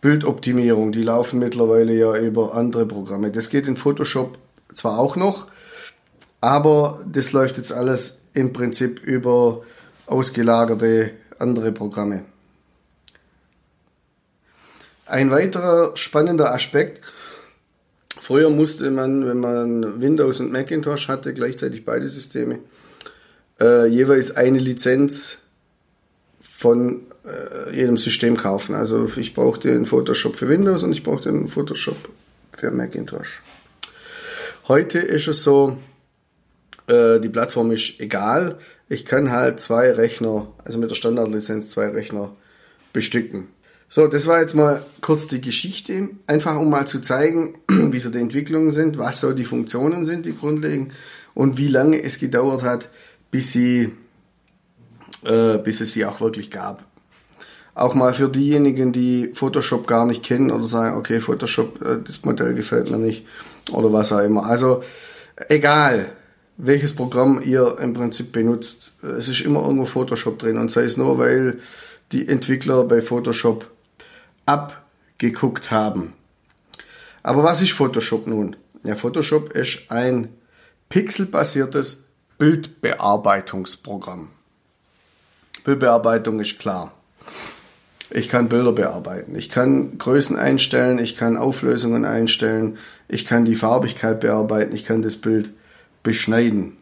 Bildoptimierung, 0.01 0.91
die 0.91 1.03
laufen 1.03 1.39
mittlerweile 1.39 1.93
ja 1.93 2.15
über 2.17 2.55
andere 2.55 2.85
Programme. 2.85 3.31
Das 3.31 3.49
geht 3.49 3.67
in 3.67 3.77
Photoshop 3.77 4.37
zwar 4.73 4.97
auch 4.97 5.15
noch, 5.15 5.47
aber 6.39 6.99
das 7.05 7.33
läuft 7.33 7.57
jetzt 7.57 7.71
alles 7.71 8.21
im 8.33 8.51
Prinzip 8.51 9.03
über 9.03 9.61
ausgelagerte 10.07 11.11
andere 11.37 11.71
Programme. 11.71 12.25
Ein 15.05 15.29
weiterer 15.29 15.95
spannender 15.97 16.53
Aspekt, 16.53 17.01
früher 18.19 18.49
musste 18.49 18.89
man, 18.89 19.27
wenn 19.27 19.39
man 19.39 20.01
Windows 20.01 20.39
und 20.39 20.51
Macintosh 20.51 21.09
hatte, 21.09 21.33
gleichzeitig 21.33 21.85
beide 21.85 22.07
Systeme, 22.07 22.59
äh, 23.61 23.85
jeweils 23.85 24.35
eine 24.35 24.59
Lizenz 24.59 25.37
von 26.41 27.01
äh, 27.23 27.75
jedem 27.75 27.97
System 27.97 28.35
kaufen. 28.35 28.75
Also 28.75 29.09
ich 29.15 29.33
brauchte 29.33 29.69
einen 29.69 29.85
Photoshop 29.85 30.35
für 30.35 30.49
Windows 30.49 30.83
und 30.83 30.91
ich 30.91 31.03
brauchte 31.03 31.29
einen 31.29 31.47
Photoshop 31.47 32.09
für 32.51 32.71
Macintosh. 32.71 33.41
Heute 34.67 34.99
ist 34.99 35.27
es 35.27 35.43
so, 35.43 35.77
äh, 36.87 37.19
die 37.19 37.29
Plattform 37.29 37.71
ist 37.71 37.99
egal. 37.99 38.57
Ich 38.89 39.05
kann 39.05 39.31
halt 39.31 39.59
zwei 39.59 39.91
Rechner, 39.91 40.47
also 40.65 40.77
mit 40.79 40.89
der 40.89 40.95
Standardlizenz 40.95 41.69
zwei 41.69 41.89
Rechner 41.89 42.31
bestücken. 42.93 43.47
So, 43.87 44.07
das 44.07 44.25
war 44.25 44.39
jetzt 44.39 44.55
mal 44.55 44.85
kurz 45.01 45.27
die 45.27 45.41
Geschichte, 45.41 46.09
einfach 46.25 46.57
um 46.57 46.69
mal 46.69 46.87
zu 46.87 47.01
zeigen, 47.01 47.55
wie 47.69 47.99
so 47.99 48.09
die 48.09 48.19
Entwicklungen 48.19 48.71
sind, 48.71 48.97
was 48.97 49.19
so 49.19 49.33
die 49.33 49.43
Funktionen 49.43 50.05
sind, 50.05 50.25
die 50.25 50.35
grundlegend 50.35 50.93
und 51.33 51.57
wie 51.57 51.67
lange 51.67 52.01
es 52.01 52.19
gedauert 52.19 52.63
hat, 52.63 52.89
bis, 53.31 53.51
sie, 53.53 53.93
äh, 55.23 55.57
bis 55.57 55.81
es 55.81 55.93
sie 55.93 56.05
auch 56.05 56.21
wirklich 56.21 56.51
gab. 56.51 56.83
Auch 57.73 57.95
mal 57.95 58.13
für 58.13 58.29
diejenigen, 58.29 58.91
die 58.91 59.31
Photoshop 59.33 59.87
gar 59.87 60.05
nicht 60.05 60.23
kennen 60.23 60.51
oder 60.51 60.65
sagen, 60.65 60.97
okay, 60.97 61.21
Photoshop, 61.21 61.81
äh, 61.81 61.97
das 62.03 62.23
Modell 62.25 62.53
gefällt 62.53 62.91
mir 62.91 62.97
nicht 62.97 63.25
oder 63.71 63.91
was 63.93 64.11
auch 64.11 64.19
immer. 64.19 64.45
Also 64.45 64.83
egal, 65.47 66.11
welches 66.57 66.95
Programm 66.95 67.41
ihr 67.43 67.77
im 67.79 67.93
Prinzip 67.93 68.31
benutzt, 68.31 68.91
es 69.01 69.29
ist 69.29 69.41
immer 69.41 69.61
irgendwo 69.61 69.85
Photoshop 69.85 70.37
drin 70.37 70.57
und 70.57 70.69
sei 70.69 70.83
es 70.83 70.97
nur, 70.97 71.17
weil 71.17 71.59
die 72.11 72.27
Entwickler 72.27 72.83
bei 72.83 73.01
Photoshop 73.01 73.71
abgeguckt 74.45 75.71
haben. 75.71 76.13
Aber 77.23 77.43
was 77.43 77.61
ist 77.61 77.71
Photoshop 77.71 78.27
nun? 78.27 78.55
Ja, 78.83 78.95
Photoshop 78.95 79.53
ist 79.53 79.89
ein 79.89 80.29
pixelbasiertes 80.89 82.00
Bildbearbeitungsprogramm. 82.41 84.29
Bildbearbeitung 85.63 86.39
ist 86.39 86.57
klar. 86.57 86.91
Ich 88.09 88.29
kann 88.29 88.49
Bilder 88.49 88.71
bearbeiten. 88.71 89.35
Ich 89.35 89.49
kann 89.49 89.99
Größen 89.99 90.35
einstellen. 90.37 90.97
Ich 90.97 91.15
kann 91.15 91.37
Auflösungen 91.37 92.03
einstellen. 92.03 92.79
Ich 93.07 93.25
kann 93.25 93.45
die 93.45 93.53
Farbigkeit 93.53 94.21
bearbeiten. 94.21 94.73
Ich 94.73 94.85
kann 94.85 95.03
das 95.03 95.17
Bild 95.17 95.51
beschneiden. 96.01 96.77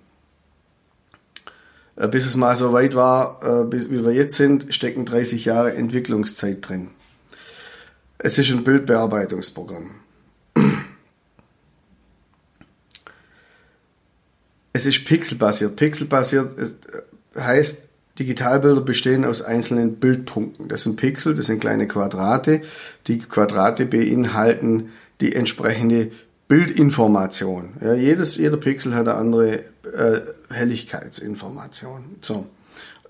Äh, 1.97 2.07
bis 2.07 2.26
es 2.26 2.38
mal 2.38 2.55
so 2.55 2.72
weit 2.72 2.95
war, 2.95 3.43
äh, 3.43 3.70
wie 3.70 4.05
wir 4.05 4.14
jetzt 4.14 4.38
sind, 4.38 4.74
stecken 4.74 5.03
30 5.03 5.43
Jahre 5.43 5.74
Entwicklungszeit 5.74 6.70
drin. 6.70 6.91
Es 8.18 8.38
ist 8.38 8.49
ein 8.49 8.64
Bildbearbeitungsprogramm. 8.64 9.91
Es 14.80 14.86
ist 14.86 15.03
pixelbasiert. 15.03 15.75
Pixelbasiert 15.75 16.57
äh, 16.57 17.41
heißt, 17.41 17.84
Digitalbilder 18.17 18.80
bestehen 18.80 19.25
aus 19.25 19.41
einzelnen 19.41 19.95
Bildpunkten. 19.97 20.69
Das 20.69 20.84
sind 20.84 20.95
Pixel, 20.95 21.36
das 21.36 21.47
sind 21.47 21.59
kleine 21.59 21.86
Quadrate. 21.86 22.61
Die 23.07 23.19
Quadrate 23.19 23.86
beinhalten 23.86 24.91
die 25.19 25.36
entsprechende 25.36 26.11
Bildinformation. 26.47 27.73
Ja, 27.82 27.93
jedes, 27.93 28.38
jeder 28.38 28.55
Pixel 28.55 28.95
hat 28.95 29.09
eine 29.09 29.17
andere 29.17 29.59
äh, 29.84 30.21
Helligkeitsinformation. 30.49 32.15
So. 32.21 32.47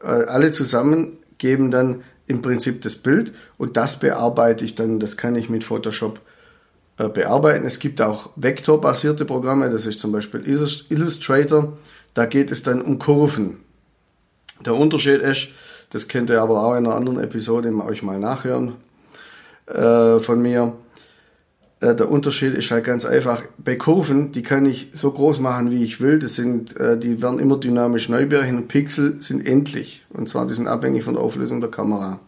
Äh, 0.02 0.08
alle 0.08 0.52
zusammen 0.52 1.20
geben 1.38 1.70
dann 1.70 2.04
im 2.26 2.42
Prinzip 2.42 2.82
das 2.82 2.96
Bild 2.96 3.32
und 3.60 3.78
das 3.78 4.00
bearbeite 4.00 4.66
ich 4.66 4.74
dann, 4.74 5.00
das 5.00 5.18
kann 5.18 5.36
ich 5.36 5.50
mit 5.50 5.64
Photoshop 5.64 6.20
bearbeiten. 7.08 7.66
Es 7.66 7.80
gibt 7.80 8.02
auch 8.02 8.32
vektorbasierte 8.36 9.24
Programme, 9.24 9.70
das 9.70 9.86
ist 9.86 10.00
zum 10.00 10.12
Beispiel 10.12 10.42
Illustrator, 10.90 11.78
da 12.14 12.26
geht 12.26 12.52
es 12.52 12.64
dann 12.64 12.82
um 12.82 13.00
Kurven. 13.00 13.58
Der 14.66 14.76
Unterschied 14.76 15.22
ist, 15.22 15.50
das 15.92 16.08
könnt 16.08 16.30
ihr 16.30 16.42
aber 16.42 16.64
auch 16.64 16.76
in 16.76 16.86
einer 16.86 16.96
anderen 16.96 17.24
Episode 17.24 17.74
euch 17.86 18.04
mal 18.04 18.20
nachhören 18.20 18.74
äh, 19.70 20.20
von 20.20 20.42
mir, 20.42 20.74
äh, 21.82 21.96
der 21.96 22.10
Unterschied 22.10 22.56
ist 22.56 22.72
halt 22.72 22.84
ganz 22.84 23.06
einfach. 23.06 23.44
Bei 23.58 23.76
Kurven, 23.76 24.32
die 24.32 24.42
kann 24.42 24.66
ich 24.66 24.90
so 24.94 25.12
groß 25.12 25.40
machen, 25.40 25.72
wie 25.72 25.84
ich 25.84 26.02
will. 26.02 26.20
Das 26.20 26.36
sind, 26.36 26.76
äh, 26.78 26.98
die 26.98 27.22
werden 27.22 27.40
immer 27.40 27.58
dynamisch 27.58 28.10
neu 28.10 28.26
berechnet. 28.26 28.68
Pixel 28.68 29.22
sind 29.22 29.46
endlich. 29.46 30.06
Und 30.10 30.28
zwar, 30.28 30.48
die 30.48 30.54
sind 30.54 30.68
abhängig 30.68 31.04
von 31.04 31.14
der 31.16 31.24
Auflösung 31.24 31.62
der 31.62 31.72
Kamera. 31.72 32.20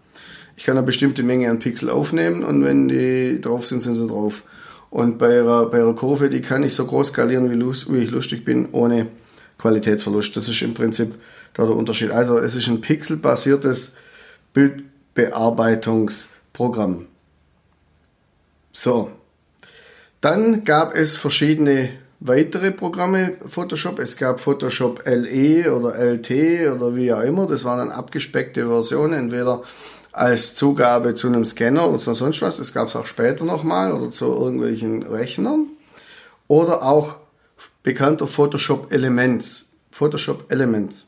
Ich 0.56 0.66
kann 0.66 0.78
eine 0.78 0.86
bestimmte 0.86 1.24
Menge 1.24 1.50
an 1.50 1.60
Pixel 1.60 1.90
aufnehmen 1.90 2.44
und 2.44 2.64
wenn 2.64 2.88
die 2.88 3.42
drauf 3.42 3.66
sind, 3.66 3.82
sind 3.82 3.96
sie 3.96 4.08
drauf. 4.08 4.44
Und 4.92 5.18
bei 5.18 5.40
einer, 5.40 5.66
bei 5.66 5.82
einer 5.82 5.94
Kurve, 5.94 6.30
die 6.30 6.42
kann 6.42 6.62
ich 6.64 6.76
so 6.76 6.86
groß 6.86 7.08
skalieren, 7.08 7.50
wie, 7.50 7.60
wie 7.60 8.04
ich 8.04 8.12
lustig 8.12 8.46
bin, 8.46 8.70
ohne 8.74 9.08
Qualitätsverlust. 9.58 10.36
Das 10.36 10.48
ist 10.50 10.62
im 10.62 10.76
Prinzip 10.76 11.16
da 11.54 11.66
der 11.66 11.76
Unterschied. 11.76 12.12
Also 12.12 12.38
es 12.38 12.56
ist 12.56 12.68
ein 12.68 12.82
pixelbasiertes 12.82 13.96
Bildbearbeitungsprogramm. 14.54 17.08
So, 18.74 19.10
dann 20.20 20.66
gab 20.66 20.94
es 20.96 21.16
verschiedene 21.16 21.90
weitere 22.20 22.72
Programme 22.72 23.38
Photoshop. 23.48 24.00
Es 24.00 24.18
gab 24.18 24.42
Photoshop 24.42 25.04
LE 25.06 25.74
oder 25.74 25.96
LT 25.96 26.32
oder 26.76 26.96
wie 26.96 27.14
auch 27.14 27.22
immer. 27.22 27.48
Das 27.48 27.66
waren 27.66 27.80
dann 27.80 27.92
abgespeckte 27.92 28.68
Versionen, 28.68 29.14
entweder 29.14 29.64
als 30.12 30.56
Zugabe 30.56 31.14
zu 31.14 31.28
einem 31.28 31.46
Scanner 31.46 31.88
oder 31.88 32.00
sonst 32.00 32.42
was. 32.42 32.58
Das 32.58 32.74
gab 32.74 32.88
es 32.88 32.96
auch 32.96 33.06
später 33.06 33.46
nochmal 33.46 33.94
oder 33.94 34.12
zu 34.12 34.26
irgendwelchen 34.26 35.04
Rechnern. 35.04 35.68
Oder 36.48 36.84
auch 36.84 37.16
bekannter 37.84 38.28
Photoshop 38.28 38.92
Elements. 38.92 39.70
Photoshop 39.92 40.52
Elements. 40.52 41.08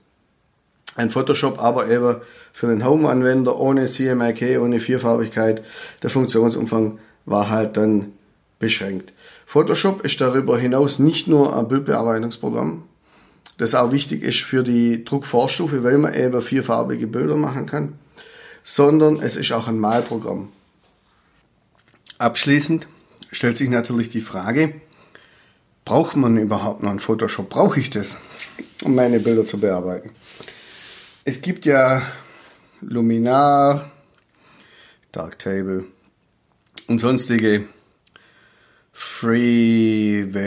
Ein 0.95 1.09
Photoshop 1.09 1.59
aber 1.59 1.89
eben 1.89 2.17
für 2.51 2.67
den 2.67 2.85
Home-Anwender 2.85 3.59
ohne 3.59 3.85
CMYK, 3.85 4.61
ohne 4.61 4.79
Vierfarbigkeit. 4.79 5.63
Der 6.03 6.09
Funktionsumfang 6.09 6.99
war 7.25 7.49
halt 7.49 7.77
dann 7.77 8.13
beschränkt. 8.59 9.11
Photoshop 9.45 10.05
ist 10.05 10.21
darüber 10.21 10.57
hinaus 10.57 10.99
nicht 10.99 11.27
nur 11.27 11.57
ein 11.57 11.67
Bildbearbeitungsprogramm, 11.67 12.83
das 13.57 13.75
auch 13.75 13.91
wichtig 13.91 14.23
ist 14.23 14.41
für 14.41 14.63
die 14.63 15.03
Druckvorstufe, 15.03 15.83
weil 15.83 15.97
man 15.97 16.13
eben 16.13 16.41
vierfarbige 16.41 17.07
Bilder 17.07 17.35
machen 17.35 17.65
kann, 17.65 17.93
sondern 18.63 19.21
es 19.21 19.35
ist 19.35 19.51
auch 19.51 19.67
ein 19.67 19.77
Malprogramm. 19.77 20.51
Abschließend 22.17 22.87
stellt 23.31 23.57
sich 23.57 23.69
natürlich 23.69 24.09
die 24.09 24.21
Frage, 24.21 24.81
braucht 25.85 26.15
man 26.15 26.37
überhaupt 26.37 26.81
noch 26.81 26.91
ein 26.91 26.99
Photoshop? 26.99 27.49
Brauche 27.49 27.79
ich 27.79 27.89
das, 27.89 28.17
um 28.83 28.95
meine 28.95 29.19
Bilder 29.19 29.43
zu 29.45 29.59
bearbeiten? 29.59 30.11
Es 31.25 31.41
gibt 31.41 31.65
ja 31.65 32.03
Luminar, 32.81 33.91
Darktable 35.11 35.85
und 36.87 36.99
sonstige 36.99 37.65
Freeware 38.91 40.43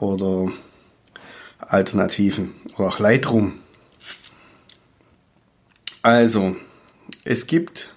oder 0.00 0.52
Alternativen 1.58 2.54
oder 2.76 2.88
auch 2.88 2.98
Lightroom. 2.98 3.54
Also, 6.02 6.56
es 7.26 7.48
gibt 7.48 7.94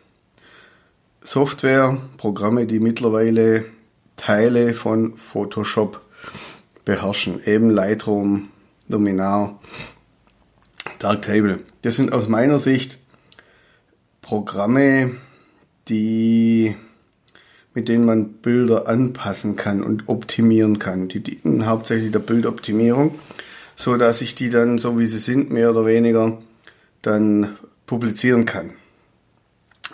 Software, 1.22 2.02
Programme, 2.18 2.66
die 2.66 2.80
mittlerweile 2.80 3.66
Teile 4.16 4.74
von 4.74 5.14
Photoshop 5.14 6.02
beherrschen. 6.84 7.40
Eben 7.46 7.70
Lightroom, 7.70 8.50
Luminar, 8.88 9.60
Darktable. 10.98 11.60
Das 11.84 11.96
sind 11.96 12.12
aus 12.12 12.28
meiner 12.28 12.58
Sicht 12.58 12.98
Programme, 14.22 15.12
die 15.88 16.76
mit 17.76 17.88
denen 17.88 18.06
man 18.06 18.34
Bilder 18.34 18.88
anpassen 18.88 19.56
kann 19.56 19.84
und 19.84 20.10
optimieren 20.10 20.80
kann. 20.80 21.08
Die 21.08 21.20
dienen 21.20 21.68
hauptsächlich 21.68 22.12
der 22.12 22.20
Bildoptimierung, 22.20 23.20
so 23.76 23.96
dass 23.96 24.22
ich 24.22 24.34
die 24.34 24.50
dann, 24.50 24.80
so 24.80 24.98
wie 24.98 25.06
sie 25.06 25.20
sind, 25.20 25.52
mehr 25.52 25.70
oder 25.70 25.86
weniger 25.86 26.40
dann 27.04 27.58
publizieren 27.86 28.46
kann. 28.46 28.74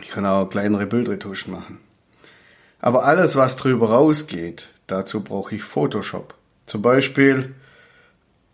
Ich 0.05 0.11
kann 0.11 0.25
auch 0.25 0.49
kleinere 0.49 0.85
Bildretuschen 0.85 1.51
machen. 1.51 1.79
Aber 2.79 3.05
alles, 3.05 3.35
was 3.35 3.57
drüber 3.57 3.89
rausgeht, 3.89 4.69
dazu 4.87 5.21
brauche 5.21 5.55
ich 5.55 5.63
Photoshop. 5.63 6.35
Zum 6.65 6.81
Beispiel 6.81 7.53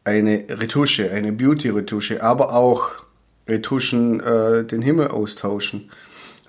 eine 0.03 0.45
Retusche, 0.49 1.11
eine 1.11 1.31
Beauty-Retusche, 1.31 2.23
aber 2.23 2.55
auch 2.55 2.91
Retuschen, 3.47 4.19
äh, 4.21 4.63
den 4.63 4.81
Himmel 4.81 5.09
austauschen 5.09 5.91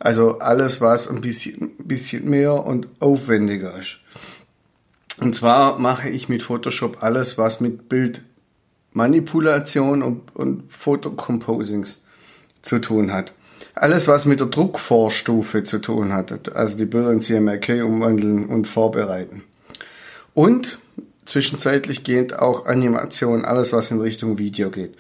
also 0.03 0.41
alles, 0.41 0.81
was 0.81 1.09
ein 1.09 1.21
bisschen, 1.21 1.77
bisschen 1.79 2.29
mehr 2.29 2.67
und 2.67 2.89
aufwendiger 2.99 3.79
ist. 3.79 4.01
Und 5.21 5.37
zwar 5.37 5.79
mache 5.79 6.09
ich 6.09 6.29
mit 6.29 6.43
Photoshop 6.43 7.05
alles, 7.05 7.39
was 7.39 7.61
mit 7.61 7.89
Bildmanipulation 7.89 10.03
und, 10.03 10.35
und 10.35 10.65
Fotocomposings 10.73 12.03
zu 12.63 12.81
tun 12.81 13.13
hat. 13.13 13.33
Alles, 13.75 14.09
was 14.09 14.27
mit 14.27 14.41
der 14.41 14.49
Druckvorstufe 14.49 15.65
zu 15.65 15.79
tun 15.79 16.13
hat, 16.13 16.55
also 16.55 16.77
die 16.77 16.85
Bilder 16.85 17.11
in 17.11 17.21
CMYK 17.21 17.85
umwandeln 17.85 18.47
und 18.47 18.67
vorbereiten. 18.67 19.45
Und 20.35 20.79
zwischenzeitlich 21.25 22.05
geht 22.05 22.39
auch 22.39 22.67
Animation, 22.67 23.45
alles 23.45 23.73
was 23.73 23.91
in 23.91 24.01
Richtung 24.01 24.39
Video 24.39 24.71
geht. 24.71 24.97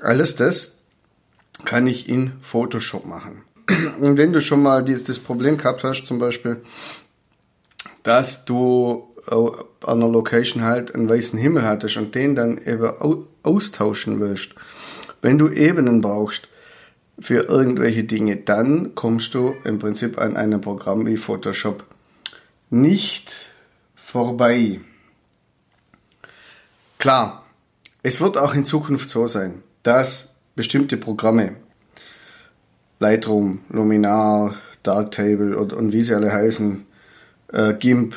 Alles 0.00 0.36
das 0.36 0.78
kann 1.64 1.86
ich 1.86 2.08
in 2.08 2.32
Photoshop 2.40 3.06
machen. 3.06 3.42
Und 4.00 4.16
wenn 4.16 4.32
du 4.32 4.40
schon 4.40 4.62
mal 4.62 4.84
das 4.84 5.18
Problem 5.18 5.56
gehabt 5.56 5.84
hast, 5.84 6.06
zum 6.06 6.18
Beispiel, 6.18 6.62
dass 8.02 8.44
du 8.44 9.08
an 9.28 10.02
einer 10.02 10.08
Location 10.08 10.64
halt 10.64 10.94
einen 10.94 11.08
weißen 11.08 11.38
Himmel 11.38 11.62
hattest 11.62 11.96
und 11.96 12.14
den 12.14 12.34
dann 12.34 12.58
eben 12.58 12.90
austauschen 13.42 14.20
willst, 14.20 14.54
wenn 15.20 15.38
du 15.38 15.48
Ebenen 15.48 16.00
brauchst 16.00 16.48
für 17.22 17.44
irgendwelche 17.44 18.04
Dinge, 18.04 18.36
dann 18.36 18.94
kommst 18.94 19.34
du 19.34 19.54
im 19.64 19.78
Prinzip 19.78 20.18
an 20.18 20.36
einem 20.36 20.60
Programm 20.60 21.06
wie 21.06 21.16
Photoshop 21.16 21.84
nicht 22.68 23.50
vorbei. 23.94 24.80
Klar, 26.98 27.44
es 28.02 28.20
wird 28.20 28.36
auch 28.36 28.54
in 28.54 28.64
Zukunft 28.64 29.08
so 29.08 29.26
sein, 29.26 29.62
dass 29.82 30.34
bestimmte 30.56 30.96
Programme 30.96 31.56
Lightroom, 32.98 33.60
Luminar, 33.68 34.56
Darktable 34.82 35.56
und, 35.56 35.72
und 35.72 35.92
wie 35.92 36.02
sie 36.02 36.14
alle 36.14 36.32
heißen, 36.32 36.86
äh, 37.52 37.74
GIMP, 37.74 38.16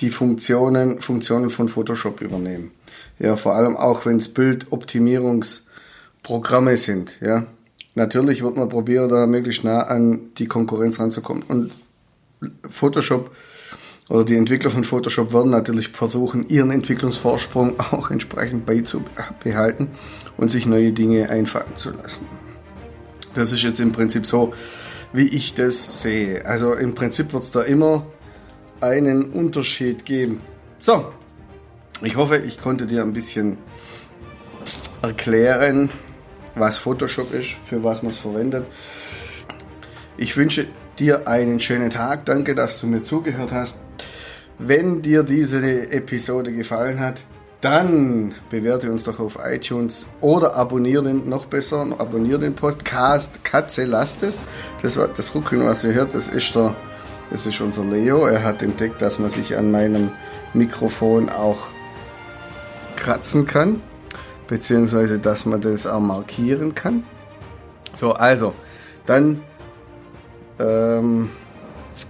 die 0.00 0.10
Funktionen, 0.10 1.00
Funktionen 1.00 1.50
von 1.50 1.68
Photoshop 1.68 2.20
übernehmen. 2.20 2.72
Ja, 3.18 3.36
vor 3.36 3.54
allem 3.54 3.76
auch 3.76 4.06
wenn 4.06 4.16
es 4.16 4.32
Bildoptimierungsprogramme 6.24 6.76
sind. 6.76 7.18
Ja, 7.20 7.46
natürlich 7.94 8.42
wird 8.42 8.56
man 8.56 8.68
probieren, 8.68 9.08
da 9.08 9.26
möglichst 9.26 9.64
nah 9.64 9.82
an 9.82 10.32
die 10.38 10.46
Konkurrenz 10.46 10.98
ranzukommen. 10.98 11.42
Und 11.42 11.76
Photoshop 12.68 13.30
oder 14.10 14.24
die 14.24 14.36
Entwickler 14.36 14.70
von 14.70 14.84
Photoshop 14.84 15.32
werden 15.32 15.50
natürlich 15.50 15.88
versuchen, 15.88 16.48
ihren 16.48 16.70
Entwicklungsvorsprung 16.70 17.78
auch 17.92 18.10
entsprechend 18.10 18.66
beizubehalten 18.66 19.88
und 20.36 20.50
sich 20.50 20.66
neue 20.66 20.92
Dinge 20.92 21.28
einfallen 21.30 21.76
zu 21.76 21.90
lassen. 21.90 22.26
Das 23.34 23.52
ist 23.52 23.62
jetzt 23.62 23.80
im 23.80 23.92
Prinzip 23.92 24.26
so, 24.26 24.52
wie 25.12 25.26
ich 25.26 25.54
das 25.54 26.02
sehe. 26.02 26.44
Also 26.46 26.74
im 26.74 26.94
Prinzip 26.94 27.32
wird 27.32 27.42
es 27.42 27.50
da 27.50 27.62
immer 27.62 28.06
einen 28.80 29.30
Unterschied 29.30 30.04
geben. 30.04 30.40
So, 30.78 31.12
ich 32.02 32.16
hoffe, 32.16 32.38
ich 32.38 32.60
konnte 32.60 32.86
dir 32.86 33.02
ein 33.02 33.12
bisschen 33.12 33.58
erklären, 35.02 35.90
was 36.54 36.78
Photoshop 36.78 37.32
ist, 37.32 37.56
für 37.64 37.82
was 37.82 38.02
man 38.02 38.12
es 38.12 38.18
verwendet. 38.18 38.66
Ich 40.16 40.36
wünsche 40.36 40.66
dir 40.98 41.26
einen 41.26 41.58
schönen 41.60 41.90
Tag. 41.90 42.24
Danke, 42.26 42.54
dass 42.54 42.80
du 42.80 42.86
mir 42.86 43.02
zugehört 43.02 43.52
hast. 43.52 43.78
Wenn 44.58 45.02
dir 45.02 45.24
diese 45.24 45.90
Episode 45.90 46.52
gefallen 46.52 47.00
hat, 47.00 47.20
dann 47.60 48.34
bewerte 48.50 48.90
uns 48.90 49.04
doch 49.04 49.18
auf 49.18 49.38
iTunes 49.42 50.06
oder 50.20 50.54
abonniere 50.54 51.04
den, 51.04 51.28
noch 51.28 51.46
besser, 51.46 51.86
abonniere 51.98 52.38
den 52.38 52.54
Podcast 52.54 53.42
Katze 53.42 53.84
lasst 53.84 54.22
es. 54.22 54.42
Das, 54.82 54.98
das 55.16 55.34
Ruckeln, 55.34 55.64
was 55.64 55.82
ihr 55.82 55.94
hört, 55.94 56.14
das 56.14 56.28
ist, 56.28 56.54
der, 56.54 56.76
das 57.30 57.46
ist 57.46 57.60
unser 57.60 57.82
Leo. 57.84 58.26
Er 58.26 58.44
hat 58.44 58.62
entdeckt, 58.62 59.00
dass 59.00 59.18
man 59.18 59.30
sich 59.30 59.56
an 59.56 59.70
meinem 59.70 60.12
Mikrofon 60.52 61.30
auch 61.30 61.68
kratzen 62.96 63.46
kann, 63.46 63.80
beziehungsweise 64.46 65.18
dass 65.18 65.46
man 65.46 65.60
das 65.60 65.86
auch 65.86 66.00
markieren 66.00 66.74
kann. 66.74 67.04
So, 67.94 68.12
also, 68.12 68.54
dann 69.06 69.42
ähm, 70.58 71.30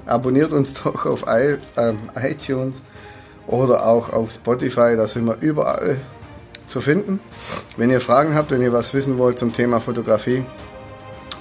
abonniert 0.07 0.53
uns 0.53 0.74
doch 0.82 1.07
auf 1.07 1.24
I, 1.26 1.57
äh, 1.76 1.95
iTunes 2.16 2.82
oder 3.47 3.87
auch 3.87 4.11
auf 4.11 4.30
Spotify, 4.30 4.97
da 4.97 5.07
sind 5.07 5.26
wir 5.26 5.37
überall 5.41 6.01
zu 6.66 6.80
finden. 6.80 7.20
Wenn 7.76 7.91
ihr 7.91 8.01
Fragen 8.01 8.35
habt, 8.35 8.51
wenn 8.51 8.62
ihr 8.62 8.72
was 8.72 8.95
wissen 8.95 9.18
wollt 9.18 9.39
zum 9.39 9.53
Thema 9.53 9.80
Fotografie, 9.80 10.45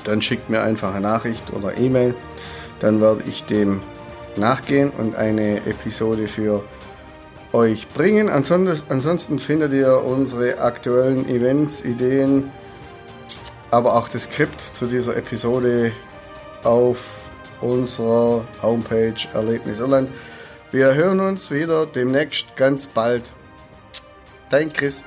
dann 0.04 0.22
schickt 0.22 0.50
mir 0.50 0.62
einfach 0.62 0.94
eine 0.94 1.02
Nachricht 1.02 1.54
oder 1.54 1.78
E-Mail. 1.78 2.14
Dann 2.80 3.00
werde 3.00 3.24
ich 3.26 3.46
dem 3.46 3.82
nachgehen 4.36 4.90
und 4.90 5.16
eine 5.16 5.66
Episode 5.66 6.28
für 6.28 6.64
euch 7.54 7.88
bringen. 7.88 8.30
Ansonsten, 8.30 9.40
findet 9.40 9.72
ihr 9.72 10.04
unsere 10.04 10.60
aktuellen 10.60 11.30
Events, 11.30 11.82
Ideen, 11.86 12.52
aber 13.72 13.96
auch 13.96 14.10
das 14.10 14.24
Skript 14.24 14.60
zu 14.60 14.88
dieser 14.88 15.16
Episode 15.16 15.92
auf 16.64 17.06
unserer 17.62 18.46
Homepage 18.62 19.16
Erlebnis 19.34 19.80
Irland. 19.80 20.10
Wir 20.72 20.94
hören 20.96 21.20
uns 21.20 21.52
wieder 21.52 21.86
demnächst 21.86 22.56
ganz 22.56 22.88
bald. 22.88 23.32
Dein 24.50 24.74
Chris. 24.74 25.06